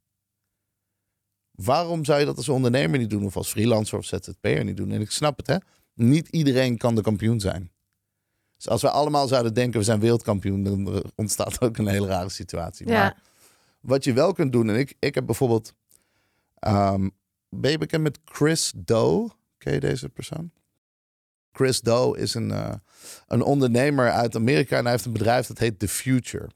Waarom 1.50 2.04
zou 2.04 2.20
je 2.20 2.24
dat 2.24 2.36
als 2.36 2.48
ondernemer 2.48 2.98
niet 2.98 3.10
doen? 3.10 3.24
Of 3.24 3.36
als 3.36 3.50
freelancer 3.50 3.98
of 3.98 4.04
ZZP'er 4.04 4.64
niet 4.64 4.76
doen? 4.76 4.90
En 4.90 5.00
ik 5.00 5.10
snap 5.10 5.36
het, 5.36 5.46
hè. 5.46 5.56
Niet 5.94 6.28
iedereen 6.28 6.78
kan 6.78 6.94
de 6.94 7.02
kampioen 7.02 7.40
zijn. 7.40 7.70
Dus 8.56 8.68
als 8.68 8.82
we 8.82 8.90
allemaal 8.90 9.28
zouden 9.28 9.54
denken, 9.54 9.78
we 9.78 9.84
zijn 9.84 10.00
wereldkampioen... 10.00 10.62
dan 10.62 11.02
ontstaat 11.14 11.60
ook 11.60 11.76
een 11.76 11.86
hele 11.86 12.06
rare 12.06 12.28
situatie. 12.28 12.86
Ja. 12.86 12.92
Maar 12.92 13.22
wat 13.80 14.04
je 14.04 14.12
wel 14.12 14.32
kunt 14.32 14.52
doen... 14.52 14.68
en 14.68 14.76
ik, 14.76 14.94
ik 14.98 15.14
heb 15.14 15.26
bijvoorbeeld... 15.26 15.74
ehm, 16.58 17.08
ben 17.48 17.70
je 17.70 17.78
bekend 17.78 18.02
met 18.02 18.18
Chris 18.24 18.72
Doe? 18.76 19.30
Ken 19.58 19.72
je 19.72 19.80
deze 19.80 20.08
persoon? 20.08 20.50
Chris 21.54 21.80
Doe 21.80 22.18
is 22.18 22.34
een, 22.34 22.50
eh, 22.50 22.72
een 23.26 23.42
ondernemer 23.42 24.10
uit 24.12 24.36
Amerika... 24.36 24.76
en 24.76 24.82
hij 24.82 24.92
heeft 24.92 25.04
een 25.04 25.12
bedrijf 25.12 25.46
dat 25.46 25.58
heet 25.58 25.78
The 25.78 25.88
Future. 25.88 26.48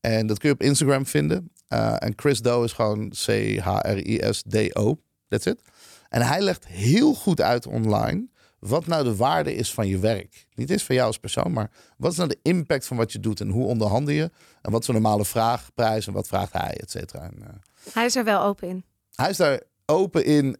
En 0.00 0.26
dat 0.26 0.38
kun 0.38 0.48
je 0.48 0.54
op 0.54 0.62
Instagram 0.62 1.06
vinden. 1.06 1.50
Eh, 1.68 1.94
en 2.02 2.12
Chris 2.16 2.40
Doe 2.42 2.64
is 2.64 2.72
gewoon 2.72 3.08
C-H-R-I-S-D-O. 3.08 4.98
That's 5.28 5.46
it. 5.46 5.60
En 6.08 6.22
hij 6.22 6.40
legt 6.40 6.66
heel 6.66 7.14
goed 7.14 7.40
uit 7.40 7.66
online 7.66 8.28
wat 8.58 8.86
nou 8.86 9.04
de 9.04 9.16
waarde 9.16 9.54
is 9.54 9.72
van 9.74 9.86
je 9.88 9.98
werk. 9.98 10.46
Niet 10.54 10.70
eens 10.70 10.84
van 10.84 10.94
jou 10.94 11.06
als 11.06 11.18
persoon, 11.18 11.52
maar 11.52 11.70
wat 11.96 12.10
is 12.12 12.16
nou 12.16 12.28
de 12.28 12.38
impact 12.42 12.86
van 12.86 12.96
wat 12.96 13.12
je 13.12 13.20
doet 13.20 13.40
en 13.40 13.48
hoe 13.48 13.66
onderhandel 13.66 14.14
je? 14.14 14.30
En 14.62 14.70
wat 14.70 14.80
is 14.82 14.88
een 14.88 14.94
normale 14.94 15.24
vraagprijs 15.24 16.06
en 16.06 16.12
wat 16.12 16.28
vraagt 16.28 16.52
hij, 16.52 16.76
et 16.80 16.90
cetera. 16.90 17.22
En, 17.22 17.34
eh, 17.42 17.48
Hij 17.92 18.04
is 18.04 18.16
er 18.16 18.24
wel 18.24 18.42
open 18.42 18.68
in. 18.68 18.84
hij 19.14 19.30
is 19.30 19.36
daar 19.36 19.60
open 19.86 20.24
in, 20.24 20.56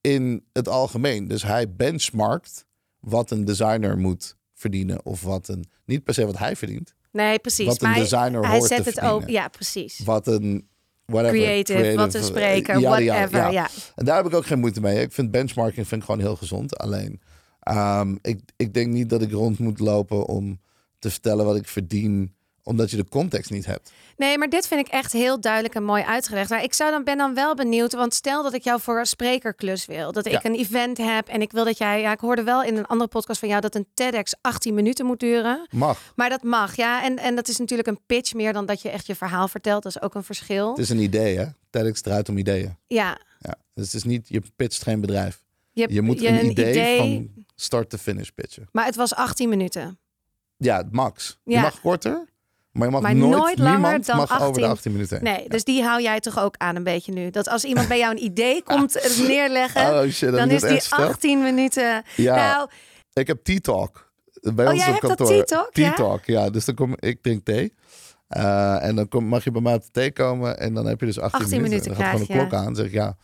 in 0.00 0.44
het 0.52 0.68
algemeen. 0.68 1.28
Dus 1.28 1.42
hij 1.42 1.72
benchmarkt 1.74 2.65
wat 3.08 3.30
een 3.30 3.44
designer 3.44 3.98
moet 3.98 4.36
verdienen 4.54 5.04
of 5.04 5.22
wat 5.22 5.48
een, 5.48 5.64
niet 5.84 6.04
per 6.04 6.14
se 6.14 6.26
wat 6.26 6.38
hij 6.38 6.56
verdient, 6.56 6.94
Nee, 7.12 7.38
precies. 7.38 7.66
wat 7.66 7.82
een 7.82 7.86
maar 7.88 7.96
hij- 7.96 8.02
designer 8.02 8.46
hij 8.46 8.56
hoort 8.58 8.70
zet 8.70 8.82
te 8.82 8.88
het 8.90 9.00
open. 9.00 9.32
Ja, 9.32 9.48
precies. 9.48 9.98
Wat 10.04 10.26
een 10.26 10.68
whatever, 11.04 11.36
Creative, 11.38 11.94
wat 11.94 12.14
een 12.14 12.20
eh, 12.20 12.26
spreker, 12.26 12.80
whatever. 12.80 13.38
ja. 13.38 13.50
Ja. 13.50 13.68
En 13.94 14.04
daar 14.04 14.16
heb 14.16 14.26
ik 14.26 14.34
ook 14.34 14.46
geen 14.46 14.58
moeite 14.60 14.80
mee. 14.80 15.00
Ik 15.02 15.12
vind 15.12 15.30
benchmarking 15.30 15.86
vind 15.88 16.00
ik 16.00 16.06
gewoon 16.06 16.20
heel 16.26 16.36
gezond. 16.36 16.78
Alleen, 16.78 17.20
ehm, 17.60 18.16
ik, 18.22 18.40
ik 18.56 18.74
denk 18.74 18.92
niet 18.92 19.08
dat 19.10 19.22
ik 19.22 19.30
rond 19.32 19.58
moet 19.58 19.78
lopen 19.80 20.26
om 20.26 20.60
te 20.98 21.10
vertellen 21.10 21.44
wat 21.44 21.56
ik 21.56 21.68
verdien, 21.68 22.34
omdat 22.66 22.90
je 22.90 22.96
de 22.96 23.08
context 23.08 23.50
niet 23.50 23.66
hebt. 23.66 23.92
Nee, 24.16 24.38
maar 24.38 24.48
dit 24.48 24.66
vind 24.66 24.86
ik 24.86 24.92
echt 24.92 25.12
heel 25.12 25.40
duidelijk 25.40 25.74
en 25.74 25.84
mooi 25.84 26.02
uitgelegd. 26.02 26.50
Maar 26.50 26.62
ik 26.62 26.74
zou 26.74 26.90
dan, 26.90 27.04
ben 27.04 27.18
dan 27.18 27.34
wel 27.34 27.54
benieuwd, 27.54 27.92
want 27.92 28.14
stel 28.14 28.42
dat 28.42 28.54
ik 28.54 28.62
jou 28.62 28.80
voor 28.80 28.98
een 28.98 29.06
sprekerklus 29.06 29.86
wil. 29.86 30.12
Dat 30.12 30.26
ik 30.26 30.32
Ja. 30.32 30.44
een 30.44 30.54
event 30.54 30.98
heb 30.98 31.28
en 31.28 31.40
ik 31.40 31.52
wil 31.52 31.64
dat 31.64 31.78
jij... 31.78 32.00
Ja, 32.00 32.12
ik 32.12 32.20
hoorde 32.20 32.42
wel 32.42 32.62
in 32.62 32.76
een 32.76 32.86
andere 32.86 33.10
podcast 33.10 33.38
van 33.40 33.48
jou 33.48 33.60
dat 33.60 33.74
een 33.74 33.86
TEDx 33.94 34.34
18 34.40 34.74
minuten 34.74 35.06
moet 35.06 35.20
duren. 35.20 35.66
Mag. 35.70 36.12
Maar 36.16 36.28
dat 36.28 36.42
mag, 36.42 36.76
ja. 36.76 37.02
En, 37.04 37.16
en 37.18 37.34
dat 37.34 37.48
is 37.48 37.58
natuurlijk 37.58 37.88
een 37.88 38.00
pitch 38.06 38.34
meer 38.34 38.52
dan 38.52 38.66
dat 38.66 38.82
je 38.82 38.88
echt 38.90 39.06
je 39.06 39.14
verhaal 39.14 39.48
vertelt. 39.48 39.82
Dat 39.82 39.96
is 39.96 40.02
ook 40.02 40.14
een 40.14 40.24
verschil. 40.24 40.70
Het 40.70 40.78
is 40.78 40.90
een 40.90 40.98
idee, 41.00 41.36
hè? 41.38 41.46
TEDx 41.70 42.00
draait 42.00 42.28
om 42.28 42.38
ideeën. 42.38 42.76
Ja. 42.86 43.18
Ja. 43.38 43.54
Dus 43.74 43.84
het 43.84 43.94
is 43.94 44.04
niet, 44.04 44.28
je 44.28 44.42
pitcht 44.56 44.82
geen 44.82 45.00
bedrijf. 45.00 45.44
Je 45.72 46.02
moet 46.02 46.20
je 46.20 46.28
een, 46.28 46.50
idee, 46.50 46.98
van 46.98 47.44
start 47.54 47.90
to 47.90 47.98
finish 47.98 48.28
pitchen. 48.28 48.68
Maar 48.72 48.84
het 48.84 48.96
was 48.96 49.14
18 49.14 49.48
minuten. 49.48 49.98
Ja, 50.56 50.88
max. 50.90 51.38
Je 51.44 51.58
mag 51.58 51.80
korter, 51.80 52.26
Maar 52.76 52.86
je 52.86 52.92
mag 52.92 53.02
Maar 53.02 53.14
nooit, 53.16 53.32
nooit 53.32 53.58
langer 53.58 54.04
dan 54.04 54.16
mag 54.16 54.30
over 54.30 54.38
de 54.38 54.46
18. 54.46 54.64
18 54.64 54.92
minuten 54.92 55.16
heen. 55.16 55.24
Nee, 55.34 55.48
dus 55.48 55.64
die 55.64 55.82
hou 55.82 56.02
jij 56.02 56.20
toch 56.20 56.38
ook 56.38 56.54
aan 56.56 56.76
een 56.76 56.82
beetje 56.84 57.12
nu? 57.12 57.30
Dat 57.30 57.48
als 57.48 57.64
iemand 57.64 57.88
bij 57.88 57.98
jou 57.98 58.12
een 58.16 58.22
idee 58.24 58.62
komt 58.72 58.96
eh, 58.96 59.18
neerleggen, 59.28 59.86
Oh 60.02 60.10
shit, 60.10 60.32
dan 60.32 60.50
is 60.50 60.62
die 60.62 60.80
verteld? 60.80 61.08
18 61.10 61.42
minuten. 61.42 62.02
Ja. 62.16 62.34
Nou, 62.34 62.68
Ik 63.12 63.26
heb 63.26 63.44
T-Talk. 63.44 64.04
Bij 64.54 64.64
Oh, 64.66 64.72
ons 64.72 64.80
jij 64.84 64.92
op 64.94 65.00
hebt 65.00 65.06
dat 65.08 65.16
kantoor. 65.28 65.36
Tea-talk, 65.44 65.70
ja? 65.76 65.88
Tea-Talk, 65.94 66.24
ja. 66.24 66.50
Dus 66.50 66.64
dan 66.64 66.74
kom 66.74 66.94
ik 66.98 67.22
drink 67.22 67.44
thee. 67.44 67.74
Eh, 68.28 68.84
en 68.84 68.96
dan 68.96 69.08
kom, 69.08 69.24
mag 69.24 69.44
je 69.44 69.50
bij 69.50 69.60
mij 69.62 69.74
op 69.74 69.82
de 69.82 69.90
thee 69.90 70.12
komen. 70.12 70.58
En 70.58 70.74
dan 70.74 70.86
heb 70.86 71.00
je 71.00 71.06
dus 71.06 71.18
18, 71.20 71.40
18 71.40 71.62
minuten. 71.62 71.78
minuten 71.80 72.02
Dan 72.02 72.12
gaat 72.12 72.20
gewoon 72.20 72.40
een 72.42 72.48
klok 72.48 72.60
aan. 72.66 72.74
Zeg 72.74 72.86
ik 72.86 72.92
ja. 72.92 73.16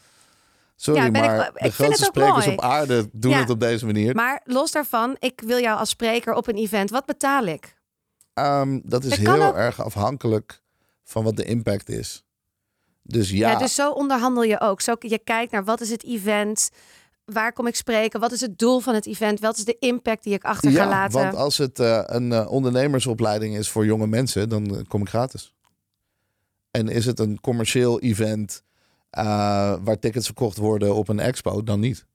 Sorry, 0.76 1.02
Ja, 1.02 1.10
ben 1.10 1.22
ik- 1.24 1.30
maar 1.30 1.50
ik 1.54 1.62
de 1.62 1.70
grootste 1.72 2.04
sprekers 2.04 2.44
mooi. 2.46 2.56
op 2.56 2.62
aarde 2.64 3.08
doen 3.12 3.30
Ja. 3.30 3.38
het 3.38 3.50
op 3.50 3.60
deze 3.60 3.86
manier. 3.86 4.14
maar 4.14 4.40
los 4.44 4.70
daarvan, 4.70 5.16
ik 5.18 5.40
wil 5.46 5.58
jou 5.60 5.78
als 5.78 5.88
spreker 5.88 6.34
op 6.34 6.48
een 6.48 6.56
event. 6.56 6.90
Wat 6.90 7.06
betaal 7.06 7.44
ik? 7.44 7.74
Ehm, 8.34 8.80
dat 8.84 9.04
is 9.04 9.10
Dat 9.10 9.18
heel 9.18 9.42
ook- 9.46 9.54
erg 9.56 9.80
afhankelijk 9.82 10.62
van 11.04 11.24
wat 11.24 11.36
de 11.36 11.44
impact 11.44 11.88
is. 11.88 12.24
Dus 13.02 13.30
ja, 13.30 13.50
Ja. 13.50 13.58
dus 13.58 13.74
zo 13.74 13.90
onderhandel 13.90 14.42
je 14.42 14.60
ook. 14.60 14.80
Zo, 14.80 14.94
je 14.98 15.18
kijkt 15.18 15.52
naar 15.52 15.64
wat 15.64 15.80
is 15.80 15.90
het 15.90 16.04
event, 16.04 16.70
waar 17.24 17.52
kom 17.52 17.66
ik 17.66 17.76
spreken, 17.76 18.20
wat 18.20 18.32
is 18.32 18.40
het 18.40 18.58
doel 18.58 18.80
van 18.80 18.94
het 18.94 19.06
event, 19.06 19.40
wat 19.40 19.56
is 19.56 19.64
de 19.64 19.76
impact 19.78 20.22
die 20.24 20.34
ik 20.34 20.44
achter 20.44 20.70
ga 20.70 20.82
ja 20.82 20.88
laten. 20.88 21.20
want 21.20 21.34
als 21.34 21.58
het 21.58 21.78
eh, 21.78 22.02
een 22.06 22.32
eh, 22.32 22.50
ondernemersopleiding 22.50 23.56
is 23.56 23.68
voor 23.70 23.84
jonge 23.84 24.06
mensen, 24.06 24.48
dan 24.48 24.76
eh, 24.76 24.82
kom 24.88 25.00
ik 25.02 25.08
gratis. 25.08 25.54
En 26.70 26.88
is 26.88 27.06
het 27.06 27.18
een 27.18 27.40
commercieel 27.40 28.00
event 28.00 28.62
waar 29.10 29.98
tickets 29.98 30.26
verkocht 30.26 30.56
worden 30.56 30.94
op 30.94 31.08
een 31.08 31.20
expo, 31.20 31.62
dan 31.62 31.80
niet. 31.80 32.06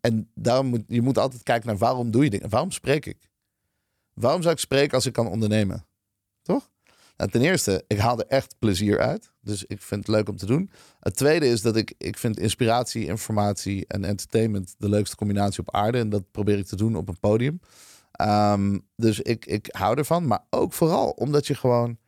En 0.00 0.30
daarom 0.34 0.66
moet 0.66 0.82
je 0.88 1.02
moet 1.02 1.18
altijd 1.18 1.42
kijken 1.42 1.66
naar 1.66 1.76
waarom 1.78 2.10
doe 2.10 2.24
je 2.24 2.30
dingen. 2.30 2.48
Waarom 2.48 2.70
spreek 2.70 3.06
ik? 3.06 3.16
Waarom 4.14 4.42
zou 4.42 4.54
ik 4.54 4.60
spreken 4.60 4.94
als 4.94 5.06
ik 5.06 5.12
kan 5.12 5.28
ondernemen? 5.28 5.86
Toch? 6.42 6.70
Nou, 7.16 7.30
ten 7.30 7.40
eerste, 7.40 7.84
ik 7.86 7.98
haal 7.98 8.18
er 8.18 8.26
echt 8.26 8.54
plezier 8.58 9.00
uit. 9.00 9.32
Dus 9.40 9.64
ik 9.64 9.82
vind 9.82 10.06
het 10.06 10.16
leuk 10.16 10.28
om 10.28 10.36
te 10.36 10.46
doen. 10.46 10.70
Het 11.00 11.16
tweede 11.16 11.46
is 11.46 11.62
dat 11.62 11.76
ik, 11.76 11.94
ik 11.98 12.18
vind 12.18 12.38
inspiratie, 12.38 13.06
informatie 13.06 13.84
en 13.86 14.04
entertainment 14.04 14.74
de 14.78 14.88
leukste 14.88 15.16
combinatie 15.16 15.60
op 15.60 15.74
aarde. 15.74 15.98
En 15.98 16.08
dat 16.08 16.30
probeer 16.30 16.58
ik 16.58 16.66
te 16.66 16.76
doen 16.76 16.96
op 16.96 17.08
een 17.08 17.20
podium. 17.20 17.60
Ehm, 18.12 18.78
dus 18.96 19.20
ik, 19.20 19.46
ik 19.46 19.68
hou 19.70 19.98
ervan. 19.98 20.26
Maar 20.26 20.44
ook 20.50 20.72
vooral 20.72 21.10
omdat 21.10 21.46
je 21.46 21.54
gewoon... 21.54 21.98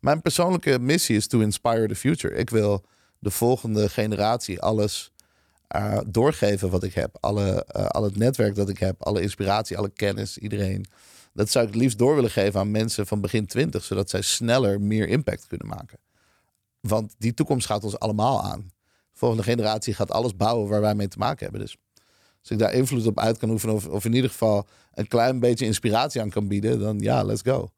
Mijn 0.00 0.22
persoonlijke 0.22 0.78
missie 0.78 1.16
is 1.16 1.26
to 1.26 1.40
inspire 1.40 1.88
the 1.88 1.94
future. 1.94 2.34
Ik 2.34 2.50
wil 2.50 2.84
de 3.18 3.30
volgende 3.30 3.88
generatie 3.88 4.60
alles 4.60 5.12
eh, 5.68 5.98
doorgeven 6.06 6.70
wat 6.70 6.82
ik 6.82 6.94
heb. 6.94 7.16
Alle, 7.20 7.64
eh, 7.64 7.86
al 7.86 8.02
het 8.02 8.16
netwerk 8.16 8.54
dat 8.54 8.68
ik 8.68 8.78
heb. 8.78 9.02
Alle 9.02 9.22
inspiratie, 9.22 9.78
alle 9.78 9.90
kennis, 9.90 10.38
iedereen. 10.38 10.86
Dat 11.32 11.50
zou 11.50 11.66
ik 11.66 11.72
het 11.72 11.82
liefst 11.82 11.98
door 11.98 12.14
willen 12.14 12.30
geven 12.30 12.60
aan 12.60 12.70
mensen 12.70 13.06
van 13.06 13.20
begin 13.20 13.46
20. 13.46 13.84
Zodat 13.84 14.10
zij 14.10 14.22
sneller 14.22 14.80
meer 14.80 15.08
impact 15.08 15.46
kunnen 15.46 15.66
maken. 15.66 15.98
Want 16.80 17.14
die 17.18 17.34
toekomst 17.34 17.66
gaat 17.66 17.84
ons 17.84 17.98
allemaal 17.98 18.42
aan. 18.42 18.60
De 19.12 19.18
volgende 19.18 19.42
generatie 19.42 19.94
gaat 19.94 20.10
alles 20.10 20.36
bouwen 20.36 20.68
waar 20.68 20.80
wij 20.80 20.94
mee 20.94 21.08
te 21.08 21.18
maken 21.18 21.42
hebben. 21.42 21.60
Dus 21.60 21.76
als 22.40 22.50
ik 22.50 22.58
daar 22.58 22.72
invloed 22.72 23.06
op 23.06 23.18
uit 23.18 23.38
kan 23.38 23.50
oefenen... 23.50 23.90
of, 23.90 24.04
in 24.04 24.14
ieder 24.14 24.30
geval 24.30 24.66
een 24.94 25.08
klein 25.08 25.40
beetje 25.40 25.66
inspiratie 25.66 26.20
aan 26.20 26.30
kan 26.30 26.48
bieden... 26.48 26.78
dan 26.80 26.98
ja, 26.98 27.22
let's 27.22 27.42
go. 27.42 27.70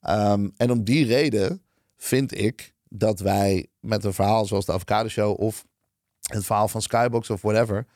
Ehm, 0.00 0.48
en 0.56 0.70
om 0.70 0.84
die 0.84 1.06
reden 1.06 1.62
vind 1.96 2.38
ik 2.38 2.74
dat 2.88 3.20
wij 3.20 3.66
met 3.80 4.04
een 4.04 4.12
verhaal 4.12 4.46
zoals 4.46 4.64
de 4.64 4.72
Avocado 4.72 5.08
Show... 5.08 5.40
of 5.40 5.64
het 6.20 6.44
verhaal 6.44 6.68
van 6.68 6.82
Skybox 6.82 7.30
of 7.30 7.42
whatever... 7.42 7.86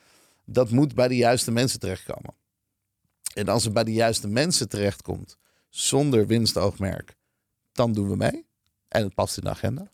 dat 0.45 0.71
moet 0.71 0.95
bij 0.95 1.09
de 1.09 1.17
juiste 1.17 1.51
mensen 1.51 1.81
terechtkomen. 1.81 2.35
En 3.35 3.49
als 3.49 3.64
het 3.64 3.73
bij 3.73 3.85
de 3.85 3.92
juiste 3.92 4.29
mensen 4.29 4.68
terechtkomt... 4.68 5.37
zonder 5.68 6.27
winstoogmerk, 6.27 7.16
dan 7.73 7.92
doen 7.92 8.09
we 8.09 8.16
mee. 8.16 8.47
En 8.88 9.03
het 9.03 9.14
past 9.14 9.37
in 9.37 9.45
de 9.45 9.51
agenda. 9.51 9.90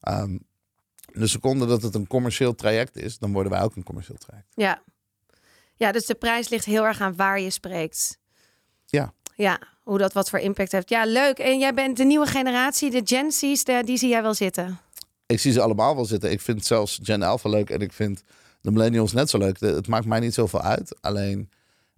Ehm, 0.00 0.38
de 1.12 1.26
seconde 1.26 1.66
dat 1.66 1.82
het 1.82 1.94
een 1.94 2.06
commercieel 2.06 2.54
traject 2.54 2.96
is, 2.96 3.18
dan 3.18 3.32
worden 3.32 3.52
wij 3.52 3.62
ook 3.62 3.76
een 3.76 3.82
commercieel 3.82 4.18
traject. 4.18 4.48
Ja. 4.54 4.82
ja, 5.76 5.92
dus 5.92 6.06
de 6.06 6.14
prijs 6.14 6.48
ligt 6.48 6.64
heel 6.64 6.84
erg 6.84 7.00
aan 7.00 7.16
waar 7.16 7.40
je 7.40 7.50
spreekt. 7.50 8.18
Ja. 8.86 9.12
Ja, 9.34 9.60
hoe 9.82 9.98
dat 9.98 10.12
wat 10.12 10.30
voor 10.30 10.38
impact 10.38 10.72
heeft. 10.72 10.88
Ja, 10.88 11.04
leuk. 11.04 11.38
En 11.38 11.58
jij 11.58 11.74
bent 11.74 11.96
de 11.96 12.04
nieuwe 12.04 12.26
generatie, 12.26 12.90
de 12.90 13.00
Gen 13.04 13.32
Z's, 13.32 13.64
de- 13.64 13.82
die 13.84 13.96
zie 13.96 14.08
jij 14.08 14.22
wel 14.22 14.34
zitten. 14.34 14.78
Ik 15.26 15.40
zie 15.40 15.52
ze 15.52 15.60
allemaal 15.60 15.94
wel 15.94 16.04
zitten. 16.04 16.30
Ik 16.30 16.40
vind 16.40 16.64
zelfs 16.66 17.00
Gen 17.02 17.22
Alpha 17.22 17.48
leuk 17.48 17.70
en 17.70 17.80
ik 17.80 17.92
vind 17.92 18.22
de 18.60 18.70
millennials 18.70 19.12
net 19.12 19.30
zo 19.30 19.38
leuk. 19.38 19.60
Het 19.60 19.86
maakt 19.88 20.06
mij 20.06 20.20
niet 20.20 20.34
zoveel 20.34 20.60
uit. 20.60 21.02
Alleen, 21.02 21.50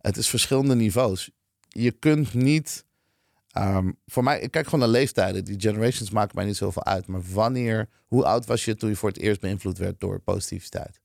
het 0.05 0.17
is 0.17 0.29
verschillende 0.29 0.75
niveaus. 0.75 1.31
Je 1.69 1.91
kunt 1.91 2.35
niet... 2.35 2.85
ehm, 3.51 3.93
voor 4.07 4.23
mij, 4.23 4.41
ik 4.41 4.51
kijk 4.51 4.65
gewoon 4.65 4.81
naar 4.81 4.89
leeftijden. 4.89 5.45
Die 5.45 5.61
generations 5.61 6.11
maken 6.11 6.37
mij 6.37 6.45
niet 6.45 6.57
zoveel 6.57 6.85
uit. 6.85 7.07
Maar 7.07 7.23
wanneer, 7.33 7.89
hoe 8.07 8.25
oud 8.25 8.47
was 8.47 8.65
je 8.65 8.75
toen 8.75 8.89
je 8.89 8.97
voor 8.97 9.09
het 9.09 9.19
eerst 9.19 9.41
beïnvloed 9.41 9.79
werd 9.79 10.01
door 10.01 10.21
positiviteit? 10.21 11.01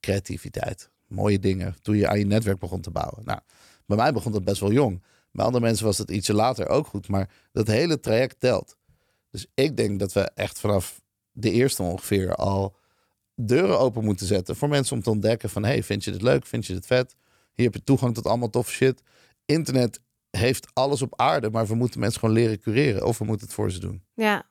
Creativiteit, 0.00 0.90
mooie 1.06 1.38
dingen. 1.38 1.76
Toen 1.82 1.96
je 1.96 2.08
aan 2.08 2.18
je 2.18 2.26
netwerk 2.26 2.58
begon 2.58 2.80
te 2.80 2.90
bouwen. 2.90 3.24
Nou, 3.24 3.40
bij 3.86 3.96
mij 3.96 4.12
begon 4.12 4.32
dat 4.32 4.44
best 4.44 4.60
wel 4.60 4.72
jong. 4.72 5.02
Bij 5.32 5.44
andere 5.44 5.64
mensen 5.64 5.86
was 5.86 5.96
dat 5.96 6.10
ietsje 6.10 6.34
later 6.34 6.68
ook 6.68 6.86
goed. 6.86 7.08
Maar 7.08 7.30
dat 7.52 7.66
hele 7.66 8.00
traject 8.00 8.40
telt. 8.40 8.76
Dus 9.30 9.46
ik 9.54 9.76
denk 9.76 9.98
dat 9.98 10.12
we 10.12 10.20
echt 10.20 10.60
vanaf 10.60 11.00
de 11.32 11.50
eerste 11.50 11.82
ongeveer 11.82 12.34
al 12.34 12.76
deuren 13.34 13.78
open 13.78 14.04
moeten 14.04 14.26
zetten 14.26 14.56
voor 14.56 14.68
mensen 14.68 14.96
om 14.96 15.02
te 15.02 15.10
ontdekken 15.10 15.50
van 15.50 15.64
hey, 15.64 15.82
vind 15.82 16.04
je 16.04 16.10
dit 16.10 16.22
leuk? 16.22 16.46
Vind 16.46 16.66
je 16.66 16.72
dit 16.72 16.86
vet? 16.86 17.16
Hier 17.56 17.64
heb 17.66 17.74
je 17.74 17.84
toegang 17.84 18.14
tot 18.14 18.26
allemaal 18.26 18.50
tof 18.50 18.70
shit. 18.70 19.02
Internet 19.44 20.00
heeft 20.30 20.66
alles 20.72 21.02
op 21.02 21.20
aarde, 21.20 21.50
maar 21.50 21.66
we 21.66 21.74
moeten 21.74 22.00
mensen 22.00 22.20
gewoon 22.20 22.34
leren 22.34 22.60
cureren 22.60 23.04
of 23.06 23.18
we 23.18 23.24
moeten 23.24 23.46
het 23.46 23.54
voor 23.54 23.70
ze 23.70 23.78
doen. 23.80 24.02
Ja. 24.14 24.42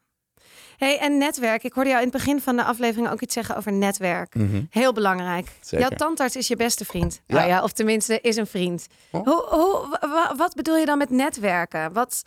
Hey, 0.77 0.99
en 0.99 1.17
netwerk. 1.17 1.63
Ik 1.63 1.73
hoorde 1.73 1.89
jou 1.89 2.01
in 2.01 2.07
het 2.09 2.17
begin 2.17 2.41
van 2.41 2.55
de 2.55 2.63
aflevering 2.63 3.09
ook 3.09 3.21
iets 3.21 3.33
zeggen 3.33 3.55
over 3.57 3.71
netwerk. 3.73 4.35
Heel 4.69 4.93
belangrijk. 4.93 5.51
Zeker. 5.61 5.87
Jouw 5.87 5.97
tandarts 5.97 6.35
is 6.35 6.47
je 6.47 6.55
beste 6.55 6.85
vriend. 6.85 7.21
Ja. 7.25 7.35
Nou 7.35 7.47
ja, 7.47 7.63
of 7.63 7.71
tenminste 7.71 8.21
is 8.21 8.35
een 8.35 8.47
vriend. 8.47 8.87
Oh. 9.11 9.23
Hoe, 9.25 9.45
hoe, 9.49 9.97
wa- 10.01 10.07
wa- 10.09 10.35
wat 10.35 10.55
bedoel 10.55 10.77
je 10.77 10.85
dan 10.85 10.97
met 10.97 11.09
netwerken? 11.09 11.93
Wat, 11.93 12.23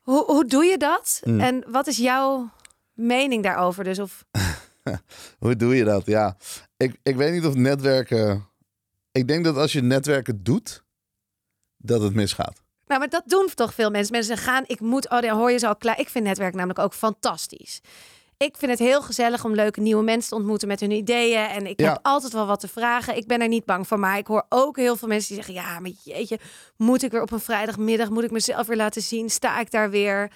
hoe, 0.00 0.24
hoe 0.24 0.44
doe 0.44 0.64
je 0.64 0.76
dat? 0.76 1.20
Mm. 1.24 1.40
En 1.40 1.64
wat 1.68 1.86
is 1.86 1.96
jouw 1.96 2.50
mening 2.92 3.42
daarover? 3.42 3.84
Dus 3.84 3.98
of, 3.98 4.24
Hoe 5.38 5.56
doe 5.56 5.76
je 5.76 5.84
dat? 5.84 6.06
Ja, 6.06 6.36
ik, 6.76 6.96
ik 7.02 7.16
weet 7.16 7.32
niet 7.32 7.46
of 7.46 7.54
netwerken. 7.54 8.47
Ik 9.12 9.28
denk 9.28 9.44
dat 9.44 9.56
als 9.56 9.72
je 9.72 9.82
netwerken 9.82 10.42
doet, 10.42 10.84
dat 11.76 12.02
het 12.02 12.14
misgaat. 12.14 12.62
nou, 12.86 13.00
maar 13.00 13.08
dat 13.08 13.22
doen 13.26 13.48
toch 13.54 13.74
veel 13.74 13.90
mensen. 13.90 14.12
Mensen 14.14 14.36
gaan, 14.36 14.64
ik 14.66 14.80
moet, 14.80 15.10
oh, 15.10 15.20
daar 15.20 15.34
hoor 15.34 15.50
je 15.50 15.58
zo 15.58 15.66
al 15.66 15.76
klaar. 15.76 16.00
Ik 16.00 16.08
vind 16.08 16.24
netwerk 16.24 16.54
namelijk 16.54 16.78
ook 16.78 16.94
fantastisch. 16.94 17.80
Ik 18.36 18.56
vind 18.56 18.70
het 18.70 18.80
heel 18.80 19.02
gezellig 19.02 19.44
om 19.44 19.54
leuke 19.54 19.80
nieuwe 19.80 20.02
mensen 20.02 20.28
te 20.30 20.36
ontmoeten 20.36 20.68
met 20.68 20.80
hun 20.80 20.90
ideeën. 20.90 21.46
En 21.48 21.66
ik 21.66 21.80
Ja. 21.80 21.88
heb 21.92 21.98
altijd 22.02 22.32
wel 22.32 22.46
wat 22.46 22.60
te 22.60 22.68
vragen. 22.68 23.16
Ik 23.16 23.26
ben 23.26 23.40
er 23.40 23.48
niet 23.48 23.64
bang 23.64 23.86
voor. 23.88 23.98
Maar 23.98 24.18
ik 24.18 24.26
hoor 24.26 24.46
ook 24.48 24.76
heel 24.76 24.96
veel 24.96 25.08
mensen 25.08 25.34
die 25.34 25.44
zeggen: 25.44 25.64
Ja, 25.64 25.80
maar 25.80 25.90
jeetje, 26.04 26.38
moet 26.76 27.02
ik 27.02 27.10
weer 27.10 27.22
op 27.22 27.30
een 27.30 27.40
vrijdagmiddag? 27.40 28.10
Moet 28.10 28.24
ik 28.24 28.30
mezelf 28.30 28.66
weer 28.66 28.76
laten 28.76 29.02
zien? 29.02 29.30
Sta 29.30 29.60
ik 29.60 29.70
daar 29.70 29.90
weer? 29.90 30.32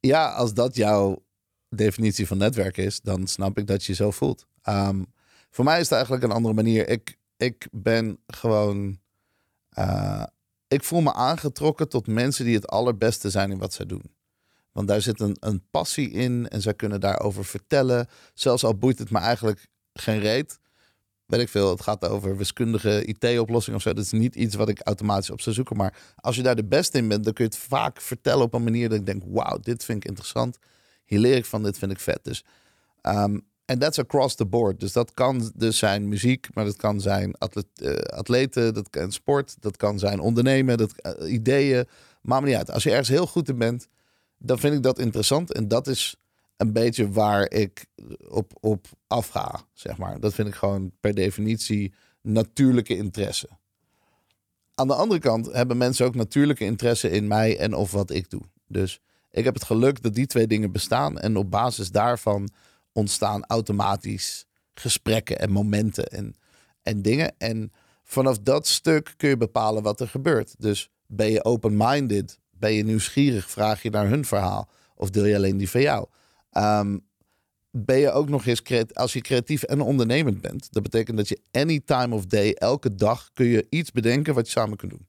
Ja, 0.00 0.32
als 0.32 0.54
dat 0.54 0.76
jouw 0.76 1.22
definitie 1.68 2.26
van 2.26 2.38
netwerk 2.38 2.76
is, 2.76 3.00
dan 3.00 3.26
snap 3.26 3.58
ik 3.58 3.66
dat 3.66 3.84
je 3.84 3.92
je 3.92 3.98
zo 3.98 4.10
voelt. 4.10 4.46
Ehm, 4.62 5.02
voor 5.50 5.64
mij 5.64 5.74
is 5.76 5.82
het 5.84 5.92
eigenlijk 5.92 6.24
een 6.24 6.30
andere 6.32 6.54
manier. 6.54 6.88
Ik, 6.88 7.16
ik 7.36 7.68
ben 7.70 8.18
gewoon. 8.26 8.98
eh, 9.68 10.24
ik 10.68 10.84
voel 10.84 11.00
me 11.00 11.12
aangetrokken 11.12 11.88
tot 11.88 12.06
mensen 12.06 12.44
die 12.44 12.54
het 12.54 12.66
allerbeste 12.68 13.30
zijn 13.30 13.50
in 13.50 13.58
wat 13.58 13.72
zij 13.72 13.86
doen. 13.86 14.14
Want 14.72 14.88
daar 14.88 15.00
zit 15.00 15.20
een, 15.20 15.36
een 15.40 15.62
passie 15.70 16.10
in 16.10 16.48
en 16.48 16.62
zij 16.62 16.74
kunnen 16.74 17.00
daarover 17.00 17.44
vertellen. 17.44 18.08
Zelfs 18.34 18.64
al 18.64 18.74
boeit 18.74 18.98
het 18.98 19.10
me 19.10 19.18
eigenlijk 19.18 19.66
geen 19.92 20.18
reet. 20.18 20.58
Weet 21.26 21.40
ik 21.40 21.48
veel, 21.48 21.70
het 21.70 21.80
gaat 21.82 22.08
over 22.08 22.36
wiskundige 22.36 23.04
IT-oplossingen 23.04 23.76
of 23.78 23.82
zo. 23.82 23.92
Dat 23.92 24.04
is 24.04 24.12
niet 24.12 24.34
iets 24.34 24.54
wat 24.54 24.68
ik 24.68 24.80
automatisch 24.86 25.30
op 25.30 25.40
zou 25.40 25.54
zoeken. 25.54 25.76
Maar 25.76 25.98
als 26.16 26.36
je 26.36 26.42
daar 26.42 26.56
de 26.56 26.64
beste 26.64 26.98
in 26.98 27.08
bent, 27.08 27.24
dan 27.24 27.32
kun 27.32 27.44
je 27.44 27.50
het 27.50 27.60
vaak 27.60 28.00
vertellen 28.00 28.44
op 28.44 28.54
een 28.54 28.64
manier 28.64 28.88
dat 28.88 28.98
ik 28.98 29.06
denk: 29.06 29.22
wauw, 29.26 29.58
dit 29.58 29.84
vind 29.84 29.98
ik 30.02 30.08
interessant. 30.08 30.58
Hier 31.04 31.18
leer 31.18 31.36
ik 31.36 31.44
van, 31.44 31.62
dit 31.62 31.78
vind 31.78 31.92
ik 31.92 32.00
vet. 32.00 32.18
Dus, 32.22 32.44
ehm, 33.00 33.38
en 33.66 33.78
that's 33.78 33.98
across 33.98 34.34
the 34.34 34.46
board. 34.46 34.80
Dus 34.80 34.92
dat 34.92 35.12
kan 35.14 35.52
dus 35.54 35.78
zijn 35.78 36.08
muziek, 36.08 36.48
maar 36.54 36.64
dat 36.64 36.76
kan 36.76 37.00
zijn 37.00 37.32
eh, 37.32 37.94
atleten, 37.94 38.74
dat 38.74 38.90
kan 38.90 39.12
sport, 39.12 39.56
dat 39.60 39.76
kan 39.76 39.98
zijn 39.98 40.20
ondernemen, 40.20 40.78
dat, 40.78 40.92
eh, 41.00 41.32
ideeën. 41.32 41.84
Maakt 42.22 42.42
me 42.42 42.48
niet 42.48 42.56
uit. 42.56 42.70
Als 42.70 42.82
je 42.82 42.90
ergens 42.90 43.08
heel 43.08 43.26
goed 43.26 43.48
in 43.48 43.58
bent, 43.58 43.88
dan 44.38 44.58
vind 44.58 44.74
ik 44.74 44.82
dat 44.82 44.98
interessant. 44.98 45.52
En 45.52 45.68
dat 45.68 45.86
is 45.86 46.16
een 46.56 46.72
beetje 46.72 47.10
waar 47.10 47.50
ik 47.50 47.86
op, 48.28 48.52
op 48.60 48.86
afga, 49.06 49.60
zeg 49.72 49.96
maar. 49.98 50.20
Dat 50.20 50.34
vind 50.34 50.48
ik 50.48 50.54
gewoon 50.54 50.92
per 51.00 51.14
definitie 51.14 51.92
natuurlijke 52.20 52.96
interesse. 52.96 53.48
Aan 54.74 54.86
de 54.86 54.94
andere 54.94 55.20
kant 55.20 55.52
hebben 55.52 55.76
mensen 55.76 56.06
ook 56.06 56.14
natuurlijke 56.14 56.64
interesse 56.64 57.10
in 57.10 57.26
mij 57.26 57.58
en 57.58 57.74
of 57.74 57.92
wat 57.92 58.10
ik 58.10 58.30
doe. 58.30 58.42
Dus 58.68 59.00
ik 59.30 59.44
heb 59.44 59.54
het 59.54 59.64
geluk 59.64 60.02
dat 60.02 60.14
die 60.14 60.26
twee 60.26 60.46
dingen 60.46 60.72
bestaan. 60.72 61.18
En 61.18 61.36
op 61.36 61.50
basis 61.50 61.90
daarvan 61.90 62.48
ontstaan 62.96 63.44
automatisch 63.44 64.46
gesprekken 64.74 65.38
en 65.38 65.50
momenten 65.50 66.06
en, 66.06 66.36
en 66.82 67.02
dingen. 67.02 67.34
En 67.38 67.72
vanaf 68.02 68.38
dat 68.38 68.66
stuk 68.66 69.14
kun 69.16 69.28
je 69.28 69.36
bepalen 69.36 69.82
wat 69.82 70.00
er 70.00 70.08
gebeurt. 70.08 70.54
Dus 70.58 70.90
ben 71.06 71.30
je 71.30 71.44
open-minded, 71.44 72.38
Ben 72.58 72.72
je 72.72 72.84
nieuwsgierig? 72.84 73.50
Vraag 73.50 73.82
je 73.82 73.90
naar 73.90 74.08
hun 74.08 74.24
verhaal? 74.24 74.68
Of 74.94 75.10
deel 75.10 75.24
je 75.24 75.36
alleen 75.36 75.56
die 75.56 75.70
van 75.70 75.80
jou? 75.80 76.06
Ehm, 76.50 76.98
ben 77.70 77.98
je 77.98 78.10
ook 78.10 78.28
nog 78.28 78.46
eens 78.46 78.62
als 78.92 79.12
je 79.12 79.20
creatief 79.20 79.62
en 79.62 79.80
ondernemend 79.80 80.40
bent, 80.40 80.72
dat 80.72 80.82
betekent 80.82 81.16
dat 81.16 81.28
je 81.28 81.40
any 81.50 81.80
time 81.84 82.14
of 82.14 82.26
day, 82.26 82.52
elke 82.52 82.94
dag 82.94 83.30
kun 83.32 83.46
je 83.46 83.66
iets 83.68 83.92
bedenken 83.92 84.34
wat 84.34 84.46
je 84.46 84.52
samen 84.52 84.76
kunt 84.76 84.90
doen. 84.90 85.06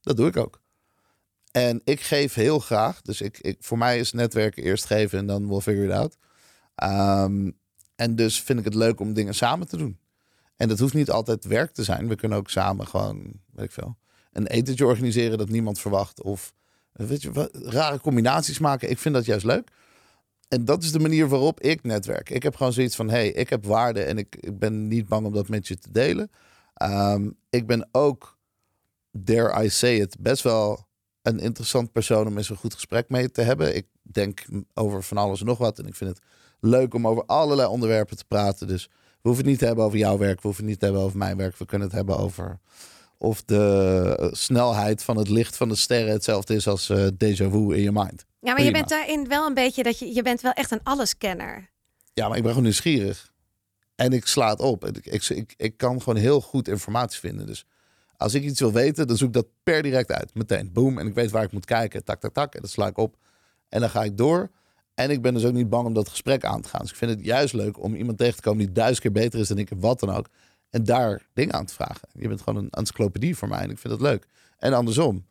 Dat 0.00 0.16
doe 0.16 0.26
ik 0.26 0.36
ook. 0.36 0.60
En 1.50 1.80
ik 1.84 2.00
geef 2.00 2.34
heel 2.34 2.58
graag, 2.58 3.02
dus 3.02 3.20
ik, 3.20 3.38
ik, 3.38 3.56
voor 3.60 3.78
mij 3.78 3.98
is 3.98 4.12
netwerken 4.12 4.62
eerst 4.62 4.84
geven 4.84 5.18
en 5.18 5.26
dan 5.26 5.48
we'll 5.48 5.60
figure 5.60 5.86
it 5.86 5.92
out. 5.92 6.16
Ehm, 6.74 7.50
en 7.96 8.16
dus 8.16 8.42
vind 8.42 8.58
ik 8.58 8.64
het 8.64 8.74
leuk 8.74 9.00
om 9.00 9.12
dingen 9.12 9.34
samen 9.34 9.68
te 9.68 9.76
doen. 9.76 9.98
En 10.56 10.68
dat 10.68 10.78
hoeft 10.78 10.94
niet 10.94 11.10
altijd 11.10 11.44
werk 11.44 11.72
te 11.72 11.84
zijn. 11.84 12.08
We 12.08 12.14
kunnen 12.14 12.38
ook 12.38 12.50
samen 12.50 12.86
gewoon, 12.86 13.32
weet 13.52 13.64
ik 13.64 13.72
veel, 13.72 13.96
een 14.32 14.46
etentje 14.46 14.86
organiseren 14.86 15.38
dat 15.38 15.48
niemand 15.48 15.80
verwacht. 15.80 16.22
Of 16.22 16.54
weet 16.92 17.22
je, 17.22 17.32
wat, 17.32 17.50
rare 17.52 18.00
combinaties 18.00 18.58
maken. 18.58 18.90
Ik 18.90 18.98
vind 18.98 19.14
dat 19.14 19.24
juist 19.24 19.44
leuk. 19.44 19.70
En 20.48 20.64
dat 20.64 20.82
is 20.82 20.92
de 20.92 20.98
manier 20.98 21.28
waarop 21.28 21.60
ik 21.60 21.82
netwerk. 21.82 22.30
Ik 22.30 22.42
heb 22.42 22.56
gewoon 22.56 22.72
zoiets 22.72 22.96
van: 22.96 23.08
hey, 23.08 23.28
ik 23.28 23.50
heb 23.50 23.64
waarde 23.64 24.02
en 24.02 24.18
ik, 24.18 24.36
ik 24.40 24.58
ben 24.58 24.88
niet 24.88 25.08
bang 25.08 25.26
om 25.26 25.32
dat 25.32 25.48
met 25.48 25.68
je 25.68 25.78
te 25.78 25.90
delen. 25.90 26.30
Ehm, 26.74 27.30
ik 27.50 27.66
ben 27.66 27.88
ook, 27.92 28.38
dare 29.10 29.64
I 29.64 29.68
say 29.68 30.00
it, 30.00 30.16
best 30.20 30.42
wel 30.42 30.86
een 31.22 31.38
interessant 31.38 31.92
persoon 31.92 32.26
om 32.26 32.36
eens 32.36 32.50
een 32.50 32.56
goed 32.56 32.74
gesprek 32.74 33.08
mee 33.08 33.30
te 33.30 33.42
hebben. 33.42 33.76
Ik 33.76 33.86
denk 34.02 34.44
over 34.74 35.02
van 35.02 35.16
alles 35.16 35.40
en 35.40 35.46
nog 35.46 35.58
wat. 35.58 35.78
En 35.78 35.86
ik 35.86 35.94
vind 35.94 36.10
het 36.10 36.20
leuk 36.64 36.94
om 36.94 37.06
over 37.06 37.24
allerlei 37.26 37.68
onderwerpen 37.68 38.16
te 38.16 38.24
praten. 38.28 38.66
Dus 38.66 38.86
we 38.86 39.28
hoeven 39.28 39.42
het 39.42 39.50
niet 39.50 39.58
te 39.58 39.66
hebben 39.66 39.84
over 39.84 39.98
jouw 39.98 40.18
werk. 40.18 40.36
We 40.36 40.46
hoeven 40.46 40.62
het 40.62 40.70
niet 40.70 40.78
te 40.78 40.84
hebben 40.84 41.04
over 41.04 41.18
mijn 41.18 41.36
werk. 41.36 41.56
We 41.56 41.66
kunnen 41.66 41.86
het 41.86 41.96
hebben 41.96 42.18
over 42.18 42.58
of 43.18 43.42
de 43.44 44.28
snelheid 44.32 45.02
van 45.02 45.16
het 45.16 45.28
licht 45.28 45.56
van 45.56 45.68
de 45.68 45.76
sterren 45.76 46.12
hetzelfde 46.12 46.54
is 46.54 46.66
als 46.66 46.88
uh, 46.88 47.06
déjà 47.06 47.50
vu 47.50 47.74
in 47.74 47.82
je 47.82 47.92
mind. 47.92 48.24
Ja, 48.40 48.52
maar 48.52 48.62
je 48.62 48.70
bent 48.70 48.88
daarin 48.88 49.28
wel 49.28 49.46
een 49.46 49.54
beetje 49.54 49.82
dat 49.82 49.98
je, 49.98 50.14
je 50.14 50.22
bent 50.22 50.40
wel 50.40 50.52
echt 50.52 50.70
een 50.70 50.82
alleskenner. 50.82 51.70
Ja, 52.12 52.28
maar 52.28 52.36
ik 52.36 52.42
ben 52.42 52.50
gewoon 52.50 52.66
nieuwsgierig. 52.66 53.32
En 53.94 54.12
ik 54.12 54.26
sla 54.26 54.50
het 54.50 54.60
op. 54.60 54.86
Ik, 54.86 55.06
ik, 55.06 55.28
ik, 55.28 55.54
ik 55.56 55.76
kan 55.76 56.02
gewoon 56.02 56.18
heel 56.18 56.40
goed 56.40 56.68
informatie 56.68 57.20
vinden. 57.20 57.46
Dus 57.46 57.66
als 58.16 58.34
ik 58.34 58.42
iets 58.42 58.60
wil 58.60 58.72
weten, 58.72 59.06
dan 59.06 59.16
zoek 59.16 59.28
ik 59.28 59.34
dat 59.34 59.46
per 59.62 59.82
direct 59.82 60.12
uit. 60.12 60.34
Meteen, 60.34 60.72
boom. 60.72 60.98
En 60.98 61.06
ik 61.06 61.14
weet 61.14 61.30
waar 61.30 61.42
ik 61.42 61.52
moet 61.52 61.64
kijken. 61.64 62.04
Tak, 62.04 62.20
tak, 62.20 62.32
tak. 62.32 62.54
En 62.54 62.60
dat 62.60 62.70
sla 62.70 62.86
ik 62.86 62.98
op. 62.98 63.16
En 63.68 63.80
dan 63.80 63.90
ga 63.90 64.02
ik 64.04 64.16
door. 64.16 64.50
En 64.94 65.10
ik 65.10 65.22
ben 65.22 65.34
dus 65.34 65.44
ook 65.44 65.52
niet 65.52 65.68
bang 65.68 65.86
om 65.86 65.94
dat 65.94 66.08
gesprek 66.08 66.44
aan 66.44 66.60
te 66.60 66.68
gaan. 66.68 66.80
Dus 66.80 66.90
ik 66.90 66.96
vind 66.96 67.10
het 67.10 67.24
juist 67.24 67.54
leuk 67.54 67.82
om 67.82 67.94
iemand 67.94 68.18
tegen 68.18 68.36
te 68.36 68.42
komen 68.42 68.58
die 68.58 68.72
duizend 68.72 69.00
keer 69.00 69.12
beter 69.12 69.40
is 69.40 69.48
dan 69.48 69.58
ik. 69.58 69.70
Wat 69.76 70.00
dan 70.00 70.10
ook. 70.10 70.28
En 70.70 70.84
daar 70.84 71.26
dingen 71.32 71.54
aan 71.54 71.66
te 71.66 71.74
vragen. 71.74 72.08
Je 72.12 72.28
bent 72.28 72.40
gewoon 72.40 72.64
een 72.64 72.70
encyclopedie 72.70 73.36
voor 73.36 73.48
mij. 73.48 73.60
En 73.60 73.70
ik 73.70 73.78
vind 73.78 73.92
dat 73.92 74.02
leuk. 74.02 74.26
En 74.58 74.72
andersom. 74.72 75.26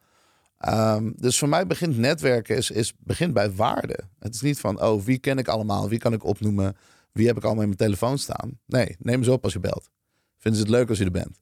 Ehm, 0.58 1.12
dus 1.16 1.40
voor 1.40 1.50
mij 1.50 1.68
begint 1.68 1.98
netwerken 1.98 2.56
is, 2.56 2.72
is 2.72 2.94
begint 3.00 3.34
bij 3.34 3.52
waarde. 3.52 4.00
Het 4.20 4.36
is 4.36 4.42
niet 4.42 4.60
van, 4.60 4.82
oh, 4.82 5.04
wie 5.04 5.18
ken 5.18 5.38
ik 5.38 5.48
allemaal? 5.48 5.90
Wie 5.90 6.00
kan 6.00 6.14
ik 6.14 6.24
opnoemen? 6.24 6.78
Wie 7.12 7.28
heb 7.28 7.38
ik 7.38 7.44
allemaal 7.44 7.62
in 7.62 7.68
mijn 7.68 7.80
telefoon 7.80 8.18
staan? 8.18 8.60
Nee, 8.66 8.96
neem 9.00 9.24
ze 9.24 9.32
op 9.32 9.44
als 9.44 9.54
je 9.54 9.60
belt. 9.60 9.90
Vinden 10.38 10.62
ze 10.62 10.68
het 10.68 10.76
leuk 10.76 10.90
als 10.90 10.98
je 10.98 11.06
er 11.06 11.12
bent? 11.12 11.42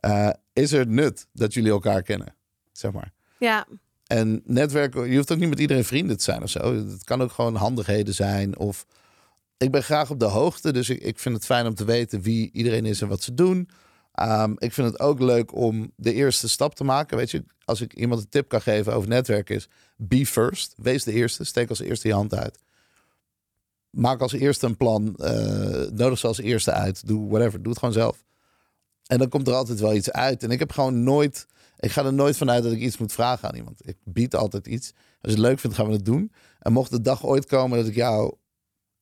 Uh, 0.00 0.30
is 0.52 0.72
er 0.72 0.86
nut 0.86 1.26
dat 1.32 1.54
jullie 1.54 1.70
elkaar 1.70 2.02
kennen? 2.02 2.34
Zeg 2.72 2.92
maar. 2.92 3.12
Ja. 3.38 3.66
En 4.12 4.42
netwerken, 4.44 5.10
je 5.10 5.16
hoeft 5.16 5.32
ook 5.32 5.38
niet 5.38 5.48
met 5.48 5.60
iedereen 5.60 5.84
vrienden 5.84 6.16
te 6.16 6.22
zijn 6.22 6.42
of 6.42 6.50
zo. 6.50 6.74
Het 6.74 7.04
kan 7.04 7.22
ook 7.22 7.32
gewoon 7.32 7.54
handigheden 7.54 8.14
zijn. 8.14 8.58
Of 8.58 8.86
ik 9.56 9.70
ben 9.70 9.82
graag 9.82 10.10
op 10.10 10.18
de 10.18 10.24
hoogte, 10.24 10.72
dus 10.72 10.88
ik, 10.88 11.02
ik 11.02 11.18
vind 11.18 11.34
het 11.34 11.44
fijn 11.44 11.66
om 11.66 11.74
te 11.74 11.84
weten 11.84 12.22
wie 12.22 12.50
iedereen 12.52 12.86
is 12.86 13.00
en 13.00 13.08
wat 13.08 13.22
ze 13.22 13.34
doen. 13.34 13.68
Um, 14.20 14.54
ik 14.58 14.72
vind 14.72 14.88
het 14.88 15.00
ook 15.00 15.20
leuk 15.20 15.54
om 15.54 15.92
de 15.96 16.12
eerste 16.12 16.48
stap 16.48 16.74
te 16.74 16.84
maken. 16.84 17.16
Weet 17.16 17.30
je, 17.30 17.44
als 17.64 17.80
ik 17.80 17.94
iemand 17.94 18.20
een 18.20 18.28
tip 18.28 18.48
kan 18.48 18.62
geven 18.62 18.94
over 18.94 19.08
netwerken 19.08 19.54
is 19.54 19.68
be 19.96 20.26
first. 20.26 20.74
Wees 20.76 21.04
de 21.04 21.12
eerste. 21.12 21.44
Steek 21.44 21.68
als 21.68 21.80
eerste 21.80 22.08
je 22.08 22.14
hand 22.14 22.34
uit. 22.34 22.58
Maak 23.90 24.20
als 24.20 24.32
eerste 24.32 24.66
een 24.66 24.76
plan. 24.76 25.16
Uh, 25.16 25.26
nodig 25.92 26.18
ze 26.18 26.26
als 26.26 26.38
eerste 26.38 26.72
uit. 26.72 27.06
Doe 27.06 27.28
whatever. 27.28 27.62
Doe 27.62 27.70
het 27.70 27.78
gewoon 27.78 27.94
zelf. 27.94 28.24
En 29.06 29.18
dan 29.18 29.28
komt 29.28 29.48
er 29.48 29.54
altijd 29.54 29.80
wel 29.80 29.94
iets 29.94 30.10
uit. 30.10 30.42
En 30.42 30.50
ik 30.50 30.58
heb 30.58 30.72
gewoon 30.72 31.02
nooit. 31.02 31.46
Ik 31.82 31.90
ga 31.90 32.04
er 32.04 32.12
nooit 32.12 32.36
vanuit 32.36 32.62
dat 32.62 32.72
ik 32.72 32.78
iets 32.78 32.98
moet 32.98 33.12
vragen 33.12 33.48
aan 33.48 33.54
iemand. 33.54 33.88
Ik 33.88 33.96
bied 34.04 34.34
altijd 34.34 34.66
iets. 34.66 34.92
Als 34.92 35.32
je 35.32 35.38
het 35.38 35.38
leuk 35.38 35.58
vindt, 35.58 35.76
gaan 35.76 35.86
we 35.86 35.92
het 35.92 36.04
doen. 36.04 36.32
En 36.58 36.72
mocht 36.72 36.90
de 36.90 37.00
dag 37.00 37.26
ooit 37.26 37.46
komen 37.46 37.78
dat 37.78 37.86
ik 37.86 37.94
jou 37.94 38.34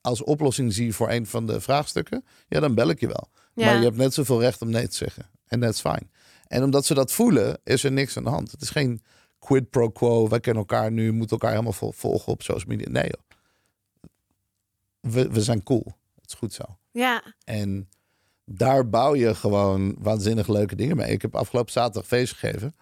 als 0.00 0.22
oplossing 0.22 0.72
zie 0.72 0.94
voor 0.94 1.10
een 1.10 1.26
van 1.26 1.46
de 1.46 1.60
vraagstukken, 1.60 2.24
ja, 2.48 2.60
dan 2.60 2.74
bel 2.74 2.88
ik 2.88 3.00
je 3.00 3.06
wel. 3.06 3.30
Maar 3.54 3.76
je 3.76 3.84
hebt 3.84 3.96
net 3.96 4.14
zoveel 4.14 4.40
recht 4.40 4.62
om 4.62 4.70
nee 4.70 4.88
te 4.88 4.96
zeggen. 4.96 5.30
En 5.46 5.60
dat 5.60 5.74
is 5.74 5.80
fijn. 5.80 6.10
En 6.46 6.62
omdat 6.62 6.86
ze 6.86 6.94
dat 6.94 7.12
voelen, 7.12 7.60
is 7.64 7.84
er 7.84 7.92
niks 7.92 8.16
aan 8.16 8.24
de 8.24 8.30
hand. 8.30 8.50
Het 8.50 8.62
is 8.62 8.70
geen 8.70 9.02
quid 9.38 9.70
pro 9.70 9.90
quo. 9.90 10.28
Wij 10.28 10.40
kennen 10.40 10.62
elkaar 10.62 10.92
nu, 10.92 11.12
moeten 11.12 11.38
elkaar 11.38 11.50
helemaal 11.50 11.92
volgen 11.92 12.32
op 12.32 12.42
social 12.42 12.68
media. 12.68 12.90
Nee, 12.90 13.10
joh. 13.10 13.38
We, 15.12 15.28
we 15.28 15.42
zijn 15.42 15.62
cool. 15.62 15.92
Het 16.14 16.30
is 16.30 16.34
goed 16.34 16.52
zo. 16.52 16.64
Ja. 16.90 17.22
En 17.44 17.88
daar 18.52 18.88
bouw 18.88 19.14
je 19.14 19.34
gewoon 19.34 19.96
waanzinnig 19.98 20.48
leuke 20.48 20.76
dingen 20.76 20.96
mee. 20.96 21.12
Ik 21.12 21.22
heb 21.22 21.34
afgelopen 21.34 21.72
zaterdag 21.72 22.06
feest 22.06 22.36
gegeven. 22.36 22.76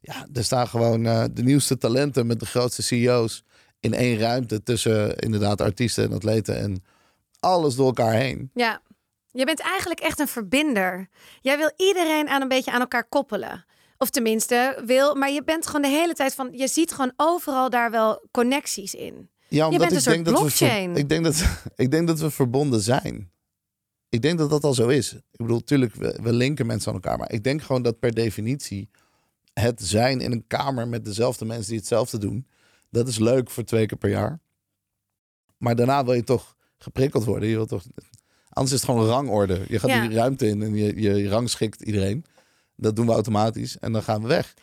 Ja, 0.00 0.26
er 0.32 0.44
staan 0.44 0.68
gewoon 0.68 1.04
uh, 1.04 1.24
de 1.32 1.42
nieuwste 1.42 1.78
talenten 1.78 2.26
met 2.26 2.40
de 2.40 2.46
grootste 2.46 2.82
CEO's 2.82 3.44
in 3.80 3.94
één 3.94 4.18
ruimte 4.18 4.62
tussen 4.62 5.16
inderdaad 5.16 5.60
artiesten 5.60 6.04
en 6.04 6.12
atleten 6.12 6.58
en 6.58 6.84
alles 7.40 7.74
door 7.74 7.86
elkaar 7.86 8.12
heen. 8.12 8.50
Ja, 8.54 8.80
je 9.32 9.44
bent 9.44 9.60
eigenlijk 9.60 10.00
echt 10.00 10.18
een 10.18 10.28
verbinder. 10.28 11.08
Jij 11.40 11.56
wil 11.56 11.70
iedereen 11.76 12.28
aan 12.28 12.42
een 12.42 12.48
beetje 12.48 12.72
aan 12.72 12.80
elkaar 12.80 13.08
koppelen. 13.08 13.64
Of 13.98 14.10
tenminste 14.10 14.82
wil, 14.84 15.14
maar 15.14 15.30
je 15.30 15.44
bent 15.44 15.66
gewoon 15.66 15.82
de 15.82 15.88
hele 15.88 16.14
tijd 16.14 16.34
van, 16.34 16.48
je 16.52 16.68
ziet 16.68 16.92
gewoon 16.92 17.12
overal 17.16 17.70
daar 17.70 17.90
wel 17.90 18.26
connecties 18.30 18.94
in. 18.94 19.30
Ja, 19.48 19.64
omdat 19.64 19.72
je 19.72 19.78
bent 19.78 19.90
ik 19.90 19.96
een 19.96 20.02
soort 20.02 20.14
denk 20.14 20.26
dat 20.26 20.34
blockchain. 20.34 20.92
we 20.92 20.98
ik 20.98 21.08
denk 21.08 21.24
dat 21.24 21.44
ik 21.76 21.90
denk 21.90 22.06
dat 22.06 22.20
we 22.20 22.30
verbonden 22.30 22.80
zijn. 22.80 23.30
Ik 24.10 24.22
denk 24.22 24.38
dat 24.38 24.50
dat 24.50 24.64
al 24.64 24.74
zo 24.74 24.88
is. 24.88 25.12
Ik 25.12 25.22
bedoel, 25.36 25.56
natuurlijk, 25.56 25.94
we, 25.94 26.18
we 26.22 26.32
linken 26.32 26.66
mensen 26.66 26.88
aan 26.88 26.94
elkaar, 26.94 27.18
maar 27.18 27.32
ik 27.32 27.44
denk 27.44 27.62
gewoon 27.62 27.82
dat 27.82 27.98
per 27.98 28.14
definitie 28.14 28.88
het 29.52 29.82
zijn 29.82 30.20
in 30.20 30.32
een 30.32 30.46
kamer 30.46 30.88
met 30.88 31.04
dezelfde 31.04 31.44
mensen 31.44 31.68
die 31.68 31.78
hetzelfde 31.78 32.18
doen, 32.18 32.46
dat 32.90 33.08
is 33.08 33.18
leuk 33.18 33.50
voor 33.50 33.64
twee 33.64 33.86
keer 33.86 33.98
per 33.98 34.10
jaar. 34.10 34.40
Maar 35.56 35.76
daarna 35.76 36.04
wil 36.04 36.14
je 36.14 36.24
toch 36.24 36.56
geprikkeld 36.78 37.24
worden. 37.24 37.48
Je 37.48 37.54
wil 37.54 37.66
toch, 37.66 37.84
anders 38.48 38.74
is 38.74 38.80
het 38.80 38.90
gewoon 38.90 39.00
een 39.00 39.10
rangorde. 39.12 39.64
Je 39.68 39.78
gaat 39.78 39.90
Ja. 39.90 40.06
die 40.06 40.16
ruimte 40.16 40.46
in 40.46 40.62
en 40.62 40.74
je, 40.74 41.00
je 41.00 41.28
rangschikt 41.28 41.82
iedereen. 41.82 42.24
Dat 42.76 42.96
doen 42.96 43.06
we 43.06 43.12
automatisch 43.12 43.78
en 43.78 43.92
dan 43.92 44.02
gaan 44.02 44.22
we 44.22 44.28
weg. 44.28 44.54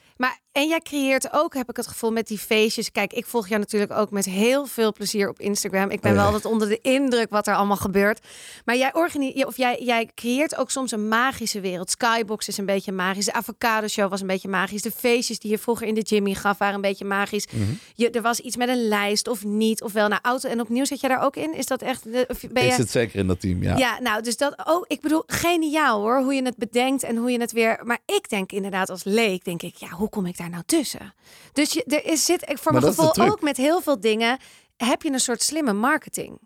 En 0.57 0.67
jij 0.67 0.79
creëert 0.79 1.33
ook, 1.33 1.53
heb 1.53 1.69
ik 1.69 1.77
het 1.77 1.87
gevoel, 1.87 2.11
met 2.11 2.27
die 2.27 2.37
feestjes. 2.37 2.91
Kijk, 2.91 3.13
ik 3.13 3.25
volg 3.25 3.47
jou 3.47 3.59
natuurlijk 3.59 3.91
ook 3.91 4.11
met 4.11 4.25
heel 4.25 4.65
veel 4.65 4.93
plezier 4.93 5.29
op 5.29 5.39
Instagram. 5.39 5.89
Ik 5.89 6.01
ben 6.01 6.11
Oh 6.11 6.17
ja. 6.17 6.23
wel 6.23 6.33
altijd 6.33 6.53
onder 6.53 6.69
de 6.69 6.79
indruk 6.81 7.29
wat 7.29 7.47
er 7.47 7.55
allemaal 7.55 7.77
gebeurt. 7.77 8.19
Maar 8.65 8.77
jij 8.77 8.93
organiseert, 8.93 9.47
of 9.47 9.57
jij, 9.57 9.81
jij 9.81 10.09
creëert 10.15 10.55
ook 10.55 10.71
soms 10.71 10.91
een 10.91 11.07
magische 11.07 11.59
wereld. 11.59 11.89
Skybox 11.91 12.47
is 12.47 12.57
een 12.57 12.65
beetje 12.65 12.91
magisch. 12.91 13.25
De 13.25 13.33
Avocado 13.33 13.87
Show 13.87 14.09
was 14.09 14.21
een 14.21 14.27
beetje 14.27 14.47
magisch. 14.47 14.81
De 14.81 14.91
feestjes 14.91 15.39
die 15.39 15.51
je 15.51 15.57
vroeger 15.57 15.87
in 15.87 15.93
de 15.93 16.01
Jimmy 16.01 16.33
gaf 16.33 16.57
waren 16.57 16.75
een 16.75 16.81
beetje 16.81 17.05
magisch. 17.05 17.47
Mhm. 17.51 17.63
Je, 17.95 18.09
er 18.09 18.21
was 18.21 18.39
iets 18.39 18.57
met 18.57 18.69
een 18.69 18.87
lijst 18.87 19.27
of 19.27 19.43
niet, 19.43 19.81
ofwel 19.81 20.07
naar 20.07 20.19
auto 20.21 20.49
en 20.49 20.59
opnieuw 20.59 20.85
zit 20.85 20.99
je 20.99 21.07
daar 21.07 21.23
ook 21.23 21.35
in. 21.35 21.55
Is 21.55 21.65
dat 21.65 21.81
echt? 21.81 22.05
Of 22.27 22.43
ben 22.51 22.65
je... 22.65 22.71
zit 22.71 22.89
zeker 22.89 23.19
in 23.19 23.27
dat 23.27 23.39
team, 23.39 23.63
ja. 23.63 23.77
Ja, 23.77 23.99
nou, 23.99 24.23
dus 24.23 24.37
dat 24.37 24.61
ook. 24.65 24.85
Ik 24.87 25.01
bedoel, 25.01 25.23
geniaal 25.27 26.01
hoor, 26.01 26.21
hoe 26.21 26.33
je 26.33 26.43
het 26.43 26.57
bedenkt 26.57 27.03
en 27.03 27.15
hoe 27.15 27.31
je 27.31 27.39
het 27.39 27.51
weer. 27.51 27.79
Maar 27.83 27.99
ik 28.05 28.29
denk 28.29 28.51
inderdaad 28.51 28.89
als 28.89 29.03
leek, 29.03 29.43
denk 29.43 29.61
ik, 29.61 29.75
ja, 29.75 29.89
hoe 29.89 30.09
kom 30.09 30.25
ik 30.25 30.37
daar 30.37 30.45
nou 30.49 30.63
tussen? 30.65 31.13
Dus 31.53 31.73
je, 31.73 31.83
er 31.83 32.05
is 32.05 32.25
zit, 32.25 32.41
ik 32.49 32.57
voor 32.57 32.71
Maar 32.71 32.81
mijn 32.81 32.93
gevoel 32.93 33.25
ook 33.31 33.41
met 33.41 33.57
heel 33.57 33.81
veel 33.81 33.99
dingen 33.99 34.37
heb 34.77 35.01
je 35.01 35.11
een 35.11 35.19
soort 35.19 35.41
slimme 35.41 35.73
marketing. 35.73 36.39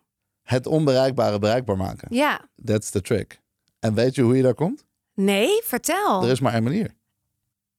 Het 0.43 0.65
onbereikbare 0.67 1.39
bereikbaar 1.39 1.77
maken. 1.77 2.07
Ja, 2.15 2.41
That's 2.65 2.89
the 2.89 3.01
trick. 3.01 3.39
En 3.79 3.93
weet 3.93 4.15
je 4.15 4.21
hoe 4.21 4.35
je 4.37 4.43
daar 4.43 4.53
komt? 4.53 4.85
nee, 5.13 5.61
vertel. 5.63 6.23
Er 6.23 6.29
is 6.29 6.39
maar 6.39 6.53
één 6.53 6.63
manier. 6.63 6.91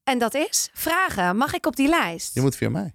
En 0.05 0.19
dat 0.19 0.35
is 0.35 0.71
vragen. 0.73 1.37
Mag 1.37 1.55
ik 1.55 1.67
op 1.67 1.77
die 1.77 1.89
lijst? 1.89 2.35
Je 2.35 2.41
moet 2.41 2.57
via 2.57 2.69
mij. 2.71 2.95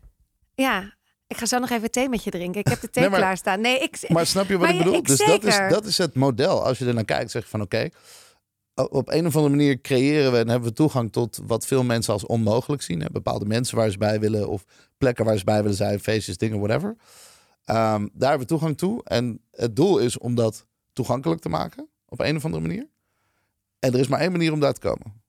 Ja, 0.54 0.96
ik 1.28 1.38
ga 1.38 1.46
zo 1.46 1.60
nog 1.60 1.70
even 1.70 1.92
thee 1.92 2.10
met 2.10 2.24
je 2.24 2.32
drinken. 2.32 2.60
Ik 2.60 2.68
heb 2.68 2.82
de 2.82 2.90
thee 2.92 3.02
Nee, 3.04 3.12
maar- 3.12 3.20
klaarstaan. 3.22 3.62
Nee, 3.62 3.80
ik. 3.80 4.10
Maar 4.10 4.26
snap 4.26 4.48
je 4.48 4.58
wat 4.58 4.62
Maar 4.68 4.72
ik 4.72 4.78
bedoel? 4.78 4.94
ik 4.94 5.08
dus 5.08 5.18
dat 5.18 5.44
is, 5.44 5.58
dat 5.70 5.86
is 5.86 5.98
het 5.98 6.16
model. 6.16 6.64
Als 6.66 6.78
je 6.78 6.86
er 6.86 6.94
naar 6.94 7.06
kijkt, 7.06 7.32
zeg 7.32 7.44
je 7.44 7.50
van 7.50 7.62
oké, 7.62 7.90
op 8.86 9.10
een 9.10 9.26
of 9.26 9.36
andere 9.36 9.56
manier 9.56 9.82
creëren 9.82 10.32
we 10.32 10.38
en 10.38 10.50
hebben 10.50 10.70
we 10.70 10.76
toegang 10.76 11.12
tot 11.12 11.40
wat 11.44 11.66
veel 11.66 11.84
mensen 11.84 12.14
als 12.14 12.26
onmogelijk 12.26 12.82
zien. 12.82 13.02
Hè? 13.02 13.08
Bepaalde 13.12 13.46
mensen 13.46 13.78
waar 13.78 13.90
ze 13.90 13.98
bij 13.98 14.20
willen 14.20 14.50
of 14.50 14.66
plekken 14.98 15.26
waar 15.26 15.38
ze 15.38 15.44
bij 15.44 15.62
willen 15.62 15.78
zijn, 15.78 16.00
feestjes, 16.00 16.38
dingen, 16.38 16.60
whatever. 16.60 16.96
Ehm, 17.66 18.08
daar 18.14 18.30
hebben 18.30 18.40
we 18.48 18.54
toegang 18.54 18.78
toe. 18.78 19.04
En 19.04 19.42
het 19.52 19.76
doel 19.76 19.98
is 19.98 20.18
om 20.18 20.36
dat 20.36 20.66
toegankelijk 20.94 21.42
te 21.42 21.50
maken 21.50 21.88
op 22.06 22.20
een 22.20 22.36
of 22.36 22.46
andere 22.46 22.68
manier. 22.68 22.88
En 23.80 23.94
er 23.94 24.00
is 24.00 24.08
maar 24.08 24.20
één 24.20 24.32
manier 24.32 24.54
om 24.54 24.60
daar 24.60 24.74
te 24.74 24.80
komen. 24.80 25.22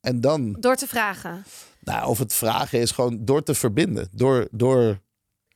En 0.00 0.20
dan, 0.20 0.56
Door 0.60 0.76
te 0.76 0.86
vragen. 0.86 1.44
nou, 1.80 2.08
of 2.08 2.18
het 2.18 2.34
vragen 2.34 2.80
is 2.80 2.90
gewoon 2.90 3.24
door 3.24 3.42
te 3.42 3.54
verbinden. 3.54 4.08
Door, 4.12 4.48
door 4.50 5.00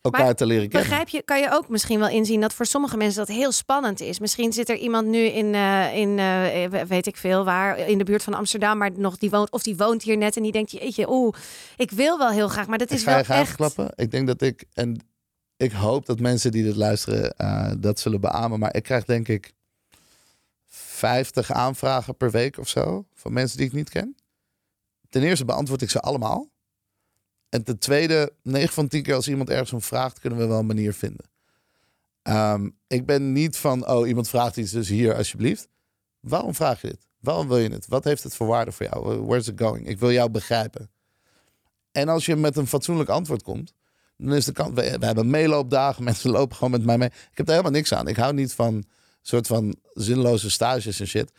elkaar 0.07 0.25
Maar 0.25 0.35
te 0.35 0.47
leren 0.47 0.69
kennen. 0.69 0.89
Begrijp 0.89 1.09
je, 1.09 1.23
kan 1.23 1.41
je 1.41 1.51
ook 1.51 1.69
misschien 1.69 1.99
wel 1.99 2.09
inzien 2.09 2.41
dat 2.41 2.55
voor 2.55 2.67
sommige 2.67 2.97
mensen 2.97 3.27
dat 3.27 3.37
heel 3.37 3.53
spannend 3.53 4.01
is. 4.01 4.19
Misschien 4.19 4.53
zit 4.53 4.69
er 4.69 4.77
iemand 4.77 5.07
nu 5.07 5.19
in, 5.19 5.55
eh, 5.55 5.97
in 5.97 6.19
eh, 6.19 6.85
weet 6.85 7.07
ik 7.07 7.17
veel 7.17 7.45
waar, 7.45 7.79
in 7.79 7.99
de 7.99 8.05
buurt 8.05 8.23
van 8.23 8.35
Amsterdam, 8.35 8.79
maar 8.79 8.91
nog 8.97 9.19
die 9.19 9.31
woont, 9.31 9.51
of 9.51 9.63
die 9.63 9.77
woont 9.77 10.03
hier 10.03 10.17
net 10.17 10.37
en 10.37 10.43
die 10.43 10.53
denkt, 10.53 10.71
jeetje, 10.71 11.11
oeh, 11.11 11.35
ik 11.77 11.91
wil 11.91 12.19
wel 12.19 12.31
heel 12.31 12.49
graag, 12.49 12.67
maar 12.67 12.79
dat 12.79 12.91
is 12.91 13.03
ga 13.03 13.11
wel 13.11 13.19
je 13.19 13.41
echt. 13.43 13.55
klappen. 13.57 13.93
Ik 13.97 14.11
denk 14.11 14.27
dat 14.27 14.43
ik, 14.43 14.65
en 14.73 15.01
ik 15.57 15.73
hoop 15.73 16.07
dat 16.07 16.21
mensen 16.21 16.51
die 16.51 16.63
dit 16.63 16.77
luisteren 16.77 17.37
eh, 17.37 17.73
dat 17.79 18.01
zullen 18.01 18.21
beamen. 18.21 18.59
Maar 18.59 18.75
ik 18.75 18.83
krijg 18.83 19.05
denk 19.05 19.29
ik 19.29 19.53
50 20.67 21.53
aanvragen 21.53 22.17
per 22.17 22.31
week 22.31 22.59
of 22.59 22.69
zo 22.69 23.07
van 23.15 23.33
mensen 23.33 23.57
die 23.59 23.67
ik 23.67 23.73
niet 23.73 23.91
ken. 23.91 24.17
Ten 25.09 25.23
eerste 25.23 25.45
beantwoord 25.45 25.83
ik 25.83 25.91
ze 25.91 26.01
allemaal. 26.01 26.51
En 27.49 27.65
ten 27.65 27.79
tweede, 27.79 28.33
9 28.43 28.75
van 28.75 28.89
10 28.89 29.03
keer 29.03 29.15
als 29.15 29.29
iemand 29.29 29.51
ergens 29.51 29.73
om 29.73 29.83
vraagt, 29.83 30.21
kunnen 30.21 30.39
we 30.39 30.47
wel 30.47 30.59
een 30.59 30.67
manier 30.67 30.95
vinden. 30.95 31.27
Ehm, 32.23 32.69
ik 32.87 33.07
ben 33.07 33.33
niet 33.33 33.57
van, 33.57 33.89
oh, 33.89 34.09
iemand 34.09 34.29
vraagt 34.29 34.57
iets, 34.57 34.71
dus 34.71 34.89
hier 34.89 35.17
alsjeblieft. 35.17 35.69
Waarom 36.21 36.55
vraag 36.55 36.81
je 36.81 36.87
dit? 36.89 37.07
Waarom 37.21 37.49
wil 37.49 37.59
je 37.59 37.69
het? 37.69 37.87
Wat 37.87 38.05
heeft 38.05 38.23
het 38.23 38.37
voor 38.37 38.47
waarde 38.47 38.73
voor 38.73 38.87
jou? 38.87 39.21
Where's 39.21 39.47
it 39.47 39.61
going? 39.61 39.89
Ik 39.89 39.99
wil 39.99 40.13
jou 40.13 40.31
begrijpen. 40.31 40.91
En 41.93 42.09
als 42.09 42.27
je 42.27 42.37
met 42.37 42.57
een 42.57 42.67
fatsoenlijk 42.67 43.09
antwoord 43.09 43.43
komt, 43.43 43.75
dan 44.17 44.35
is 44.35 44.45
de 44.45 44.53
kans. 44.53 44.75
We, 44.75 44.97
we 44.99 45.07
hebben 45.07 45.31
meeloopdagen, 45.31 46.05
mensen 46.11 46.31
lopen 46.31 46.57
gewoon 46.57 46.71
met 46.71 46.85
mij 46.85 46.99
mee. 46.99 47.09
Ik 47.09 47.37
heb 47.37 47.47
daar 47.47 47.57
helemaal 47.57 47.79
niks 47.79 47.93
aan. 47.93 48.09
Ik 48.09 48.17
hou 48.17 48.35
niet 48.35 48.53
van 48.53 48.85
soort 49.23 49.47
van 49.47 49.77
zinloze 49.93 50.51
stages 50.51 51.01
en 51.01 51.07
shit. 51.07 51.33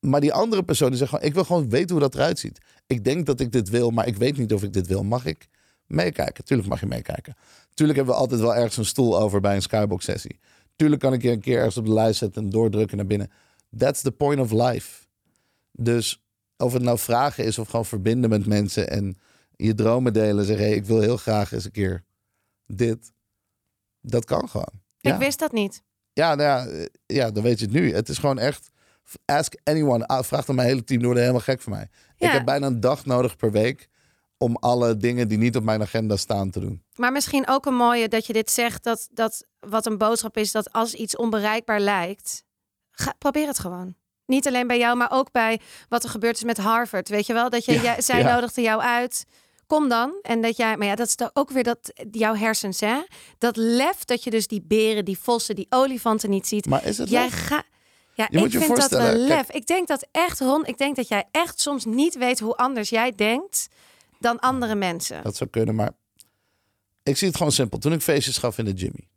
Maar 0.00 0.20
die 0.20 0.32
andere 0.32 0.62
persoon 0.62 0.88
die 0.88 0.98
zegt 0.98 1.10
gewoon: 1.10 1.24
Ik 1.24 1.34
wil 1.34 1.44
gewoon 1.44 1.68
weten 1.68 1.90
hoe 1.90 2.00
dat 2.00 2.14
eruit 2.14 2.38
ziet. 2.38 2.58
Ik 2.86 3.04
denk 3.04 3.26
dat 3.26 3.40
ik 3.40 3.52
dit 3.52 3.68
wil, 3.68 3.90
maar 3.90 4.06
ik 4.06 4.16
weet 4.16 4.36
niet 4.36 4.52
of 4.52 4.62
ik 4.62 4.72
dit 4.72 4.86
wil. 4.86 5.02
Mag 5.02 5.24
ik 5.26 5.46
meekijken? 5.86 6.44
Tuurlijk 6.44 6.68
mag 6.68 6.80
je 6.80 6.86
meekijken. 6.86 7.36
Tuurlijk 7.74 7.98
hebben 7.98 8.14
we 8.14 8.20
altijd 8.20 8.40
wel 8.40 8.54
ergens 8.54 8.76
een 8.76 8.84
stoel 8.84 9.20
over 9.20 9.40
bij 9.40 9.54
een 9.54 9.62
skybox 9.62 10.04
sessie. 10.04 10.40
Tuurlijk 10.76 11.00
kan 11.00 11.12
ik 11.12 11.22
je 11.22 11.30
een 11.30 11.40
keer 11.40 11.56
ergens 11.56 11.76
op 11.76 11.84
de 11.84 11.92
lijst 11.92 12.18
zetten 12.18 12.42
en 12.42 12.50
doordrukken 12.50 12.96
naar 12.96 13.06
binnen. 13.06 13.30
That's 13.76 14.02
the 14.02 14.12
point 14.12 14.40
of 14.40 14.50
life. 14.52 15.06
Dus 15.72 16.22
of 16.56 16.72
het 16.72 16.82
nou 16.82 16.98
vragen 16.98 17.44
is 17.44 17.58
of 17.58 17.68
gewoon 17.68 17.86
verbinden 17.86 18.30
met 18.30 18.46
mensen 18.46 18.90
en 18.90 19.18
je 19.56 19.74
dromen 19.74 20.12
delen. 20.12 20.44
Zeggen, 20.44 20.66
hey, 20.66 20.74
ik 20.74 20.84
wil 20.84 21.00
heel 21.00 21.16
graag 21.16 21.52
eens 21.52 21.64
een 21.64 21.70
keer 21.70 22.04
dit. 22.66 23.12
Dat 24.00 24.24
kan 24.24 24.48
gewoon. 24.48 24.72
Ik 25.00 25.10
Ja. 25.10 25.18
wist 25.18 25.38
dat 25.38 25.52
niet. 25.52 25.82
Ja, 26.12 26.34
nou 26.34 26.48
ja, 26.48 26.66
eh, 26.72 26.86
ja, 27.06 27.30
dan 27.30 27.42
weet 27.42 27.58
je 27.58 27.64
het 27.64 27.74
nu. 27.74 27.94
Het 27.94 28.08
is 28.08 28.18
gewoon 28.18 28.38
echt. 28.38 28.70
Ask 29.24 29.54
anyone. 29.64 30.06
Ah, 30.06 30.22
Vraag 30.22 30.44
dan 30.44 30.54
mijn 30.54 30.68
hele 30.68 30.84
team. 30.84 30.98
Die 30.98 31.06
worden 31.06 31.22
helemaal 31.24 31.44
gek 31.46 31.60
van 31.62 31.72
mij. 31.72 31.88
Ja. 32.16 32.26
Ik 32.26 32.32
heb 32.32 32.44
bijna 32.44 32.66
een 32.66 32.80
dag 32.80 33.06
nodig 33.06 33.36
per 33.36 33.52
week. 33.52 33.88
om 34.38 34.56
alle 34.56 34.96
dingen 34.96 35.28
die 35.28 35.38
niet 35.38 35.56
op 35.56 35.62
mijn 35.62 35.82
agenda 35.82 36.16
staan 36.16 36.50
te 36.50 36.60
doen. 36.60 36.82
Maar 36.96 37.12
misschien 37.12 37.48
ook 37.48 37.66
een 37.66 37.74
mooie 37.74 38.08
dat 38.08 38.26
je 38.26 38.32
dit 38.32 38.50
zegt, 38.50 38.84
dat, 38.84 39.08
dat 39.12 39.44
wat 39.58 39.86
een 39.86 39.98
boodschap 39.98 40.36
is, 40.36 40.52
dat 40.52 40.72
als 40.72 40.94
iets 40.94 41.16
onbereikbaar 41.16 41.80
lijkt, 41.80 42.44
ga, 42.90 43.14
probeer 43.18 43.46
het 43.46 43.58
gewoon. 43.58 43.94
Niet 44.26 44.46
alleen 44.46 44.66
bij 44.66 44.78
jou, 44.78 44.96
maar 44.96 45.10
ook 45.12 45.32
bij 45.32 45.60
wat 45.88 46.04
er 46.04 46.10
gebeurd 46.10 46.36
is 46.36 46.44
met 46.44 46.56
Harvard. 46.56 47.08
Weet 47.08 47.26
je 47.26 47.32
wel, 47.32 47.50
dat 47.50 47.64
je, 47.64 47.72
Ja, 47.82 48.00
zij 48.00 48.18
ja. 48.18 48.34
nodigde 48.34 48.60
jou 48.62 48.80
uit. 48.82 49.24
Kom 49.66 49.88
dan. 49.88 50.18
En 50.22 50.40
dat 50.40 50.56
jij, 50.56 50.76
maar 50.76 50.86
ja, 50.86 50.94
dat 50.94 51.06
is 51.06 51.14
toch 51.14 51.30
ook 51.32 51.50
weer 51.50 51.62
dat 51.64 51.92
jouw 52.10 52.34
hersens, 52.34 52.80
hè? 52.80 53.02
Dat 53.38 53.56
lef 53.56 54.04
dat 54.04 54.24
je 54.24 54.30
dus 54.30 54.46
die 54.46 54.62
beren, 54.66 55.04
die 55.04 55.18
vossen, 55.18 55.54
die 55.54 55.66
olifanten 55.68 56.30
niet 56.30 56.46
ziet. 56.46 56.66
Maar 56.66 56.84
is 56.84 56.98
het 56.98 57.08
Jij 57.10 57.30
gaat. 57.30 57.64
Ja, 58.20 58.26
Je 58.30 58.38
moet 58.38 58.46
ik 58.46 58.52
je 58.52 58.58
vind 58.58 58.70
dat 58.70 58.78
voorstellen, 58.78 59.18
wel 59.18 59.26
kijk- 59.26 59.38
lef. 59.48 59.56
Ik 59.56 59.66
denk 59.66 59.88
dat 59.88 60.06
echt, 60.12 60.40
Ron, 60.40 60.66
ik 60.66 60.78
denk 60.78 60.96
dat 60.96 61.08
jij 61.08 61.24
echt 61.30 61.60
soms 61.60 61.84
niet 61.84 62.16
weet 62.18 62.40
hoe 62.40 62.56
anders 62.56 62.88
jij 62.88 63.12
denkt 63.14 63.68
dan 64.18 64.38
andere 64.40 64.74
mensen. 64.74 65.22
Dat 65.22 65.36
zou 65.36 65.50
kunnen, 65.50 65.74
maar 65.74 65.90
ik 67.02 67.16
zie 67.16 67.26
het 67.28 67.36
gewoon 67.36 67.52
simpel. 67.52 67.78
Toen 67.78 67.92
ik 67.92 68.00
feestjes 68.02 68.38
gaf 68.38 68.58
in 68.58 68.64
de 68.64 68.72
Jimmy. 68.72 69.08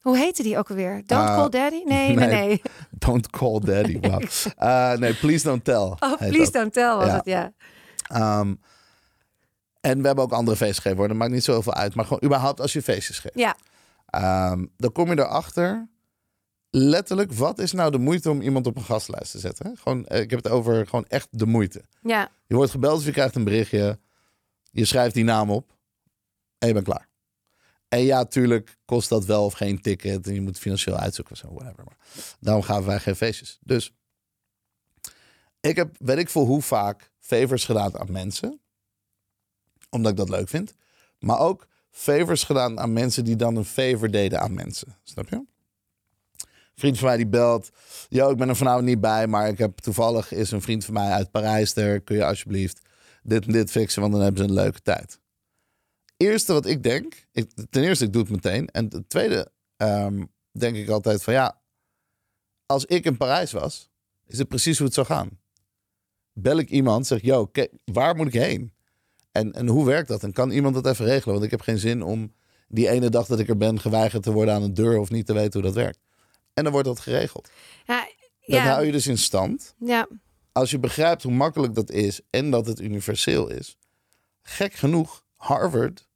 Hoe 0.00 0.16
heette 0.18 0.42
die 0.42 0.58
ook 0.58 0.70
alweer? 0.70 1.02
Don't 1.06 1.28
Ah, 1.28 1.36
call 1.36 1.48
daddy? 1.48 1.82
Nee, 1.84 2.14
nee, 2.14 2.26
nee. 2.28 2.46
nee. 2.46 2.62
Don't 3.06 3.30
call 3.30 3.60
daddy. 3.60 3.98
Wow. 4.08 4.22
Eh, 4.56 4.92
nee, 4.92 5.14
please 5.14 5.44
don't 5.44 5.64
tell. 5.64 5.76
Oh, 5.98 6.16
please 6.18 6.38
dat. 6.38 6.52
don't 6.52 6.72
tell 6.72 6.94
was 6.94 7.06
Ja. 7.06 7.14
het, 7.16 7.24
ja. 7.24 7.52
Ehm, 8.08 8.54
en 9.80 10.00
we 10.00 10.06
hebben 10.06 10.24
ook 10.24 10.32
andere 10.32 10.56
feestjes 10.56 10.78
gegeven. 10.78 11.08
Dat 11.08 11.16
maakt 11.16 11.32
niet 11.32 11.44
zoveel 11.44 11.74
uit. 11.74 11.94
Maar 11.94 12.04
gewoon 12.04 12.24
überhaupt 12.24 12.60
als 12.60 12.72
je 12.72 12.82
feestjes 12.82 13.18
geeft. 13.18 13.38
Ja, 13.38 13.56
Ehm, 14.06 14.64
dan 14.76 14.92
kom 14.92 15.08
je 15.10 15.18
erachter. 15.18 15.88
Letterlijk, 16.70 17.32
wat 17.32 17.58
is 17.58 17.72
nou 17.72 17.90
de 17.90 17.98
moeite 17.98 18.30
om 18.30 18.40
iemand 18.40 18.66
op 18.66 18.76
een 18.76 18.82
gastlijst 18.84 19.30
te 19.30 19.38
zetten? 19.38 19.66
hè? 19.66 19.76
Gewoon, 19.76 20.06
eh, 20.06 20.20
ik 20.20 20.30
heb 20.30 20.42
het 20.42 20.52
over 20.52 20.86
gewoon 20.86 21.06
echt 21.06 21.28
de 21.30 21.46
moeite. 21.46 21.84
ja. 22.02 22.30
Je 22.48 22.54
wordt 22.54 22.70
gebeld 22.70 22.98
of 22.98 23.04
je 23.04 23.12
krijgt 23.12 23.34
een 23.34 23.44
berichtje. 23.44 23.98
Je 24.70 24.84
schrijft 24.84 25.14
die 25.14 25.24
naam 25.24 25.50
op. 25.50 25.76
En 26.58 26.68
je 26.68 26.74
bent 26.74 26.84
klaar. 26.86 27.08
En 27.88 28.00
ja, 28.00 28.24
tuurlijk 28.24 28.76
kost 28.84 29.08
dat 29.08 29.24
wel 29.24 29.44
of 29.44 29.52
geen 29.52 29.80
ticket. 29.80 30.26
En 30.26 30.34
je 30.34 30.40
moet 30.40 30.58
financieel 30.58 30.96
uitzoeken 30.96 31.32
of 31.34 31.38
zo, 31.38 31.52
whatever. 31.54 31.84
Maar 31.84 31.96
daarom 32.40 32.62
gaven 32.62 32.86
wij 32.86 32.98
geen 32.98 33.16
feestjes. 33.16 33.58
Dus 33.62 33.92
ik 35.60 35.76
heb, 35.76 35.96
weet 35.98 36.18
ik 36.18 36.28
veel 36.28 36.44
hoe 36.44 36.62
vaak, 36.62 37.10
favors 37.18 37.64
gedaan 37.64 37.98
aan 37.98 38.12
mensen. 38.12 38.60
Omdat 39.90 40.10
ik 40.10 40.16
dat 40.18 40.28
leuk 40.28 40.48
vind. 40.48 40.74
Maar 41.18 41.38
ook 41.38 41.66
favors 41.90 42.42
gedaan 42.44 42.80
aan 42.80 42.92
mensen 42.92 43.24
die 43.24 43.36
dan 43.36 43.56
een 43.56 43.64
favor 43.64 44.10
deden 44.10 44.40
aan 44.40 44.54
mensen. 44.54 44.96
Snap 45.02 45.28
je? 45.28 45.44
Vriend 46.78 46.98
van 46.98 47.08
mij 47.08 47.16
die 47.16 47.26
belt. 47.26 47.70
Yo, 48.08 48.30
ik 48.30 48.36
ben 48.36 48.48
er 48.48 48.56
vanavond 48.56 48.84
niet 48.84 49.00
bij, 49.00 49.26
maar 49.26 49.48
ik 49.48 49.58
heb 49.58 49.78
toevallig 49.78 50.32
is 50.32 50.50
een 50.50 50.62
vriend 50.62 50.84
van 50.84 50.94
mij 50.94 51.10
uit 51.10 51.30
Parijs 51.30 51.76
er. 51.76 52.00
Kun 52.00 52.16
je 52.16 52.24
alsjeblieft 52.24 52.80
dit 53.22 53.46
en 53.46 53.52
dit 53.52 53.70
fixen, 53.70 54.00
want 54.00 54.12
dan 54.12 54.22
hebben 54.22 54.42
ze 54.42 54.48
een 54.48 54.54
leuke 54.54 54.82
tijd. 54.82 55.20
Eerste 56.16 56.52
wat 56.52 56.66
ik 56.66 56.82
denk, 56.82 57.26
ik, 57.32 57.50
ten 57.70 57.82
eerste 57.82 58.04
ik 58.04 58.12
doe 58.12 58.22
het 58.22 58.30
meteen. 58.30 58.66
En 58.66 58.88
ten 58.88 59.06
tweede 59.06 59.52
ehm, 59.76 60.24
denk 60.52 60.76
ik 60.76 60.88
altijd 60.88 61.22
van 61.22 61.34
ja, 61.34 61.60
als 62.66 62.84
ik 62.84 63.04
in 63.04 63.16
Parijs 63.16 63.52
was, 63.52 63.90
is 64.26 64.38
het 64.38 64.48
precies 64.48 64.76
hoe 64.76 64.86
het 64.86 64.94
zou 64.94 65.06
gaan. 65.06 65.38
Bel 66.32 66.58
ik 66.58 66.70
iemand, 66.70 67.06
zeg 67.06 67.22
yo, 67.22 67.50
waar 67.84 68.16
moet 68.16 68.26
ik 68.26 68.32
heen? 68.32 68.72
En, 69.32 69.52
en 69.52 69.66
hoe 69.66 69.84
werkt 69.84 70.08
dat? 70.08 70.22
En 70.22 70.32
kan 70.32 70.50
iemand 70.50 70.74
dat 70.74 70.86
even 70.86 71.04
regelen? 71.04 71.34
Want 71.34 71.44
ik 71.44 71.50
heb 71.50 71.60
geen 71.60 71.78
zin 71.78 72.02
om 72.02 72.32
die 72.68 72.88
ene 72.88 73.08
dag 73.08 73.26
dat 73.26 73.38
ik 73.38 73.48
er 73.48 73.56
ben 73.56 73.80
geweigerd 73.80 74.22
te 74.22 74.32
worden 74.32 74.54
aan 74.54 74.62
een 74.62 74.74
deur 74.74 74.98
of 74.98 75.10
niet 75.10 75.26
te 75.26 75.32
weten 75.32 75.52
hoe 75.52 75.72
dat 75.72 75.82
werkt. 75.82 76.05
En 76.56 76.62
dan 76.64 76.72
wordt 76.72 76.88
dat 76.88 77.00
geregeld. 77.00 77.50
Ja, 77.86 78.00
Dat 78.00 78.10
ja, 78.40 78.64
hou 78.64 78.86
je 78.86 78.92
dus 78.92 79.06
in 79.06 79.18
stand. 79.18 79.74
ja. 79.78 80.08
Als 80.52 80.70
je 80.70 80.78
begrijpt 80.78 81.22
hoe 81.22 81.32
makkelijk 81.32 81.74
dat 81.74 81.90
is 81.90 82.20
en 82.30 82.50
dat 82.50 82.66
het 82.66 82.80
universeel 82.80 83.48
is. 83.48 83.76
Gek 84.42 84.74
genoeg, 84.74 85.24
Harvard, 85.36 86.08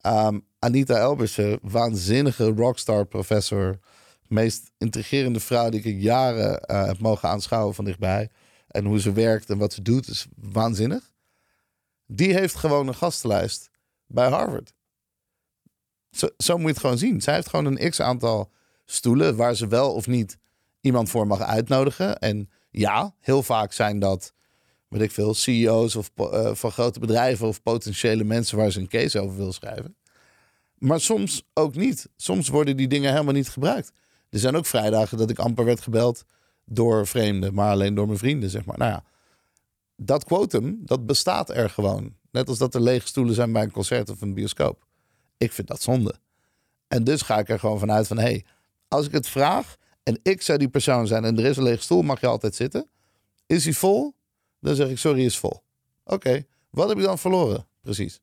ehm, 0.00 0.38
Anita 0.58 0.94
Elbersen, 0.98 1.58
waanzinnige 1.62 2.44
rockstar 2.48 3.06
professor, 3.06 3.78
meest 4.26 4.70
intrigerende 4.78 5.40
vrouw 5.40 5.68
die 5.70 5.80
ik 5.80 5.86
in 5.86 6.00
jaren 6.00 6.60
eh, 6.60 6.86
heb 6.86 6.98
mogen 6.98 7.28
aanschouwen 7.28 7.74
van 7.74 7.84
dichtbij. 7.84 8.30
En 8.68 8.84
hoe 8.84 9.00
ze 9.00 9.12
werkt 9.12 9.50
en 9.50 9.58
wat 9.58 9.72
ze 9.72 9.82
doet 9.82 10.08
is 10.08 10.26
waanzinnig. 10.36 11.12
Die 12.06 12.32
heeft 12.34 12.54
gewoon 12.54 12.88
een 12.88 12.94
gastenlijst 12.94 13.70
bij 14.06 14.28
Harvard. 14.28 14.74
Zo, 16.10 16.28
zo 16.38 16.54
moet 16.54 16.62
je 16.66 16.70
het 16.72 16.80
gewoon 16.80 16.98
zien. 16.98 17.20
Zij 17.20 17.34
heeft 17.34 17.48
gewoon 17.48 17.64
een 17.64 17.90
x 17.90 18.00
aantal 18.00 18.50
stoelen 18.90 19.36
waar 19.36 19.54
ze 19.54 19.66
wel 19.66 19.92
of 19.92 20.06
niet 20.06 20.38
iemand 20.80 21.10
voor 21.10 21.26
mag 21.26 21.40
uitnodigen. 21.40 22.18
En 22.18 22.50
ja, 22.70 23.14
heel 23.20 23.42
vaak 23.42 23.72
zijn 23.72 23.98
dat, 23.98 24.32
weet 24.88 25.02
ik 25.02 25.10
veel, 25.10 25.34
CEO's 25.34 25.94
of, 25.94 26.10
eh, 26.14 26.54
van 26.54 26.70
grote 26.70 27.00
bedrijven 27.00 27.46
of 27.46 27.62
potentiële 27.62 28.24
mensen 28.24 28.56
waar 28.56 28.70
ze 28.70 28.80
een 28.80 28.88
case 28.88 29.20
over 29.20 29.36
wil 29.36 29.52
schrijven. 29.52 29.96
Maar 30.78 31.00
soms 31.00 31.42
ook 31.54 31.74
niet. 31.74 32.08
Soms 32.16 32.48
worden 32.48 32.76
die 32.76 32.88
dingen 32.88 33.12
helemaal 33.12 33.34
niet 33.34 33.48
gebruikt. 33.48 33.92
Er 34.30 34.38
zijn 34.38 34.56
ook 34.56 34.66
vrijdagen 34.66 35.18
dat 35.18 35.30
ik 35.30 35.38
amper 35.38 35.64
werd 35.64 35.80
gebeld 35.80 36.24
door 36.64 37.06
vreemden, 37.06 37.54
maar 37.54 37.70
alleen 37.70 37.94
door 37.94 38.06
mijn 38.06 38.18
vrienden, 38.18 38.50
zeg 38.50 38.64
maar. 38.64 38.78
Nou 38.78 38.90
ja, 38.90 39.04
dat 39.96 40.24
quotum, 40.24 40.78
dat 40.84 41.06
bestaat 41.06 41.50
er 41.50 41.70
gewoon. 41.70 42.14
Net 42.30 42.48
als 42.48 42.58
dat 42.58 42.74
er 42.74 42.80
lege 42.80 43.06
stoelen 43.06 43.34
zijn 43.34 43.52
bij 43.52 43.62
een 43.62 43.70
concert 43.70 44.10
of 44.10 44.20
een 44.20 44.34
bioscoop. 44.34 44.86
Ik 45.36 45.52
vind 45.52 45.68
dat 45.68 45.82
zonde. 45.82 46.14
En 46.88 47.04
dus 47.04 47.22
ga 47.22 47.38
ik 47.38 47.48
er 47.48 47.58
gewoon 47.58 47.78
vanuit 47.78 48.06
van, 48.06 48.18
hé, 48.18 48.24
hey, 48.24 48.44
als 48.88 49.06
ik 49.06 49.12
het 49.12 49.28
vraag 49.28 49.76
en 50.02 50.18
ik 50.22 50.42
zou 50.42 50.58
die 50.58 50.68
persoon 50.68 51.06
zijn 51.06 51.24
en 51.24 51.38
er 51.38 51.44
is 51.44 51.56
een 51.56 51.62
lege 51.62 51.82
stoel, 51.82 52.02
mag 52.02 52.20
je 52.20 52.26
altijd 52.26 52.54
zitten. 52.54 52.88
Is 53.46 53.64
hij 53.64 53.72
vol? 53.72 54.14
Dan 54.60 54.74
zeg 54.74 54.88
ik, 54.88 54.98
sorry, 54.98 55.24
is 55.24 55.38
vol. 55.38 55.62
Oké, 56.04 56.44
wat 56.70 56.88
heb 56.88 56.98
ik 56.98 57.04
dan 57.04 57.18
verloren? 57.18 57.66
Precies. 57.80 58.20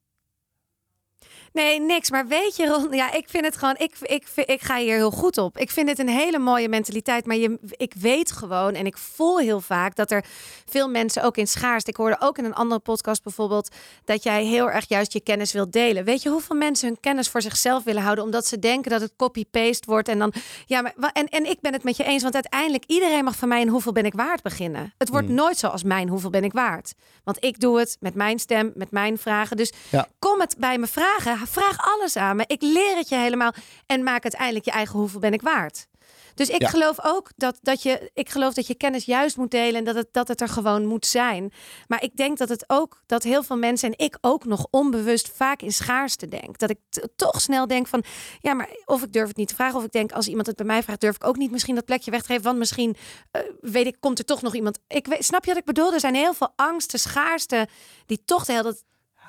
Nee, 1.55 1.79
niks. 1.81 2.11
Maar 2.11 2.27
weet 2.27 2.55
je, 2.55 2.65
Ron, 2.67 2.91
ja, 2.91 3.11
ik 3.13 3.29
vind 3.29 3.45
het 3.45 3.57
gewoon, 3.57 3.75
ik, 3.77 3.95
ik, 4.01 4.27
ik 4.35 4.61
ga 4.61 4.77
hier 4.77 4.95
heel 4.95 5.11
goed 5.11 5.37
op. 5.37 5.57
Ik 5.57 5.71
vind 5.71 5.89
het 5.89 5.99
een 5.99 6.07
hele 6.09 6.39
mooie 6.39 6.69
mentaliteit. 6.69 7.25
Maar 7.25 7.35
je, 7.35 7.59
ik 7.69 7.93
weet 7.99 8.31
gewoon 8.31 8.73
en 8.73 8.85
ik 8.85 8.97
voel 8.97 9.39
heel 9.39 9.61
vaak 9.61 9.95
dat 9.95 10.11
er 10.11 10.25
veel 10.65 10.89
mensen 10.89 11.23
ook 11.23 11.37
in 11.37 11.47
schaarste. 11.47 11.89
Ik 11.89 11.95
hoorde 11.95 12.15
ook 12.19 12.37
in 12.37 12.45
een 12.45 12.53
andere 12.53 12.79
podcast 12.79 13.23
bijvoorbeeld 13.23 13.69
dat 14.05 14.23
jij 14.23 14.43
heel 14.45 14.69
erg 14.71 14.87
juist 14.87 15.13
je 15.13 15.21
kennis 15.21 15.51
wilt 15.51 15.71
delen. 15.71 16.03
Weet 16.03 16.21
je 16.21 16.29
hoeveel 16.29 16.55
mensen 16.55 16.87
hun 16.87 16.99
kennis 16.99 17.29
voor 17.29 17.41
zichzelf 17.41 17.83
willen 17.83 18.01
houden 18.01 18.23
omdat 18.23 18.47
ze 18.47 18.59
denken 18.59 18.91
dat 18.91 19.01
het 19.01 19.13
copy-paste 19.17 19.85
wordt 19.91 20.07
en 20.07 20.19
dan 20.19 20.33
ja, 20.65 20.81
maar 20.95 21.11
en, 21.13 21.27
en 21.27 21.45
ik 21.49 21.61
ben 21.61 21.73
het 21.73 21.83
met 21.83 21.97
je 21.97 22.03
eens, 22.03 22.21
want 22.23 22.33
uiteindelijk 22.33 22.83
iedereen 22.87 23.23
mag 23.23 23.35
van 23.35 23.47
mij 23.47 23.61
een 23.61 23.69
hoeveel 23.69 23.91
ben 23.91 24.05
ik 24.05 24.13
waard 24.13 24.41
beginnen. 24.41 24.93
Het 24.97 25.09
wordt 25.09 25.29
nooit 25.29 25.57
zoals 25.57 25.83
mijn 25.83 26.09
hoeveel 26.09 26.29
ben 26.29 26.43
ik 26.43 26.53
waard, 26.53 26.93
want 27.23 27.43
ik 27.43 27.59
doe 27.59 27.79
het 27.79 27.97
met 27.99 28.15
mijn 28.15 28.39
stem, 28.39 28.71
met 28.75 28.91
mijn 28.91 29.17
vragen. 29.17 29.57
Dus 29.57 29.73
Ja. 29.89 30.07
kom 30.19 30.39
het 30.39 30.55
bij 30.59 30.77
me 30.77 30.87
vragen. 30.87 31.37
Vraag 31.47 31.77
alles 31.79 32.15
aan 32.15 32.35
me. 32.35 32.43
Ik 32.47 32.61
leer 32.61 32.95
het 32.95 33.09
je 33.09 33.15
helemaal 33.15 33.53
en 33.85 34.03
maak 34.03 34.23
uiteindelijk 34.23 34.65
je 34.65 34.71
eigen 34.71 34.99
hoeveel 34.99 35.19
ben 35.19 35.33
ik 35.33 35.41
waard. 35.41 35.87
Dus 36.33 36.49
ik 36.49 36.61
Ja. 36.61 36.67
geloof 36.67 36.97
ook 37.03 37.31
dat, 37.35 37.59
dat 37.61 37.83
je, 37.83 38.11
ik 38.13 38.29
geloof 38.29 38.53
dat 38.53 38.67
je 38.67 38.75
kennis 38.75 39.05
juist 39.05 39.37
moet 39.37 39.51
delen 39.51 39.75
en 39.75 39.83
dat 39.83 39.95
het, 39.95 40.07
dat 40.11 40.27
het 40.27 40.41
er 40.41 40.47
gewoon 40.47 40.85
moet 40.85 41.05
zijn. 41.05 41.53
Maar 41.87 42.03
ik 42.03 42.15
denk 42.15 42.37
dat 42.37 42.49
het 42.49 42.63
ook, 42.67 43.01
dat 43.05 43.23
heel 43.23 43.43
veel 43.43 43.57
mensen 43.57 43.89
en 43.93 44.05
ik 44.05 44.17
ook 44.21 44.45
nog 44.45 44.67
onbewust 44.69 45.31
vaak 45.35 45.61
in 45.61 45.71
schaarste 45.71 46.27
denk. 46.27 46.57
Dat 46.57 46.69
ik 46.69 46.79
toch 47.15 47.41
snel 47.41 47.67
denk 47.67 47.87
van, 47.87 48.03
ja, 48.39 48.53
maar 48.53 48.69
of 48.85 49.03
ik 49.03 49.13
durf 49.13 49.27
het 49.27 49.37
niet 49.37 49.47
te 49.47 49.55
vragen, 49.55 49.77
of 49.77 49.83
ik 49.83 49.91
denk 49.91 50.11
als 50.11 50.27
iemand 50.27 50.47
het 50.47 50.55
bij 50.55 50.65
mij 50.65 50.83
vraagt, 50.83 51.01
durf 51.01 51.15
ik 51.15 51.23
ook 51.23 51.37
niet 51.37 51.51
misschien 51.51 51.75
dat 51.75 51.85
plekje 51.85 52.11
weg 52.11 52.21
te 52.21 52.27
geven, 52.27 52.43
want 52.43 52.57
misschien, 52.57 52.95
eh, 53.31 53.41
weet 53.61 53.85
ik, 53.85 53.97
komt 53.99 54.19
er 54.19 54.25
toch 54.25 54.41
nog 54.41 54.55
iemand. 54.55 54.79
Ik 54.87 55.07
weet, 55.07 55.25
snap 55.25 55.43
je 55.43 55.49
wat 55.49 55.59
ik 55.59 55.65
bedoel? 55.65 55.93
Er 55.93 55.99
zijn 55.99 56.15
heel 56.15 56.33
veel 56.33 56.53
angsten, 56.55 56.99
schaarste, 56.99 57.67
die 58.05 58.21
toch 58.25 58.45
de 58.45 58.51
hele 58.51 58.63
tijd. 58.63 58.83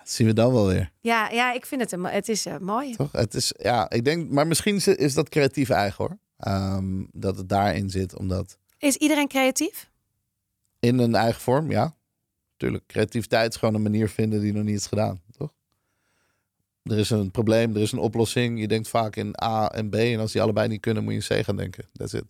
Dat 0.07 0.15
zien 0.15 0.27
we 0.27 0.33
dan 0.33 0.53
wel 0.53 0.67
weer. 0.67 0.93
Ja, 1.01 1.29
ja, 1.31 1.53
ik 1.53 1.67
vind 1.67 1.81
het, 1.81 1.93
een, 1.93 2.05
het 2.05 2.29
is 2.29 2.47
eh, 2.47 2.59
mooi. 2.59 2.97
Toch? 2.97 3.13
Het 3.13 3.35
is, 3.35 3.53
ja, 3.59 3.91
ik 3.91 4.05
denk, 4.05 4.31
maar 4.31 4.47
misschien 4.47 4.75
is- 4.75 4.87
is 4.89 5.15
dat 5.15 5.29
creatief 5.29 5.69
eigen 5.71 6.05
hoor. 6.05 6.19
Ehm, 6.39 7.05
dat 7.13 7.37
het 7.37 7.49
daarin 7.49 7.91
zit, 7.91 8.17
omdat 8.19 8.59
Is 8.79 8.97
iedereen 8.97 9.29
creatief? 9.29 9.91
in 10.81 10.99
een 10.99 11.15
eigen 11.15 11.41
vorm, 11.41 11.71
ja. 11.71 11.95
Tuurlijk, 12.57 12.87
creativiteit 12.87 13.53
is 13.53 13.59
gewoon 13.59 13.75
een 13.75 13.83
manier 13.83 14.09
vinden 14.09 14.41
die 14.41 14.53
nog 14.53 14.63
niet 14.65 14.77
is 14.77 14.87
gedaan, 14.87 15.21
toch? 15.37 15.53
Er 16.83 16.99
is 16.99 17.11
een 17.11 17.31
probleem, 17.31 17.75
er 17.75 17.83
is 17.83 17.93
een 17.93 17.99
oplossing. 17.99 18.61
Je 18.61 18.69
denkt 18.69 18.89
vaak 18.89 19.17
in 19.17 19.35
A 19.43 19.69
en 19.73 19.89
B. 19.89 19.95
En 19.95 20.19
als 20.21 20.33
die 20.33 20.43
allebei 20.43 20.69
niet 20.69 20.81
kunnen, 20.81 21.05
moet 21.05 21.13
je 21.27 21.35
in 21.37 21.43
C 21.43 21.45
gaan 21.45 21.57
denken. 21.57 21.85
That's 21.93 22.13
it. 22.13 22.25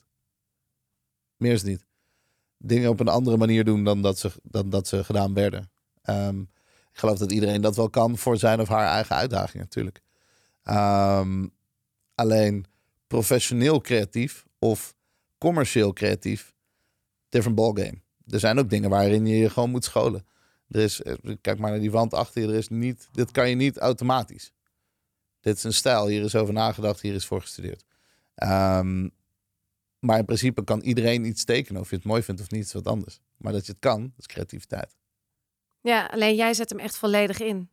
Meer 1.37 1.53
is 1.53 1.61
het 1.61 1.71
niet. 1.71 1.85
Dingen 2.59 2.91
op 2.91 3.01
een 3.01 3.09
andere 3.09 3.37
manier 3.37 3.65
doen 3.65 3.85
dan 3.85 4.03
dat 4.03 4.19
ze, 4.19 4.31
dan 4.43 4.71
dat 4.71 4.89
ze 4.89 5.05
gedaan 5.05 5.35
werden. 5.35 5.71
Ehm, 6.03 6.43
ik 6.97 7.03
geloof 7.03 7.19
dat 7.19 7.33
iedereen 7.33 7.61
dat 7.61 7.77
wel 7.77 7.91
kan 7.91 8.19
voor 8.19 8.37
zijn 8.37 8.61
of 8.61 8.69
haar 8.69 8.87
eigen 8.87 9.17
uitdaging 9.17 9.63
natuurlijk. 9.63 10.01
Ehm, 10.63 11.47
alleen 12.15 12.65
professioneel 13.07 13.81
creatief 13.81 14.47
of 14.59 14.95
commercieel 15.39 15.93
creatief, 15.93 16.55
different 17.29 17.59
ballgame. 17.59 18.01
Er 18.27 18.41
zijn 18.41 18.59
ook 18.59 18.71
dingen 18.71 18.91
waarin 18.91 19.27
je 19.27 19.37
je 19.37 19.51
gewoon 19.51 19.71
moet 19.71 19.85
scholen. 19.85 20.27
Er 20.69 20.81
is, 20.81 21.03
eh, 21.03 21.15
kijk 21.41 21.59
maar 21.59 21.71
naar 21.71 21.81
die 21.81 21.91
wand 21.91 22.15
achter 22.15 22.43
je. 22.43 22.49
Er 22.49 22.55
is 22.55 22.69
niet, 22.69 23.09
dit 23.13 23.31
kan 23.31 23.49
je 23.49 23.55
niet 23.55 23.79
automatisch. 23.79 24.53
Dit 25.41 25.57
is 25.57 25.65
een 25.65 25.73
stijl. 25.73 26.07
Hier 26.07 26.23
is 26.23 26.35
over 26.35 26.55
nagedacht. 26.55 27.01
Hier 27.01 27.15
is 27.15 27.27
voor 27.27 27.41
gestudeerd. 27.41 27.85
Ehm, 28.35 29.09
maar 29.99 30.19
in 30.19 30.25
principe 30.25 30.65
kan 30.65 30.81
iedereen 30.81 31.25
iets 31.25 31.45
tekenen. 31.45 31.81
Of 31.81 31.91
je 31.91 31.97
het 31.97 32.05
mooi 32.05 32.23
vindt 32.23 32.41
of 32.41 32.51
niet, 32.51 32.65
is 32.65 32.73
wat 32.73 32.87
anders. 32.87 33.21
Maar 33.37 33.53
dat 33.53 33.67
je 33.67 33.73
het 33.73 33.81
kan, 33.81 34.01
dat 34.03 34.19
is 34.19 34.27
creativiteit. 34.27 34.97
Ja, 35.81 36.05
alleen 36.13 36.35
jij 36.35 36.55
zet 36.55 36.71
hem 36.71 36.79
echt 36.79 36.97
volledig 36.97 37.41
in. 37.41 37.71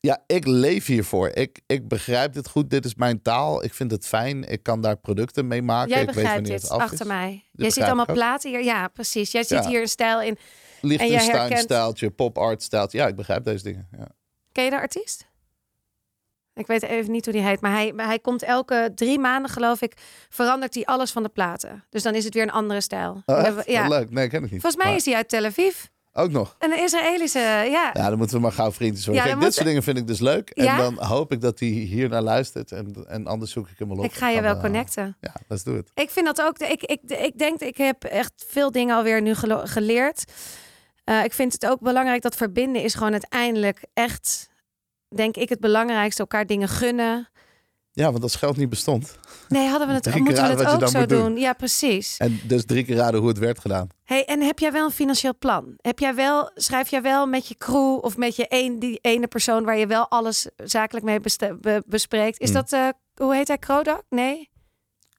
Ja, 0.00 0.22
ik 0.26 0.46
leef 0.46 0.86
hiervoor. 0.86 1.28
Ik, 1.28 1.60
ik 1.66 1.88
begrijp 1.88 2.32
dit 2.32 2.48
goed. 2.48 2.70
Dit 2.70 2.84
is 2.84 2.94
mijn 2.94 3.22
taal. 3.22 3.64
Ik 3.64 3.74
vind 3.74 3.90
het 3.90 4.06
fijn. 4.06 4.44
Ik 4.44 4.62
kan 4.62 4.80
daar 4.80 4.96
producten 4.96 5.46
mee 5.46 5.62
maken. 5.62 5.90
Jij 5.90 6.00
ik 6.00 6.06
weet 6.06 6.14
begrijpt 6.14 6.40
wanneer 6.40 6.60
dit 6.60 6.62
het 6.70 6.78
af 6.78 6.80
achter 6.80 7.00
is. 7.00 7.06
mij. 7.06 7.28
Jij 7.30 7.42
begrijp 7.52 7.72
ziet 7.72 7.82
allemaal 7.84 8.14
platen 8.14 8.50
hier. 8.50 8.64
Ja, 8.64 8.88
precies. 8.88 9.32
Jij 9.32 9.42
ziet 9.42 9.62
Ja. 9.62 9.68
hier 9.68 9.80
een 9.80 9.88
stijl 9.88 10.22
in. 10.22 10.38
Liechtenstein-stijltje, 10.80 12.10
pop-art-stijltje. 12.10 12.98
Ja, 12.98 13.06
ik 13.06 13.16
begrijp 13.16 13.44
deze 13.44 13.64
dingen. 13.64 13.88
Ja. 13.98 14.08
Ken 14.52 14.64
je 14.64 14.70
de 14.70 14.76
artiest? 14.76 15.30
Ik 16.54 16.66
weet 16.66 16.82
even 16.82 17.12
niet 17.12 17.24
hoe 17.24 17.34
die 17.34 17.42
heet, 17.42 17.60
maar 17.60 17.72
hij, 17.72 17.92
maar 17.92 18.06
hij 18.06 18.18
komt 18.18 18.42
elke 18.42 18.92
drie 18.94 19.18
maanden, 19.18 19.50
geloof 19.50 19.80
ik, 19.80 19.94
verandert 20.28 20.74
hij 20.74 20.84
alles 20.84 21.10
van 21.10 21.22
de 21.22 21.28
platen. 21.28 21.84
Dus 21.90 22.02
dan 22.02 22.14
is 22.14 22.24
het 22.24 22.34
weer 22.34 22.42
een 22.42 22.50
andere 22.50 22.80
stijl. 22.80 23.22
Oh, 23.26 23.58
ja. 23.66 23.88
leuk. 23.88 24.10
Nee, 24.10 24.28
ken 24.28 24.44
ik 24.44 24.50
niet. 24.50 24.60
Volgens 24.60 24.76
mij 24.76 24.86
Maar 24.86 24.96
is 24.96 25.04
hij 25.04 25.14
uit 25.14 25.28
Tel 25.28 25.44
Aviv. 25.44 25.84
Ook 26.14 26.30
nog. 26.30 26.56
Een 26.58 26.78
Israëlische, 26.78 27.38
ja. 27.38 27.90
Ja, 27.92 28.08
dan 28.08 28.18
moeten 28.18 28.36
we 28.36 28.42
maar 28.42 28.52
gauw 28.52 28.72
vriendjes 28.72 29.06
worden. 29.06 29.24
Ja, 29.24 29.30
Kijk, 29.30 29.42
dit 29.44 29.54
soort 29.54 29.66
dingen 29.66 29.82
vind 29.82 29.98
ik 29.98 30.06
dus 30.06 30.20
leuk. 30.20 30.50
En 30.50 30.64
Ja? 30.64 30.76
dan 30.76 31.02
hoop 31.04 31.32
ik 31.32 31.40
dat 31.40 31.58
hij 31.58 31.68
hier 31.68 32.08
naar 32.08 32.22
luistert. 32.22 32.72
En, 32.72 33.04
en 33.08 33.26
anders 33.26 33.52
zoek 33.52 33.68
ik 33.68 33.78
hem 33.78 33.88
wel 33.88 33.96
op. 33.96 34.04
Ik 34.04 34.12
ga 34.12 34.28
je 34.28 34.40
wel 34.40 34.54
eh, 34.54 34.60
connecten. 34.60 35.16
Ja, 35.20 35.34
let's 35.48 35.62
do 35.62 35.76
it. 35.76 35.90
Ik 35.94 36.10
vind 36.10 36.26
dat 36.26 36.42
ook. 36.42 36.58
Ik, 36.58 36.82
ik, 36.82 37.00
ik 37.02 37.38
denk, 37.38 37.60
ik 37.60 37.76
heb 37.76 38.04
echt 38.04 38.44
veel 38.48 38.70
dingen 38.70 38.96
alweer 38.96 39.22
nu 39.22 39.34
geleerd. 39.64 40.24
Eh, 41.04 41.24
ik 41.24 41.32
vind 41.32 41.52
het 41.52 41.66
ook 41.66 41.80
belangrijk 41.80 42.22
dat 42.22 42.36
verbinden 42.36 42.82
is 42.82 42.94
gewoon 42.94 43.12
uiteindelijk 43.12 43.84
echt, 43.94 44.48
denk 45.08 45.36
ik, 45.36 45.48
het 45.48 45.60
belangrijkste. 45.60 46.20
Elkaar 46.20 46.46
dingen 46.46 46.68
gunnen. 46.68 47.28
Ja, 47.94 48.10
want 48.12 48.22
als 48.22 48.36
geld 48.36 48.56
niet 48.56 48.68
bestond. 48.68 49.18
Nee, 49.48 49.68
hadden 49.68 49.88
we 49.88 49.94
het, 49.94 50.02
Drie 50.12 50.22
moeten 50.22 50.42
we 50.56 50.64
het 50.64 50.82
ook 50.82 50.88
zo 50.88 51.06
doen. 51.06 51.18
doen. 51.18 51.36
Ja, 51.38 51.52
precies. 51.52 52.16
En 52.18 52.40
dus 52.44 52.64
drie 52.66 52.84
keer 52.84 52.96
raden 52.96 53.20
hoe 53.20 53.28
het 53.28 53.38
werd 53.38 53.58
gedaan. 53.58 53.88
Hey, 54.04 54.24
en 54.24 54.40
heb 54.40 54.58
jij 54.58 54.72
wel 54.72 54.84
een 54.84 54.90
financieel 54.90 55.34
plan? 55.38 55.74
Heb 55.76 55.98
jij 55.98 56.14
wel, 56.14 56.50
schrijf 56.54 56.88
jij 56.90 57.02
wel 57.02 57.26
met 57.26 57.48
je 57.48 57.54
crew 57.54 57.98
of 58.04 58.16
met 58.16 58.36
je 58.36 58.46
een, 58.48 58.78
die 58.78 58.98
ene 59.00 59.26
persoon 59.26 59.64
waar 59.64 59.76
je 59.78 59.86
wel 59.86 60.08
alles 60.08 60.48
zakelijk 60.56 61.04
mee 61.04 61.20
bespreekt? 61.86 62.40
Is 62.40 62.48
Hmm. 62.50 62.54
dat, 62.60 62.72
eh, 62.72 62.88
hoe 63.14 63.34
heet 63.34 63.48
hij, 63.48 63.58
Krodak? 63.58 64.02
Nee? 64.08 64.50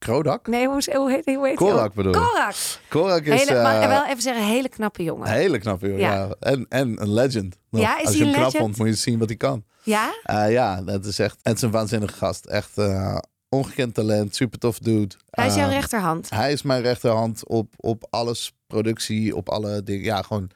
Krodak? 0.04 0.47
Nee, 0.47 0.68
hoe, 0.68 0.82
hoe 0.93 1.12
heet, 1.12 1.26
hoe 1.26 1.47
heet 1.47 1.60
hij? 1.60 1.68
Korak 1.68 1.93
bedoel. 1.93 2.12
Korak. 2.12 2.56
Korak 2.89 3.26
is 3.26 3.39
Hele, 3.39 3.60
ik 3.60 3.66
eh, 3.66 3.88
wel 3.88 4.06
even 4.06 4.22
zeggen, 4.22 4.43
hele 4.43 4.70
knappe 4.70 5.04
jongen. 5.04 5.28
hele 5.28 5.60
knappe 5.60 5.88
jongen. 5.88 6.01
Ja. 6.01 6.14
Ja. 6.14 6.36
En, 6.39 6.66
en 6.70 7.01
een 7.01 7.14
legend. 7.14 7.56
nog. 7.70 7.82
Ja, 7.82 7.99
is 7.99 8.06
Als 8.06 8.16
je 8.16 8.24
hem 8.24 8.34
knap 8.34 8.56
vond, 8.56 8.78
moet 8.78 8.88
je 8.88 8.93
zien 8.93 9.20
wat 9.20 9.28
hij 9.28 9.38
kan. 9.38 9.64
Ja? 9.84 10.14
Eh, 10.24 10.51
ja, 10.51 10.82
dat 10.82 11.06
is 11.06 11.20
echt... 11.20 11.38
Het 11.41 11.56
is 11.56 11.62
een 11.62 11.72
waanzinnige 11.72 12.14
gast. 12.14 12.45
Echt 12.45 12.78
eh, 12.78 13.18
ongekend 13.49 13.93
talent. 13.93 14.36
Super 14.36 14.60
tof 14.60 14.80
dude. 14.80 15.16
Hij 15.30 15.47
is 15.47 15.56
jouw 15.56 15.70
rechterhand. 15.70 16.30
Hij 16.30 16.51
is 16.51 16.62
mijn 16.62 16.82
rechterhand 16.82 17.47
op, 17.47 17.74
op 17.78 18.08
alles. 18.10 18.54
Productie, 18.68 19.36
op 19.36 19.49
alle 19.49 19.84
dingen. 19.84 20.04
Ja, 20.04 20.22
gewoon... 20.22 20.49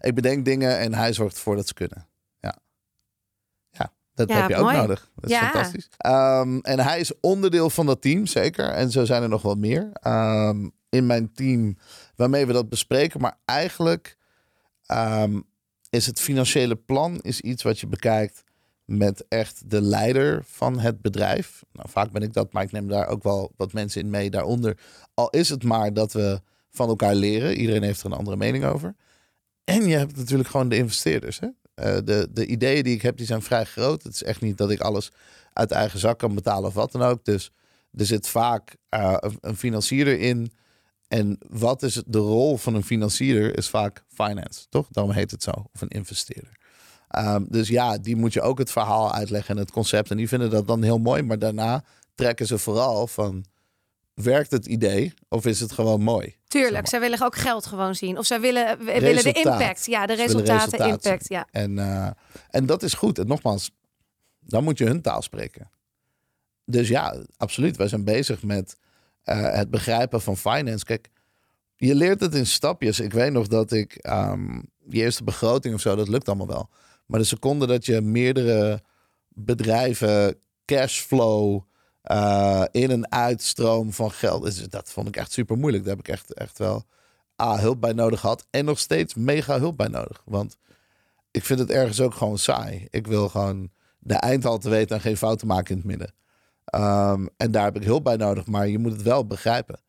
Ik 0.00 0.14
bedenk 0.14 0.44
dingen 0.44 0.78
en 0.78 0.94
hij 0.94 1.12
zorgt 1.12 1.36
ervoor 1.36 1.56
dat 1.56 1.66
ze 1.68 1.74
kunnen. 1.74 2.06
Dat 4.14 4.28
Ja, 4.28 4.40
heb 4.40 4.48
je 4.48 4.56
ook 4.56 4.62
mooi. 4.62 4.76
nodig. 4.76 5.10
Dat 5.14 5.30
is 5.30 5.36
Ja. 5.36 5.50
fantastisch. 5.50 5.88
Ehm, 5.96 6.58
en 6.58 6.80
hij 6.80 7.00
is 7.00 7.20
onderdeel 7.20 7.70
van 7.70 7.86
dat 7.86 8.00
team, 8.02 8.26
zeker. 8.26 8.68
En 8.68 8.90
zo 8.90 9.04
zijn 9.04 9.22
er 9.22 9.28
nog 9.28 9.42
wel 9.42 9.54
meer. 9.54 9.90
Ehm, 9.92 10.68
in 10.88 11.06
mijn 11.06 11.32
team 11.32 11.76
waarmee 12.16 12.46
we 12.46 12.52
dat 12.52 12.68
bespreken. 12.68 13.20
Maar 13.20 13.36
eigenlijk 13.44 14.16
ehm, 14.86 15.40
is 15.90 16.06
het 16.06 16.20
financiële 16.20 16.76
plan 16.76 17.18
is 17.20 17.40
iets 17.40 17.62
wat 17.62 17.80
je 17.80 17.86
bekijkt 17.86 18.42
met 18.84 19.24
echt 19.28 19.70
de 19.70 19.80
leider 19.82 20.42
van 20.46 20.78
het 20.78 21.00
bedrijf. 21.00 21.62
Nou, 21.72 21.88
vaak 21.90 22.10
ben 22.10 22.22
ik 22.22 22.32
dat, 22.32 22.52
maar 22.52 22.62
ik 22.62 22.72
neem 22.72 22.88
daar 22.88 23.06
ook 23.08 23.22
wel 23.22 23.52
wat 23.56 23.72
mensen 23.72 24.00
in 24.00 24.10
mee 24.10 24.30
daaronder. 24.30 24.78
Al 25.14 25.30
is 25.30 25.48
het 25.48 25.62
maar 25.64 25.92
dat 25.92 26.12
we 26.12 26.40
van 26.70 26.88
elkaar 26.88 27.14
leren. 27.14 27.56
Iedereen 27.56 27.82
heeft 27.82 28.00
er 28.00 28.06
een 28.06 28.12
andere 28.18 28.36
mening 28.36 28.64
over. 28.64 28.94
En 29.64 29.86
je 29.86 29.96
hebt 29.96 30.16
natuurlijk 30.16 30.48
gewoon 30.48 30.68
de 30.68 30.76
investeerders. 30.76 31.40
Hè? 31.40 31.48
Eh, 31.74 31.96
de, 32.04 32.28
de 32.32 32.46
ideeën 32.46 32.82
die 32.82 32.94
ik 32.94 33.02
heb, 33.02 33.16
die 33.16 33.26
zijn 33.26 33.42
vrij 33.42 33.64
groot. 33.64 34.02
Het 34.02 34.14
is 34.14 34.22
echt 34.22 34.40
niet 34.40 34.56
dat 34.56 34.70
ik 34.70 34.80
alles 34.80 35.10
uit 35.52 35.70
eigen 35.70 35.98
zak 35.98 36.18
kan 36.18 36.34
betalen 36.34 36.68
of 36.68 36.74
wat 36.74 36.92
dan 36.92 37.02
ook. 37.02 37.24
Dus 37.24 37.50
er 37.96 38.06
zit 38.06 38.28
vaak 38.28 38.76
eh, 38.88 39.16
een, 39.40 39.56
financierder 39.56 40.20
in. 40.20 40.52
En 41.08 41.38
wat 41.48 41.82
is 41.82 42.02
de 42.06 42.18
rol 42.18 42.56
van 42.56 42.74
een 42.74 42.84
financierder? 42.84 43.56
Is 43.58 43.68
vaak 43.68 44.04
finance, 44.08 44.66
toch? 44.68 44.86
Daarom 44.90 45.12
heet 45.12 45.30
het 45.30 45.42
zo. 45.42 45.50
Of 45.50 45.80
een 45.80 45.88
investeerder. 45.88 46.52
Ehm, 47.08 47.44
dus 47.48 47.68
ja, 47.68 47.98
die 47.98 48.16
moet 48.16 48.32
je 48.32 48.40
ook 48.40 48.58
het 48.58 48.70
verhaal 48.70 49.12
uitleggen 49.12 49.54
en 49.54 49.60
het 49.60 49.70
concept. 49.70 50.10
En 50.10 50.16
die 50.16 50.28
vinden 50.28 50.50
dat 50.50 50.66
dan 50.66 50.82
heel 50.82 50.98
mooi. 50.98 51.22
Maar 51.22 51.38
daarna 51.38 51.84
trekken 52.14 52.46
ze 52.46 52.58
vooral 52.58 53.06
van... 53.06 53.44
Werkt 54.14 54.50
het 54.50 54.66
idee 54.66 55.14
of 55.28 55.46
is 55.46 55.60
het 55.60 55.72
gewoon 55.72 56.00
mooi? 56.02 56.36
Tuurlijk, 56.48 56.72
zeg 56.72 56.80
maar. 56.80 56.90
zij 56.90 57.00
willen 57.00 57.22
ook 57.26 57.36
geld 57.36 57.66
gewoon 57.66 57.94
zien. 57.94 58.18
Of 58.18 58.26
zij 58.26 58.40
willen, 58.40 58.78
w- 58.78 58.84
willen 58.98 59.22
de 59.22 59.32
impact. 59.32 59.86
Ja, 59.86 60.06
de 60.06 60.14
resultaten, 60.14 60.78
resultaat 60.78 60.88
impact. 60.88 61.28
Ja. 61.28 61.46
En, 61.50 61.78
eh, 61.78 62.10
en 62.50 62.66
dat 62.66 62.82
is 62.82 62.94
goed. 62.94 63.18
En 63.18 63.26
nogmaals, 63.26 63.70
dan 64.40 64.64
moet 64.64 64.78
je 64.78 64.84
hun 64.84 65.02
taal 65.02 65.22
spreken. 65.22 65.70
Dus 66.64 66.88
ja, 66.88 67.16
absoluut. 67.36 67.76
Wij 67.76 67.88
zijn 67.88 68.04
bezig 68.04 68.42
met 68.42 68.76
eh, 69.22 69.52
het 69.52 69.70
begrijpen 69.70 70.20
van 70.22 70.36
finance. 70.36 70.84
Kijk, 70.84 71.08
je 71.76 71.94
leert 71.94 72.20
het 72.20 72.34
in 72.34 72.46
stapjes. 72.46 73.00
Ik 73.00 73.12
weet 73.12 73.32
nog 73.32 73.46
dat 73.46 73.72
ik 73.72 74.04
die 74.84 75.02
eerste 75.02 75.24
begroting 75.24 75.74
of 75.74 75.80
zo, 75.80 75.94
dat 75.96 76.08
lukt 76.08 76.28
allemaal 76.28 76.46
wel. 76.46 76.68
Maar 77.06 77.20
de 77.20 77.26
seconde 77.26 77.66
dat 77.66 77.86
je 77.86 78.00
meerdere 78.00 78.82
bedrijven 79.28 80.36
cashflow 80.64 81.60
eh, 82.04 82.64
in 82.70 82.90
en 82.90 83.12
uitstroom 83.12 83.92
van 83.92 84.10
geld, 84.10 84.44
is, 84.44 84.68
dat 84.68 84.90
vond 84.90 85.08
ik 85.08 85.16
echt 85.16 85.32
super 85.32 85.56
moeilijk. 85.56 85.84
Daar 85.84 85.96
heb 85.96 86.06
ik 86.06 86.12
echt, 86.12 86.34
echt 86.34 86.58
wel 86.58 86.84
hulp 87.36 87.80
bij 87.80 87.92
nodig 87.92 88.20
gehad. 88.20 88.46
En 88.50 88.64
nog 88.64 88.78
steeds 88.78 89.14
mega 89.14 89.58
hulp 89.58 89.76
bij 89.76 89.88
nodig. 89.88 90.22
Want 90.24 90.56
ik 91.30 91.44
vind 91.44 91.58
het 91.58 91.70
ergens 91.70 92.00
ook 92.00 92.14
gewoon 92.14 92.38
saai. 92.38 92.86
Ik 92.90 93.06
wil 93.06 93.28
gewoon 93.28 93.70
de 93.98 94.14
eindhalte 94.14 94.68
weten 94.68 94.96
en 94.96 95.02
geen 95.02 95.16
fouten 95.16 95.46
maken 95.46 95.70
in 95.70 95.76
het 95.76 95.86
midden. 95.86 96.14
Ehm, 96.64 97.26
en 97.36 97.50
daar 97.50 97.64
heb 97.64 97.76
ik 97.76 97.84
hulp 97.84 98.04
bij 98.04 98.16
nodig, 98.16 98.46
maar 98.46 98.68
je 98.68 98.78
moet 98.78 98.92
het 98.92 99.02
wel 99.02 99.26
begrijpen. 99.26 99.80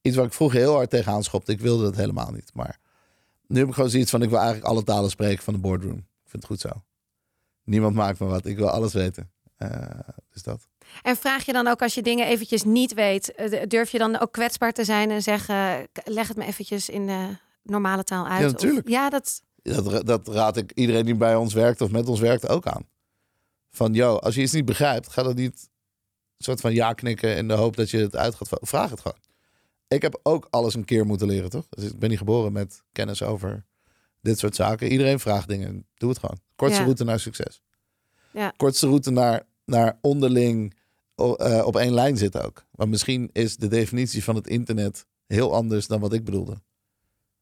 Iets 0.00 0.16
waar 0.16 0.26
ik 0.26 0.32
vroeger 0.32 0.58
heel 0.58 0.74
hard 0.74 0.90
tegenaan 0.90 1.24
schopte. 1.24 1.52
Ik 1.52 1.60
wilde 1.60 1.82
dat 1.82 1.96
helemaal 1.96 2.30
niet. 2.30 2.50
Maar 2.54 2.78
nu 3.46 3.58
heb 3.58 3.68
ik 3.68 3.74
gewoon 3.74 3.90
zoiets 3.90 4.10
van: 4.10 4.22
ik 4.22 4.28
wil 4.28 4.38
eigenlijk 4.38 4.68
alle 4.68 4.82
talen 4.82 5.10
spreken 5.10 5.44
van 5.44 5.54
de 5.54 5.60
boardroom. 5.60 5.98
Ik 5.98 6.30
vind 6.30 6.42
het 6.42 6.44
goed 6.44 6.60
zo. 6.60 6.82
Niemand 7.64 7.94
maakt 7.94 8.18
me 8.18 8.26
wat. 8.26 8.46
Ik 8.46 8.56
wil 8.56 8.70
alles 8.70 8.92
weten. 8.92 9.30
Eh, 9.56 9.98
dus 10.32 10.42
dat. 10.42 10.68
En 11.02 11.16
vraag 11.16 11.44
je 11.46 11.52
dan 11.52 11.66
ook 11.66 11.82
als 11.82 11.94
je 11.94 12.02
dingen 12.02 12.26
eventjes 12.26 12.62
niet 12.64 12.94
weet, 12.94 13.34
eh, 13.34 13.62
durf 13.68 13.90
je 13.90 13.98
dan 13.98 14.18
ook 14.18 14.32
kwetsbaar 14.32 14.72
te 14.72 14.84
zijn 14.84 15.10
en 15.10 15.22
zeggen, 15.22 15.86
leg 16.04 16.28
het 16.28 16.36
me 16.36 16.44
eventjes 16.44 16.88
in 16.88 17.06
de 17.06 17.36
normale 17.62 18.04
taal 18.04 18.26
uit? 18.26 18.40
Ja, 18.40 18.46
Of- 18.46 18.52
natuurlijk. 18.52 18.88
ja, 18.88 19.10
dat, 19.10 19.42
Dat, 19.62 20.06
dat 20.06 20.28
raad 20.28 20.56
ik 20.56 20.72
iedereen 20.74 21.04
die 21.04 21.14
bij 21.14 21.34
ons 21.36 21.54
werkt 21.54 21.80
of 21.80 21.90
met 21.90 22.08
ons 22.08 22.20
werkt 22.20 22.48
ook 22.48 22.66
aan. 22.66 22.86
Van, 23.70 23.94
yo, 23.94 24.16
als 24.16 24.34
je 24.34 24.40
iets 24.42 24.52
niet 24.52 24.64
begrijpt, 24.64 25.08
ga 25.08 25.22
dan 25.22 25.34
niet 25.34 25.68
een 26.36 26.44
soort 26.44 26.60
van 26.60 26.74
ja 26.74 26.92
knikken 26.92 27.36
in 27.36 27.48
de 27.48 27.54
hoop 27.54 27.76
dat 27.76 27.90
je 27.90 27.98
het 27.98 28.16
uit 28.16 28.34
gaat. 28.34 28.48
Vraag 28.60 28.90
het 28.90 29.00
gewoon. 29.00 29.16
Ik 29.88 30.02
heb 30.02 30.20
ook 30.22 30.46
alles 30.50 30.74
een 30.74 30.84
keer 30.84 31.06
moeten 31.06 31.26
leren, 31.26 31.50
toch? 31.50 31.66
Dus 31.68 31.84
ik 31.84 31.98
ben 31.98 32.08
niet 32.08 32.18
geboren 32.18 32.52
met 32.52 32.82
kennis 32.92 33.22
over 33.22 33.64
dit 34.20 34.38
soort 34.38 34.54
zaken. 34.54 34.88
Iedereen 34.92 35.20
vraagt 35.20 35.48
dingen. 35.48 35.86
Doe 35.94 36.08
het 36.08 36.18
gewoon. 36.18 36.38
Kortste 36.56 36.78
Ja. 36.78 36.84
route 36.84 37.04
naar 37.04 37.20
succes. 37.20 37.62
Ja. 38.30 38.52
Kortste 38.56 38.86
route 38.86 39.10
naar, 39.10 39.42
naar 39.64 39.98
onderling 40.00 40.74
eh, 41.14 41.62
op 41.64 41.76
één 41.76 41.94
lijn 41.94 42.16
zitten 42.16 42.44
ook. 42.44 42.64
Want 42.70 42.90
misschien 42.90 43.30
is 43.32 43.56
de 43.56 43.68
definitie 43.68 44.24
van 44.24 44.34
het 44.34 44.46
internet 44.46 45.06
heel 45.26 45.54
anders 45.54 45.86
dan 45.86 46.00
wat 46.00 46.12
ik 46.12 46.24
bedoelde. 46.24 46.56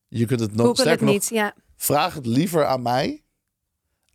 Je 0.08 0.26
kunt 0.26 0.40
het 0.40 0.54
nog 0.54 0.76
sterker 0.76 1.06
nog. 1.06 1.28
Ja. 1.28 1.54
vraag 1.76 2.14
het 2.14 2.26
liever 2.26 2.66
aan 2.66 2.82
mij 2.82 3.22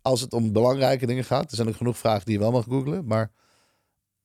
als 0.02 0.20
het 0.20 0.32
om 0.32 0.52
belangrijke 0.52 1.06
dingen 1.06 1.24
gaat. 1.24 1.50
Er 1.50 1.56
zijn 1.56 1.68
ook 1.68 1.76
genoeg 1.76 1.98
vragen 1.98 2.24
die 2.24 2.34
je 2.34 2.40
wel 2.40 2.50
mag 2.50 2.64
googlen. 2.64 3.04
Maar 3.04 3.30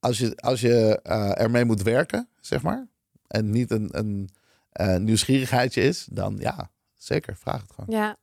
als 0.00 0.18
je, 0.18 0.36
als 0.36 0.60
je 0.60 1.00
eh, 1.02 1.40
ermee 1.40 1.64
moet 1.64 1.82
werken, 1.82 2.28
zeg 2.40 2.62
maar, 2.62 2.86
en 3.26 3.50
niet 3.50 3.70
een, 3.70 3.88
een 3.98 4.28
eh, 4.72 4.96
nieuwsgierigheidje 4.96 5.82
is, 5.82 6.06
dan 6.10 6.36
ja, 6.38 6.70
zeker, 6.94 7.36
vraag 7.36 7.60
het 7.60 7.72
gewoon. 7.72 7.98
ja. 7.98 8.16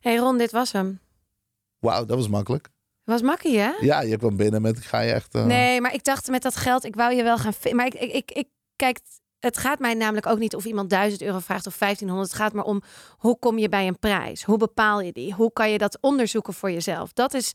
hey 0.00 0.16
Ron, 0.16 0.38
dit 0.38 0.50
was 0.50 0.72
hem. 0.72 1.00
Wauw, 1.78 2.04
dat 2.04 2.16
was 2.16 2.28
makkelijk. 2.28 2.68
Was 3.08 3.22
makkie, 3.22 3.58
hè? 3.58 3.70
Ja, 3.80 4.00
je 4.00 4.16
kwam 4.16 4.36
binnen 4.36 4.62
met, 4.62 4.76
ik 4.78 4.84
ga 4.84 5.00
je 5.00 5.12
echt... 5.12 5.34
eh, 5.34 5.44
Nee, 5.44 5.80
maar 5.80 5.94
ik 5.94 6.04
dacht 6.04 6.28
met 6.28 6.42
dat 6.42 6.56
geld, 6.56 6.84
ik 6.84 6.94
wou 6.94 7.14
je 7.14 7.22
wel 7.22 7.38
gaan... 7.38 7.52
Maar 7.72 7.86
ik, 7.86 7.94
ik, 7.94 8.12
ik, 8.12 8.30
ik 8.30 8.48
kijk, 8.76 8.98
het 9.38 9.58
gaat 9.58 9.78
mij 9.78 9.94
namelijk 9.94 10.26
ook 10.26 10.38
niet 10.38 10.54
of 10.54 10.64
iemand 10.64 10.90
1000 10.90 11.22
euro 11.22 11.38
vraagt 11.38 11.66
of 11.66 11.78
1500. 11.78 12.30
Het 12.32 12.40
gaat 12.40 12.52
maar 12.52 12.64
om 12.64 12.82
hoe 13.16 13.38
kom 13.38 13.58
je 13.58 13.68
bij 13.68 13.86
een 13.86 13.98
prijs? 13.98 14.42
Hoe 14.42 14.56
bepaal 14.56 15.00
je 15.00 15.12
die? 15.12 15.34
Hoe 15.34 15.52
kan 15.52 15.70
je 15.70 15.78
dat 15.78 15.98
onderzoeken 16.00 16.54
voor 16.54 16.70
jezelf? 16.70 17.12
Dat 17.12 17.34
is, 17.34 17.52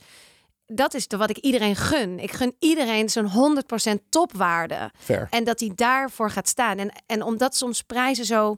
dat 0.66 0.94
is 0.94 1.08
de- 1.08 1.18
wat 1.18 1.30
ik 1.30 1.38
iedereen 1.38 1.76
gun. 1.76 2.20
Ik 2.20 2.32
gun 2.32 2.56
iedereen 2.60 3.10
zo'n 3.10 3.30
100% 3.30 4.10
topwaarde. 4.10 4.92
Fair. 4.98 5.28
En 5.30 5.44
dat 5.44 5.60
hij 5.60 5.72
daarvoor 5.76 6.30
gaat 6.32 6.48
staan. 6.48 6.78
En, 6.78 6.92
en 7.06 7.24
omdat 7.24 7.56
soms 7.56 7.82
prijzen 7.82 8.26
zo. 8.26 8.58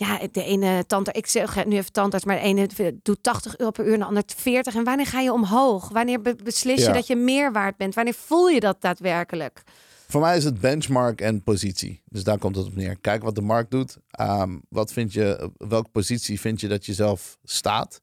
Ja, 0.00 0.18
de 0.32 0.42
ene 0.44 0.84
tandarts, 0.86 1.18
ik 1.18 1.26
zeg 1.26 1.64
nu 1.64 1.76
even 1.76 1.92
tandarts, 1.92 2.24
maar 2.24 2.36
de 2.36 2.42
ene 2.42 2.68
doet 3.02 3.22
80 3.22 3.56
euro 3.58 3.70
per 3.70 3.86
uur, 3.86 3.92
en 3.92 3.98
de 3.98 4.04
ander 4.04 4.22
40. 4.36 4.74
En 4.74 4.84
wanneer 4.84 5.06
ga 5.06 5.20
je 5.20 5.32
omhoog? 5.32 5.88
Wanneer 5.88 6.20
be- 6.22 6.36
beslis 6.44 6.78
je 6.80 6.86
Ja. 6.86 6.92
dat 6.92 7.06
je 7.06 7.16
meer 7.16 7.52
waard 7.52 7.76
bent? 7.76 7.94
Wanneer 7.94 8.14
voel 8.14 8.48
je 8.48 8.60
dat 8.60 8.80
daadwerkelijk? 8.80 9.62
Voor 10.08 10.20
mij 10.20 10.36
is 10.36 10.44
het 10.44 10.60
benchmark 10.60 11.20
en 11.20 11.42
positie. 11.42 12.02
Dus 12.04 12.24
daar 12.24 12.38
komt 12.38 12.56
het 12.56 12.66
op 12.66 12.74
neer. 12.74 12.98
Kijk 12.98 13.22
wat 13.22 13.34
de 13.34 13.40
markt 13.40 13.70
doet. 13.70 13.96
Ehm, 14.10 14.58
wat 14.68 14.92
vind 14.92 15.12
je, 15.12 15.50
welke 15.56 15.90
positie 15.90 16.40
vind 16.40 16.60
je 16.60 16.68
dat 16.68 16.86
je 16.86 16.94
zelf 16.94 17.38
staat? 17.44 18.00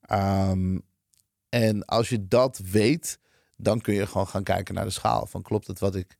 Ehm, 0.00 0.78
en 1.48 1.84
als 1.84 2.08
je 2.08 2.28
dat 2.28 2.60
weet, 2.70 3.18
dan 3.56 3.80
kun 3.80 3.94
je 3.94 4.06
gewoon 4.06 4.28
gaan 4.28 4.42
kijken 4.42 4.74
naar 4.74 4.84
de 4.84 4.90
schaal. 4.90 5.26
Van 5.26 5.42
klopt 5.42 5.66
het 5.66 5.78
wat 5.78 5.94
ik 5.94 6.18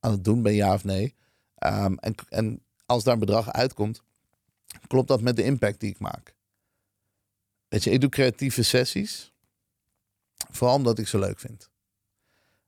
aan 0.00 0.10
het 0.10 0.24
doen 0.24 0.42
ben, 0.42 0.54
ja 0.54 0.72
of 0.74 0.84
nee? 0.84 1.14
Ehm, 1.54 1.94
en, 1.94 2.14
en 2.28 2.62
als 2.86 3.04
daar 3.04 3.14
een 3.14 3.20
bedrag 3.20 3.52
uitkomt, 3.52 4.02
klopt 4.86 5.08
dat 5.08 5.20
met 5.20 5.36
de 5.36 5.44
impact 5.44 5.80
die 5.80 5.90
ik 5.90 5.98
maak? 5.98 6.34
Weet 7.68 7.84
je, 7.84 7.90
ik 7.90 8.00
doe 8.00 8.10
creatieve 8.10 8.62
sessies. 8.62 9.32
Vooral 10.50 10.76
omdat 10.76 10.98
ik 10.98 11.08
ze 11.08 11.18
leuk 11.18 11.38
vind. 11.38 11.70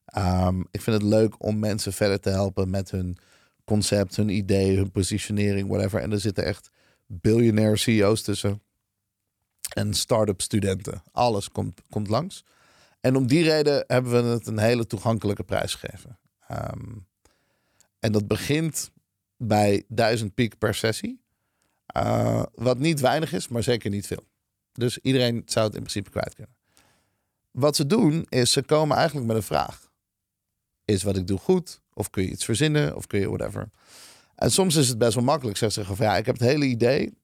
Ehm, 0.04 0.60
ik 0.70 0.80
vind 0.80 1.02
het 1.02 1.10
leuk 1.10 1.44
om 1.44 1.58
mensen 1.58 1.92
verder 1.92 2.20
te 2.20 2.30
helpen 2.30 2.70
met 2.70 2.90
hun 2.90 3.18
concept, 3.64 4.16
hun 4.16 4.28
idee, 4.28 4.76
hun 4.76 4.90
positionering, 4.90 5.68
whatever. 5.68 6.00
En 6.00 6.12
er 6.12 6.20
zitten 6.20 6.44
echt 6.44 6.70
biljonair 7.06 7.78
CEO's 7.78 8.22
tussen. 8.22 8.62
En 9.74 9.94
start-up 9.94 10.40
studenten. 10.40 11.02
Alles 11.12 11.48
komt, 11.48 11.80
komt 11.90 12.08
langs. 12.08 12.44
En 13.00 13.16
om 13.16 13.26
die 13.26 13.42
reden 13.42 13.84
hebben 13.86 14.12
we 14.12 14.28
het 14.28 14.46
een 14.46 14.58
hele 14.58 14.86
toegankelijke 14.86 15.42
prijs 15.42 15.74
gegeven. 15.74 16.18
Ehm, 16.46 16.96
en 17.98 18.12
dat 18.12 18.26
begint 18.26 18.90
bij 19.36 19.84
1000 19.88 20.34
piek 20.34 20.58
per 20.58 20.74
sessie. 20.74 21.21
Uh, 21.96 22.42
wat 22.54 22.78
niet 22.78 23.00
weinig 23.00 23.32
is, 23.32 23.48
maar 23.48 23.62
zeker 23.62 23.90
niet 23.90 24.06
veel. 24.06 24.24
Dus 24.72 24.98
iedereen 24.98 25.42
zou 25.46 25.66
het 25.66 25.74
in 25.74 25.80
principe 25.80 26.10
kwijt 26.10 26.34
kunnen. 26.34 26.54
Wat 27.50 27.76
ze 27.76 27.86
doen, 27.86 28.26
is 28.28 28.52
ze 28.52 28.62
komen 28.62 28.96
eigenlijk 28.96 29.26
met 29.26 29.36
een 29.36 29.42
vraag 29.42 29.90
is 30.84 31.02
wat 31.02 31.16
ik 31.16 31.26
doe 31.26 31.38
goed? 31.38 31.80
Of 31.94 32.10
kun 32.10 32.22
je 32.22 32.30
iets 32.30 32.44
verzinnen? 32.44 32.96
Of 32.96 33.06
kun 33.06 33.20
je 33.20 33.28
whatever? 33.28 33.70
En 34.34 34.50
soms 34.50 34.76
is 34.76 34.88
het 34.88 34.98
best 34.98 35.14
wel 35.14 35.24
makkelijk. 35.24 35.56
Zeg 35.56 35.72
ze 35.72 35.84
van 35.84 36.06
ja, 36.06 36.16
ik 36.16 36.26
heb 36.26 36.38
het 36.38 36.48
hele 36.48 36.64
idee, 36.64 37.14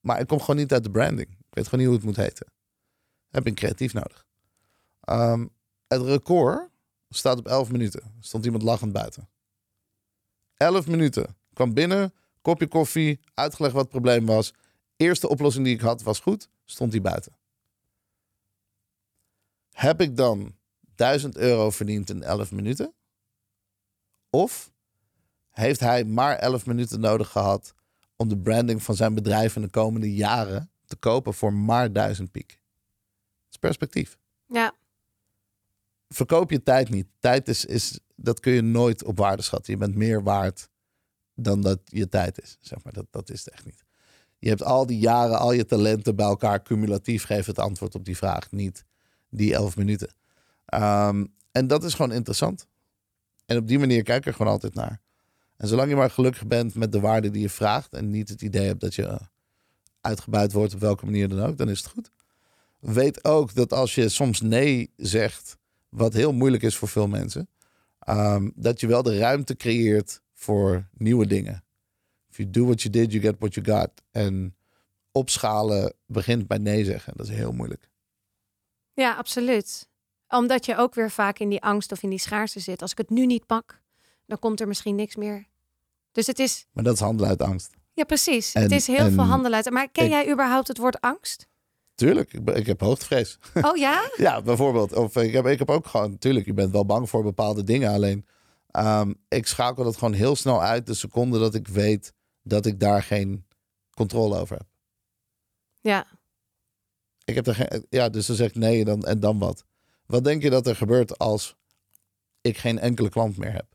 maar 0.00 0.20
ik 0.20 0.26
kom 0.26 0.40
gewoon 0.40 0.56
niet 0.56 0.72
uit 0.72 0.82
de 0.82 0.90
branding. 0.90 1.28
Ik 1.28 1.54
weet 1.54 1.64
gewoon 1.64 1.80
niet 1.80 1.88
hoe 1.88 1.96
het 1.96 2.06
moet 2.06 2.16
heten. 2.16 2.46
heb 3.30 3.42
ik 3.42 3.48
een 3.48 3.54
creatief 3.54 3.92
nodig. 3.92 4.26
Um, 5.08 5.50
het 5.86 6.02
record 6.02 6.68
staat 7.08 7.38
op 7.38 7.46
11 7.46 7.70
minuten. 7.70 8.02
Stond 8.20 8.44
iemand 8.44 8.62
lachend 8.62 8.92
buiten. 8.92 9.28
11 10.56 10.86
minuten. 10.86 11.36
Kwam 11.52 11.74
binnen, 11.74 12.12
kopje 12.46 12.68
koffie, 12.68 13.20
uitgelegd 13.34 13.74
wat 13.74 13.82
het 13.82 13.90
probleem 13.90 14.26
was. 14.26 14.52
Eerste 14.96 15.28
oplossing 15.28 15.64
die 15.64 15.74
ik 15.74 15.80
had 15.80 16.02
was 16.02 16.20
goed, 16.20 16.48
stond 16.64 16.92
hij 16.92 17.00
buiten. 17.00 17.36
Heb 19.72 20.00
ik 20.00 20.16
dan 20.16 20.54
1000 20.94 21.36
euro 21.36 21.70
verdiend 21.70 22.10
in 22.10 22.22
11 22.22 22.52
minuten? 22.52 22.94
Of 24.30 24.72
heeft 25.50 25.80
hij 25.80 26.04
maar 26.04 26.36
11 26.36 26.66
minuten 26.66 27.00
nodig 27.00 27.28
gehad 27.28 27.74
om 28.16 28.28
de 28.28 28.38
branding 28.38 28.82
van 28.82 28.94
zijn 28.94 29.14
bedrijf 29.14 29.56
in 29.56 29.62
de 29.62 29.70
komende 29.70 30.14
jaren 30.14 30.70
te 30.84 30.96
kopen 30.96 31.34
voor 31.34 31.52
maar 31.52 31.92
1000 31.92 32.30
piek? 32.30 32.48
Dat 32.48 33.50
is 33.50 33.56
perspectief. 33.56 34.18
Ja. 34.46 34.74
Verkoop 36.08 36.50
je 36.50 36.62
tijd 36.62 36.88
niet. 36.88 37.06
Tijd 37.18 37.48
is, 37.48 37.64
is, 37.64 38.00
dat 38.14 38.40
kun 38.40 38.52
je 38.52 38.62
nooit 38.62 39.04
op 39.04 39.18
waarde 39.18 39.42
schatten. 39.42 39.72
Je 39.72 39.78
bent 39.78 39.94
meer 39.94 40.22
waard 40.22 40.68
dan 41.36 41.60
dat 41.60 41.80
je 41.84 42.08
tijd 42.08 42.42
is. 42.42 42.56
Zeg 42.60 42.84
maar. 42.84 42.92
dat, 42.92 43.06
dat 43.10 43.30
is 43.30 43.44
het 43.44 43.54
echt 43.54 43.64
niet. 43.64 43.84
Je 44.38 44.48
hebt 44.48 44.62
al 44.62 44.86
die 44.86 44.98
jaren, 44.98 45.38
al 45.38 45.52
je 45.52 45.64
talenten 45.64 46.16
bij 46.16 46.26
elkaar 46.26 46.62
cumulatief 46.62 47.24
geven 47.24 47.46
het 47.46 47.58
antwoord 47.58 47.94
op 47.94 48.04
die 48.04 48.16
vraag. 48.16 48.50
Niet 48.50 48.84
die 49.28 49.54
11 49.54 49.76
minuten. 49.76 50.08
Um, 50.74 51.34
en 51.52 51.66
dat 51.66 51.84
is 51.84 51.94
gewoon 51.94 52.12
interessant. 52.12 52.66
En 53.46 53.56
op 53.56 53.68
die 53.68 53.78
manier 53.78 54.02
kijk 54.02 54.18
ik 54.18 54.26
er 54.26 54.34
gewoon 54.34 54.52
altijd 54.52 54.74
naar. 54.74 55.00
En 55.56 55.68
zolang 55.68 55.88
je 55.88 55.96
maar 55.96 56.10
gelukkig 56.10 56.46
bent 56.46 56.74
met 56.74 56.92
de 56.92 57.00
waarde 57.00 57.30
die 57.30 57.42
je 57.42 57.50
vraagt 57.50 57.92
en 57.92 58.10
niet 58.10 58.28
het 58.28 58.42
idee 58.42 58.66
hebt 58.66 58.80
dat 58.80 58.94
je 58.94 59.18
uitgebuit 60.00 60.52
wordt 60.52 60.74
op 60.74 60.80
welke 60.80 61.04
manier 61.04 61.28
dan 61.28 61.40
ook, 61.40 61.58
dan 61.58 61.68
is 61.68 61.78
het 61.78 61.88
goed. 61.88 62.10
Weet 62.80 63.24
ook 63.24 63.54
dat 63.54 63.72
als 63.72 63.94
je 63.94 64.08
soms 64.08 64.40
nee 64.40 64.90
zegt, 64.96 65.56
wat 65.88 66.12
heel 66.12 66.32
moeilijk 66.32 66.62
is 66.62 66.76
voor 66.76 66.88
veel 66.88 67.08
mensen, 67.08 67.48
um, 68.08 68.52
dat 68.54 68.80
je 68.80 68.86
wel 68.86 69.02
de 69.02 69.18
ruimte 69.18 69.56
creëert 69.56 70.20
voor 70.36 70.88
nieuwe 70.92 71.26
dingen. 71.26 71.64
If 72.30 72.36
you 72.36 72.50
do 72.50 72.64
what 72.64 72.82
you 72.82 72.92
did, 72.94 73.12
you 73.12 73.22
get 73.24 73.34
what 73.38 73.54
you 73.54 73.66
got. 73.78 73.90
En 74.10 74.56
opschalen 75.12 75.94
begint 76.06 76.46
bij 76.46 76.58
nee 76.58 76.84
zeggen. 76.84 77.12
Dat 77.16 77.28
is 77.28 77.34
heel 77.34 77.52
moeilijk. 77.52 77.90
Ja, 78.92 79.14
absoluut. 79.14 79.88
Omdat 80.28 80.66
je 80.66 80.76
ook 80.76 80.94
weer 80.94 81.10
vaak 81.10 81.38
in 81.38 81.48
die 81.48 81.62
angst 81.62 81.92
of 81.92 82.02
in 82.02 82.10
die 82.10 82.18
schaarste 82.18 82.60
zit. 82.60 82.82
Als 82.82 82.90
ik 82.90 82.98
het 82.98 83.10
nu 83.10 83.26
niet 83.26 83.46
pak, 83.46 83.80
dan 84.26 84.38
komt 84.38 84.60
er 84.60 84.68
misschien 84.68 84.94
niks 84.94 85.16
meer. 85.16 85.46
Dus 86.12 86.26
het 86.26 86.38
is. 86.38 86.66
Maar 86.72 86.84
dat 86.84 86.94
is 86.94 87.00
handelen 87.00 87.30
uit 87.30 87.42
angst. 87.42 87.74
Ja, 87.92 88.04
precies. 88.04 88.52
En- 88.52 88.62
het 88.62 88.72
is 88.72 88.86
heel 88.86 88.96
en 88.96 89.12
veel 89.12 89.24
handelen 89.24 89.56
uit. 89.56 89.70
Maar 89.70 89.88
ken 89.88 90.04
ik- 90.04 90.10
jij 90.10 90.30
überhaupt 90.32 90.68
het 90.68 90.78
woord 90.78 91.00
angst? 91.00 91.46
Tuurlijk, 91.94 92.32
ik, 92.32 92.48
ik 92.50 92.66
heb 92.66 92.80
hoogtevrees. 92.80 93.38
Oh 93.60 93.76
ja? 93.76 94.10
ja, 94.16 94.42
bijvoorbeeld. 94.42 94.92
Of 94.92 95.16
ik 95.16 95.32
heb, 95.32 95.46
ik 95.46 95.58
heb 95.58 95.70
ook 95.70 95.86
gewoon, 95.86 96.18
tuurlijk, 96.18 96.46
je 96.46 96.54
bent 96.54 96.70
wel 96.72 96.86
bang 96.86 97.08
voor 97.08 97.22
bepaalde 97.22 97.64
dingen. 97.64 97.92
Alleen, 97.92 98.26
ehm, 98.76 99.12
ik 99.28 99.46
schakel 99.46 99.84
dat 99.84 99.96
gewoon 99.96 100.14
heel 100.14 100.36
snel 100.36 100.62
uit 100.62 100.86
de 100.86 100.94
seconde 100.94 101.38
dat 101.38 101.54
ik 101.54 101.68
weet 101.68 102.12
dat 102.42 102.66
ik 102.66 102.80
daar 102.80 103.02
geen 103.02 103.46
controle 103.90 104.38
over 104.38 104.56
heb. 104.56 104.66
Ja. 105.80 106.06
Ik 107.24 107.34
heb 107.34 107.46
er 107.46 107.54
geen, 107.54 107.86
ja, 107.90 108.08
dus 108.08 108.26
dan 108.26 108.36
zeg 108.36 108.48
ik 108.48 108.54
nee 108.54 108.84
dan, 108.84 109.02
en 109.04 109.20
dan 109.20 109.38
wat? 109.38 109.64
Wat 110.06 110.24
denk 110.24 110.42
je 110.42 110.50
dat 110.50 110.66
er 110.66 110.76
gebeurt 110.76 111.18
als 111.18 111.56
ik 112.40 112.58
geen 112.58 112.78
enkele 112.78 113.08
klant 113.08 113.36
meer 113.36 113.52
heb? 113.52 113.66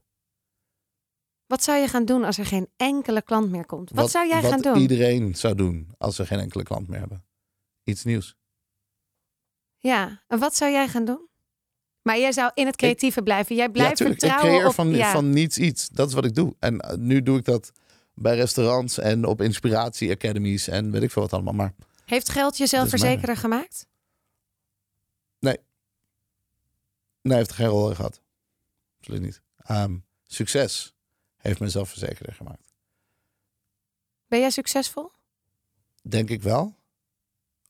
Wat 1.45 1.63
zou 1.63 1.79
je 1.79 1.87
gaan 1.87 2.05
doen 2.05 2.23
als 2.23 2.37
er 2.37 2.45
geen 2.45 2.69
enkele 2.77 3.21
klant 3.21 3.49
meer 3.49 3.65
komt? 3.65 3.89
Wat, 3.89 4.11
zou 4.11 4.27
jij 4.27 4.41
wat 4.41 4.51
gaan 4.51 4.61
doen? 4.61 4.77
iedereen 4.77 5.35
zou 5.35 5.55
doen 5.55 5.89
als 5.97 6.15
ze 6.15 6.25
geen 6.25 6.39
enkele 6.39 6.63
klant 6.63 6.87
meer 6.87 6.99
hebben. 6.99 7.25
Iets 7.83 8.03
nieuws. 8.03 8.35
Ja, 9.77 10.23
en 10.27 10.39
wat 10.39 10.55
zou 10.55 10.71
jij 10.71 10.87
gaan 10.87 11.05
doen? 11.05 11.29
Maar 12.01 12.19
jij 12.19 12.31
zou 12.31 12.51
in 12.53 12.65
het 12.65 12.75
creatieve 12.75 13.21
blijven. 13.21 13.55
Jij 13.55 13.69
blijft 13.69 13.89
ja, 13.89 13.95
tuurlijk. 13.95 14.21
Ik 14.21 14.29
vertrouwen 14.29 14.57
creëer 14.57 14.69
op... 14.69 14.75
van, 14.75 14.89
ja. 14.89 15.11
van 15.11 15.29
niets 15.29 15.57
iets. 15.57 15.89
Dat 15.89 16.07
is 16.07 16.13
wat 16.13 16.25
ik 16.25 16.35
doe. 16.35 16.55
En 16.59 16.79
eh, 16.79 16.97
nu 16.97 17.23
doe 17.23 17.37
ik 17.37 17.45
dat 17.45 17.71
bij 18.13 18.35
restaurants 18.35 18.97
en 18.97 19.25
op 19.25 19.41
inspiratie 19.41 20.11
academies 20.11 20.67
en 20.67 20.91
weet 20.91 21.01
ik 21.01 21.11
veel 21.11 21.21
wat 21.21 21.33
allemaal. 21.33 21.53
Maar 21.53 21.73
Heeft 22.05 22.29
geld 22.29 22.57
je 22.57 22.67
zelfverzekerder 22.67 23.37
gemaakt? 23.37 23.89
nee, 27.21 27.37
heeft 27.37 27.49
er 27.49 27.55
geen 27.55 27.67
rol 27.67 27.89
in 27.89 27.95
gehad. 27.95 28.21
Absoluut 28.97 29.21
niet. 29.21 29.41
Ehm, 29.57 29.97
succes 30.23 30.95
heeft 31.37 31.59
me 31.59 31.69
zelfverzekerder 31.69 32.33
gemaakt. 32.33 32.73
Ben 34.27 34.39
jij 34.39 34.49
succesvol? 34.49 35.11
Denk 36.01 36.29
ik 36.29 36.41
wel. 36.41 36.75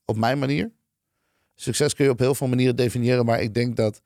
Op 0.06 0.18
mijn 0.18 0.40
manier. 0.40 0.72
Succes 1.56 1.94
kun 1.94 2.06
je 2.06 2.12
op 2.12 2.20
heel 2.20 2.36
veel 2.36 2.48
manieren 2.48 2.76
definiëren, 2.76 3.26
maar 3.26 3.42
ik 3.42 3.54
denk 3.54 3.76
dat 3.76 4.02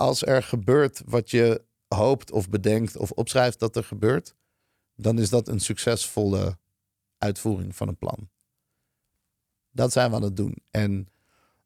als 0.00 0.26
er 0.26 0.42
gebeurt 0.42 1.02
wat 1.06 1.30
je 1.30 1.64
hoopt 1.88 2.30
of 2.30 2.48
bedenkt 2.48 2.96
of 2.96 3.10
opschrijft 3.10 3.58
dat 3.58 3.76
er 3.76 3.84
gebeurt, 3.84 4.34
dan 4.94 5.18
is 5.18 5.30
dat 5.30 5.48
een 5.48 5.60
succesvolle 5.60 6.58
uitvoering 7.18 7.76
van 7.76 7.88
een 7.88 7.96
plan. 7.96 8.30
Dat 9.70 9.92
zijn 9.92 10.10
we 10.10 10.16
aan 10.16 10.22
het 10.22 10.36
doen. 10.36 10.56
En 10.70 11.08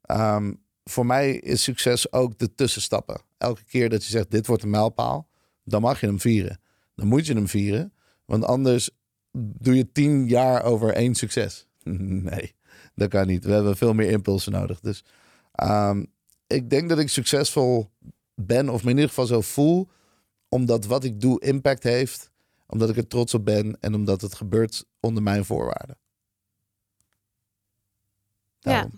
ehm, 0.01 0.53
voor 0.83 1.05
mij 1.05 1.35
is 1.35 1.63
succes 1.63 2.11
ook 2.11 2.37
de 2.37 2.55
tussenstappen. 2.55 3.21
Elke 3.37 3.63
keer 3.63 3.89
dat 3.89 4.03
je 4.03 4.09
zegt, 4.09 4.31
dit 4.31 4.47
wordt 4.47 4.63
een 4.63 4.69
mijlpaal, 4.69 5.29
dan 5.63 5.81
mag 5.81 5.99
je 5.99 6.05
hem 6.05 6.19
vieren. 6.19 6.59
Dan 6.95 7.07
moet 7.07 7.25
je 7.25 7.33
hem 7.33 7.47
vieren, 7.47 7.93
want 8.25 8.43
anders 8.43 8.89
doe 9.37 9.75
je 9.75 9.91
tien 9.91 10.27
jaar 10.27 10.63
over 10.63 10.93
één 10.93 11.15
succes. 11.15 11.67
nee, 12.29 12.55
dat 12.95 13.09
kan 13.09 13.27
niet. 13.27 13.45
We 13.45 13.51
hebben 13.51 13.77
veel 13.77 13.93
meer 13.93 14.09
impulsen 14.09 14.51
nodig. 14.51 14.79
Dus 14.79 15.03
ehm, 15.51 16.03
ik 16.47 16.69
denk 16.69 16.89
dat 16.89 16.99
ik 16.99 17.09
succesvol 17.09 17.89
ben, 18.35 18.69
of 18.69 18.83
me 18.83 18.89
in 18.89 18.95
ieder 18.95 19.09
geval 19.09 19.25
zo 19.25 19.41
voel, 19.41 19.89
omdat 20.49 20.85
wat 20.85 21.03
ik 21.03 21.21
doe 21.21 21.41
impact 21.41 21.83
heeft, 21.83 22.31
omdat 22.67 22.89
ik 22.89 22.97
er 22.97 23.07
trots 23.07 23.33
op 23.33 23.45
ben 23.45 23.77
en 23.79 23.93
omdat 23.93 24.21
het 24.21 24.35
gebeurt 24.35 24.85
onder 24.99 25.23
mijn 25.23 25.45
voorwaarden. 25.45 25.97
Ja. 28.59 28.89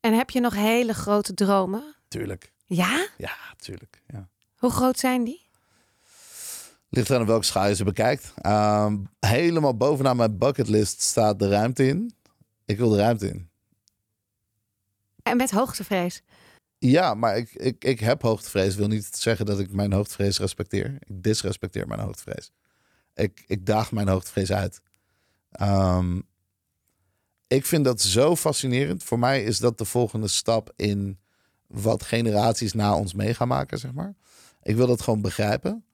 En 0.00 0.14
heb 0.14 0.30
je 0.30 0.40
nog 0.40 0.54
hele 0.54 0.94
grote 0.94 1.34
dromen? 1.34 1.94
Tuurlijk. 2.08 2.52
Ja? 2.66 3.08
Ja, 3.16 3.36
tuurlijk. 3.56 4.02
Ja. 4.06 4.28
Hoe 4.56 4.70
groot 4.70 4.98
zijn 4.98 5.24
die? 5.24 5.40
Ligt 6.88 7.10
aan 7.10 7.26
welke 7.26 7.44
schaal 7.44 7.68
je 7.68 7.74
ze 7.74 7.84
bekijkt. 7.84 8.32
Ehm, 8.36 8.96
helemaal 9.20 9.76
bovenaan 9.76 10.16
mijn 10.16 10.38
bucketlist 10.38 11.00
staat 11.00 11.38
de 11.38 11.48
ruimte 11.48 11.86
in. 11.86 12.14
Ik 12.64 12.78
wil 12.78 12.88
de 12.88 12.96
ruimte 12.96 13.28
in. 13.28 13.50
En 15.22 15.36
met 15.36 15.50
hoogtevrees? 15.50 16.22
Ja, 16.84 17.14
maar 17.14 17.36
ik, 17.36 17.54
ik, 17.54 17.84
ik 17.84 18.00
heb 18.00 18.22
hoogtevrees. 18.22 18.74
wil 18.74 18.86
niet 18.86 19.16
zeggen 19.16 19.46
dat 19.46 19.58
ik 19.58 19.72
mijn 19.72 19.92
hoogtevrees 19.92 20.38
respecteer. 20.38 20.96
Ik 20.98 21.22
disrespecteer 21.22 21.88
mijn 21.88 22.00
hoogtevrees. 22.00 22.52
Ik, 23.14 23.44
ik 23.46 23.66
daag 23.66 23.92
mijn 23.92 24.08
hoogtevrees 24.08 24.52
uit. 24.52 24.80
Ehm, 25.50 26.20
ik 27.46 27.66
vind 27.66 27.84
dat 27.84 28.00
zo 28.00 28.36
fascinerend. 28.36 29.02
Voor 29.02 29.18
mij 29.18 29.44
is 29.44 29.58
dat 29.58 29.78
de 29.78 29.84
volgende 29.84 30.28
stap 30.28 30.72
in 30.76 31.18
wat 31.66 32.02
generaties 32.02 32.72
na 32.72 32.96
ons 32.96 33.14
mee 33.14 33.34
gaan 33.34 33.48
maken, 33.48 33.78
zeg 33.78 33.92
maar. 33.92 34.14
Ik 34.62 34.76
wil 34.76 34.86
dat 34.86 35.02
gewoon 35.02 35.22
begrijpen. 35.22 35.84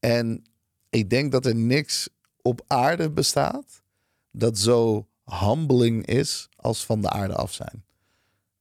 En 0.00 0.44
ik 0.90 1.10
denk 1.10 1.32
dat 1.32 1.46
er 1.46 1.54
niks 1.54 2.08
op 2.42 2.64
aarde 2.66 3.10
bestaat 3.10 3.82
dat 4.30 4.58
zo 4.58 5.08
humbling 5.24 6.06
is 6.06 6.48
als 6.56 6.84
van 6.84 7.00
de 7.00 7.10
aarde 7.10 7.34
af 7.34 7.52
zijn. 7.52 7.84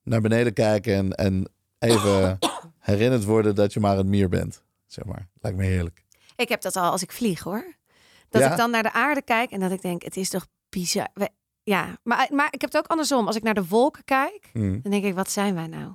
Naar 0.04 0.22
beneden 0.22 0.54
kijken 0.54 0.94
en, 0.94 1.16
en 1.16 1.56
even 1.80 2.38
herinnerd 2.80 3.24
worden 3.24 3.56
dat 3.56 3.74
je 3.74 3.80
maar 3.80 3.98
een 3.98 4.10
mier 4.10 4.30
bent. 4.30 4.64
Zeg 4.86 5.06
maar. 5.06 5.28
Lijkt 5.42 5.58
me 5.58 5.66
heerlijk. 5.66 6.04
Ik 6.36 6.50
heb 6.50 6.62
dat 6.62 6.76
al 6.76 6.92
als 6.92 7.02
ik 7.02 7.12
vlieg 7.12 7.40
hoor. 7.40 7.76
Dat 8.30 8.42
Ja? 8.42 8.52
ik 8.52 8.58
dan 8.58 8.72
naar 8.72 8.84
de 8.84 8.94
aarde 8.94 9.22
kijk 9.22 9.52
en 9.52 9.60
dat 9.60 9.72
ik 9.72 9.82
denk, 9.82 10.04
het 10.04 10.18
is 10.18 10.30
toch 10.30 10.48
bizar. 10.70 11.08
We- 11.14 11.30
Ja, 11.64 11.98
maar, 12.04 12.28
maar 12.32 12.48
ik 12.52 12.62
heb 12.62 12.72
het 12.72 12.78
ook 12.78 12.88
andersom. 12.88 13.28
Als 13.28 13.36
ik 13.36 13.44
naar 13.44 13.54
de 13.54 13.68
wolken 13.68 14.04
kijk, 14.04 14.50
Mm. 14.54 14.80
dan 14.82 14.92
denk 14.92 15.04
ik, 15.04 15.14
wat 15.14 15.32
zijn 15.32 15.56
wij 15.56 15.68
nou? 15.68 15.94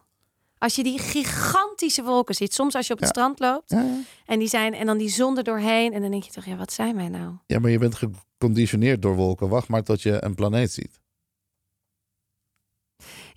Als 0.59 0.75
je 0.75 0.83
die 0.83 0.99
gigantische 0.99 2.03
wolken 2.03 2.35
ziet, 2.35 2.55
soms 2.55 2.75
als 2.75 2.87
je 2.87 2.93
op 2.93 2.99
het 2.99 3.09
Ja. 3.09 3.15
strand 3.15 3.39
loopt 3.39 3.71
Ja, 3.71 3.81
ja. 3.81 3.99
en 4.27 4.39
die 4.39 4.49
zijn 4.49 4.75
en 4.75 4.87
dan 4.87 4.99
die 4.99 5.09
zon 5.09 5.37
er 5.39 5.45
doorheen 5.45 5.93
en 5.93 6.01
dan 6.03 6.11
denk 6.11 6.23
je 6.23 6.31
toch, 6.31 6.45
ja, 6.45 6.57
wat 6.57 6.73
zijn 6.73 6.97
wij 6.97 7.09
nou? 7.09 7.35
ja, 7.47 7.59
maar 7.59 7.71
je 7.71 7.79
bent 7.79 7.95
geconditioneerd 7.95 9.03
door 9.03 9.15
wolken. 9.15 9.49
Wacht 9.49 9.69
maar 9.69 9.83
tot 9.83 10.03
je 10.03 10.25
een 10.25 10.35
planeet 10.35 10.73
ziet. 10.73 11.01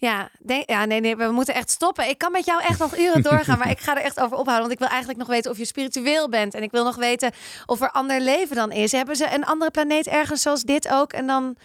Ja, 0.06 0.30
denk, 0.40 0.70
ja 0.70 0.86
nee, 0.86 1.00
nee, 1.00 1.16
we 1.16 1.32
moeten 1.32 1.54
echt 1.54 1.70
stoppen. 1.70 2.10
Ik 2.10 2.18
kan 2.18 2.32
met 2.32 2.46
jou 2.46 2.62
echt 2.64 2.80
nog 2.80 2.98
uren 2.98 3.22
doorgaan, 3.30 3.58
maar 3.58 3.70
ik 3.70 3.80
ga 3.80 3.98
er 3.98 4.04
echt 4.04 4.20
over 4.20 4.38
ophouden. 4.38 4.60
Want 4.60 4.72
ik 4.72 4.80
wil 4.80 4.88
eigenlijk 4.88 5.20
nog 5.20 5.28
weten 5.28 5.52
of 5.52 5.58
je 5.58 5.66
spiritueel 5.66 6.30
bent. 6.30 6.54
En 6.54 6.64
ik 6.64 6.72
wil 6.72 6.84
nog 6.84 6.96
weten 6.96 7.32
of 7.66 7.82
er 7.82 7.92
ander 7.92 8.22
leven 8.22 8.56
dan 8.56 8.72
is. 8.72 8.92
Hebben 8.92 9.16
ze 9.16 9.34
een 9.34 9.46
andere 9.46 9.72
planeet 9.72 10.08
ergens 10.08 10.42
zoals 10.42 10.64
dit 10.64 10.90
ook? 10.90 11.14
En 11.14 11.28
dan 11.28 11.56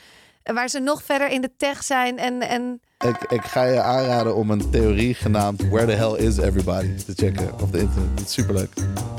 eh, 0.43 0.55
waar 0.55 0.69
ze 0.69 0.79
nog 0.79 1.03
verder 1.03 1.29
in 1.29 1.41
de 1.41 1.51
tech 1.57 1.83
zijn 1.83 2.19
en... 2.19 2.41
en 2.41 2.81
Ik, 2.99 3.17
ik 3.29 3.45
ga 3.45 3.65
je 3.65 3.81
aanraden 3.81 4.35
om 4.35 4.51
een 4.51 4.71
theorie 4.71 5.15
genaamd 5.15 5.69
Where 5.69 5.87
the 5.87 5.93
Hell 5.93 6.27
is 6.27 6.39
Everybody 6.39 6.95
te 6.95 7.13
checken 7.17 7.61
op 7.61 7.73
de 7.73 7.79
internet. 7.79 8.17
Dat 8.17 8.27
is 8.27 8.33
superleuk. 8.33 8.73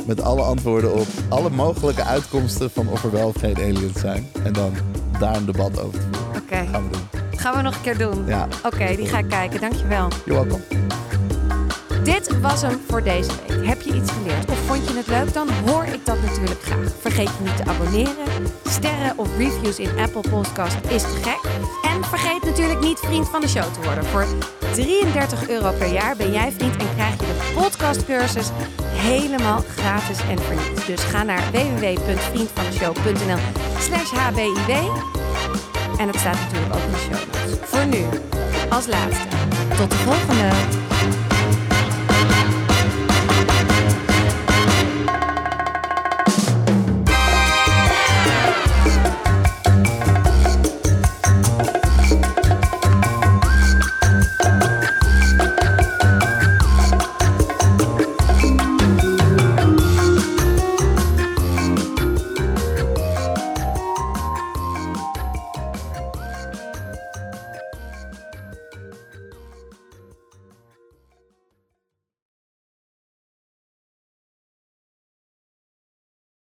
Met 0.06 0.22
alle 0.22 0.42
antwoorden 0.42 0.94
op 0.94 1.08
alle 1.30 1.50
mogelijke 1.50 2.04
uitkomsten 2.04 2.72
van 2.72 2.90
of 2.90 3.04
er 3.04 3.12
wel 3.12 3.28
of 3.28 3.40
geen 3.40 3.58
aliens 3.58 4.00
zijn. 4.00 4.30
En 4.44 4.54
dan 4.54 4.74
daar 5.20 5.36
een 5.36 5.46
debat 5.46 5.80
over 5.80 6.00
te 6.00 6.08
voeren. 6.12 6.42
Oké, 6.42 6.68
Gaan 6.72 6.90
we 6.90 6.98
doen. 6.98 7.21
Gaan 7.42 7.56
we 7.56 7.62
nog 7.62 7.76
een 7.76 7.82
keer 7.82 7.98
doen. 7.98 8.24
Ja, 8.28 8.48
Oké, 8.64 8.96
die 8.96 9.08
ga 9.08 9.18
ik 9.18 9.30
kijken. 9.30 9.62
Dankjewel. 9.62 10.08
you're 10.26 10.48
welcome. 10.48 10.64
Dit 12.04 12.40
was 12.40 12.62
hem 12.62 12.82
voor 12.90 13.04
deze 13.04 13.30
week. 13.48 13.66
Heb 13.68 13.82
je 13.82 13.94
iets 13.94 14.12
geleerd 14.12 14.50
of 14.50 14.58
vond 14.68 14.88
je 14.88 14.96
het 14.98 15.08
leuk? 15.08 15.34
Dan 15.34 15.50
hoor 15.66 15.84
ik 15.84 16.06
dat 16.06 16.22
natuurlijk 16.22 16.62
graag. 16.64 16.88
Vergeet 17.00 17.28
je 17.38 17.44
niet 17.44 17.58
te 17.58 17.66
abonneren. 17.66 18.26
Sterren 18.64 19.18
of 19.18 19.28
reviews 19.38 19.80
in 19.80 20.00
Apple 20.00 20.30
Podcast 20.30 20.76
is 20.88 21.02
te 21.02 21.18
gek. 21.22 21.40
En 21.92 22.04
vergeet 22.04 22.44
natuurlijk 22.44 22.80
niet 22.80 23.00
vriend 23.00 23.30
van 23.30 23.42
de 23.42 23.48
show 23.48 23.74
te 23.74 23.82
worden. 23.84 24.06
Voor 24.06 24.26
33 24.74 25.50
euro 25.50 25.72
per 25.72 25.92
jaar 25.94 26.16
ben 26.16 26.32
jij 26.32 26.52
vriend 26.58 26.78
en 26.78 26.94
krijg 26.96 27.12
je 27.14 27.18
de 27.26 27.52
podcastcursus 27.54 28.50
helemaal 28.84 29.64
gratis 29.78 30.18
en 30.30 30.40
voor 30.40 30.56
niets. 30.56 30.86
Dus 30.86 31.04
ga 31.04 31.24
naar 31.24 31.44
www.vriendvandeshow.nl 31.52 33.40
slash 33.80 34.12
hbiw. 34.12 35.71
En 36.02 36.08
het 36.08 36.20
staat 36.20 36.40
natuurlijk 36.40 36.74
ook 36.76 36.82
in 36.82 36.92
de 36.92 36.98
show. 36.98 37.16
Voor 37.62 37.86
nu, 37.86 38.06
als 38.70 38.88
laatste, 38.88 39.28
tot 39.78 39.90
de 39.90 39.96
volgende. 39.96 40.50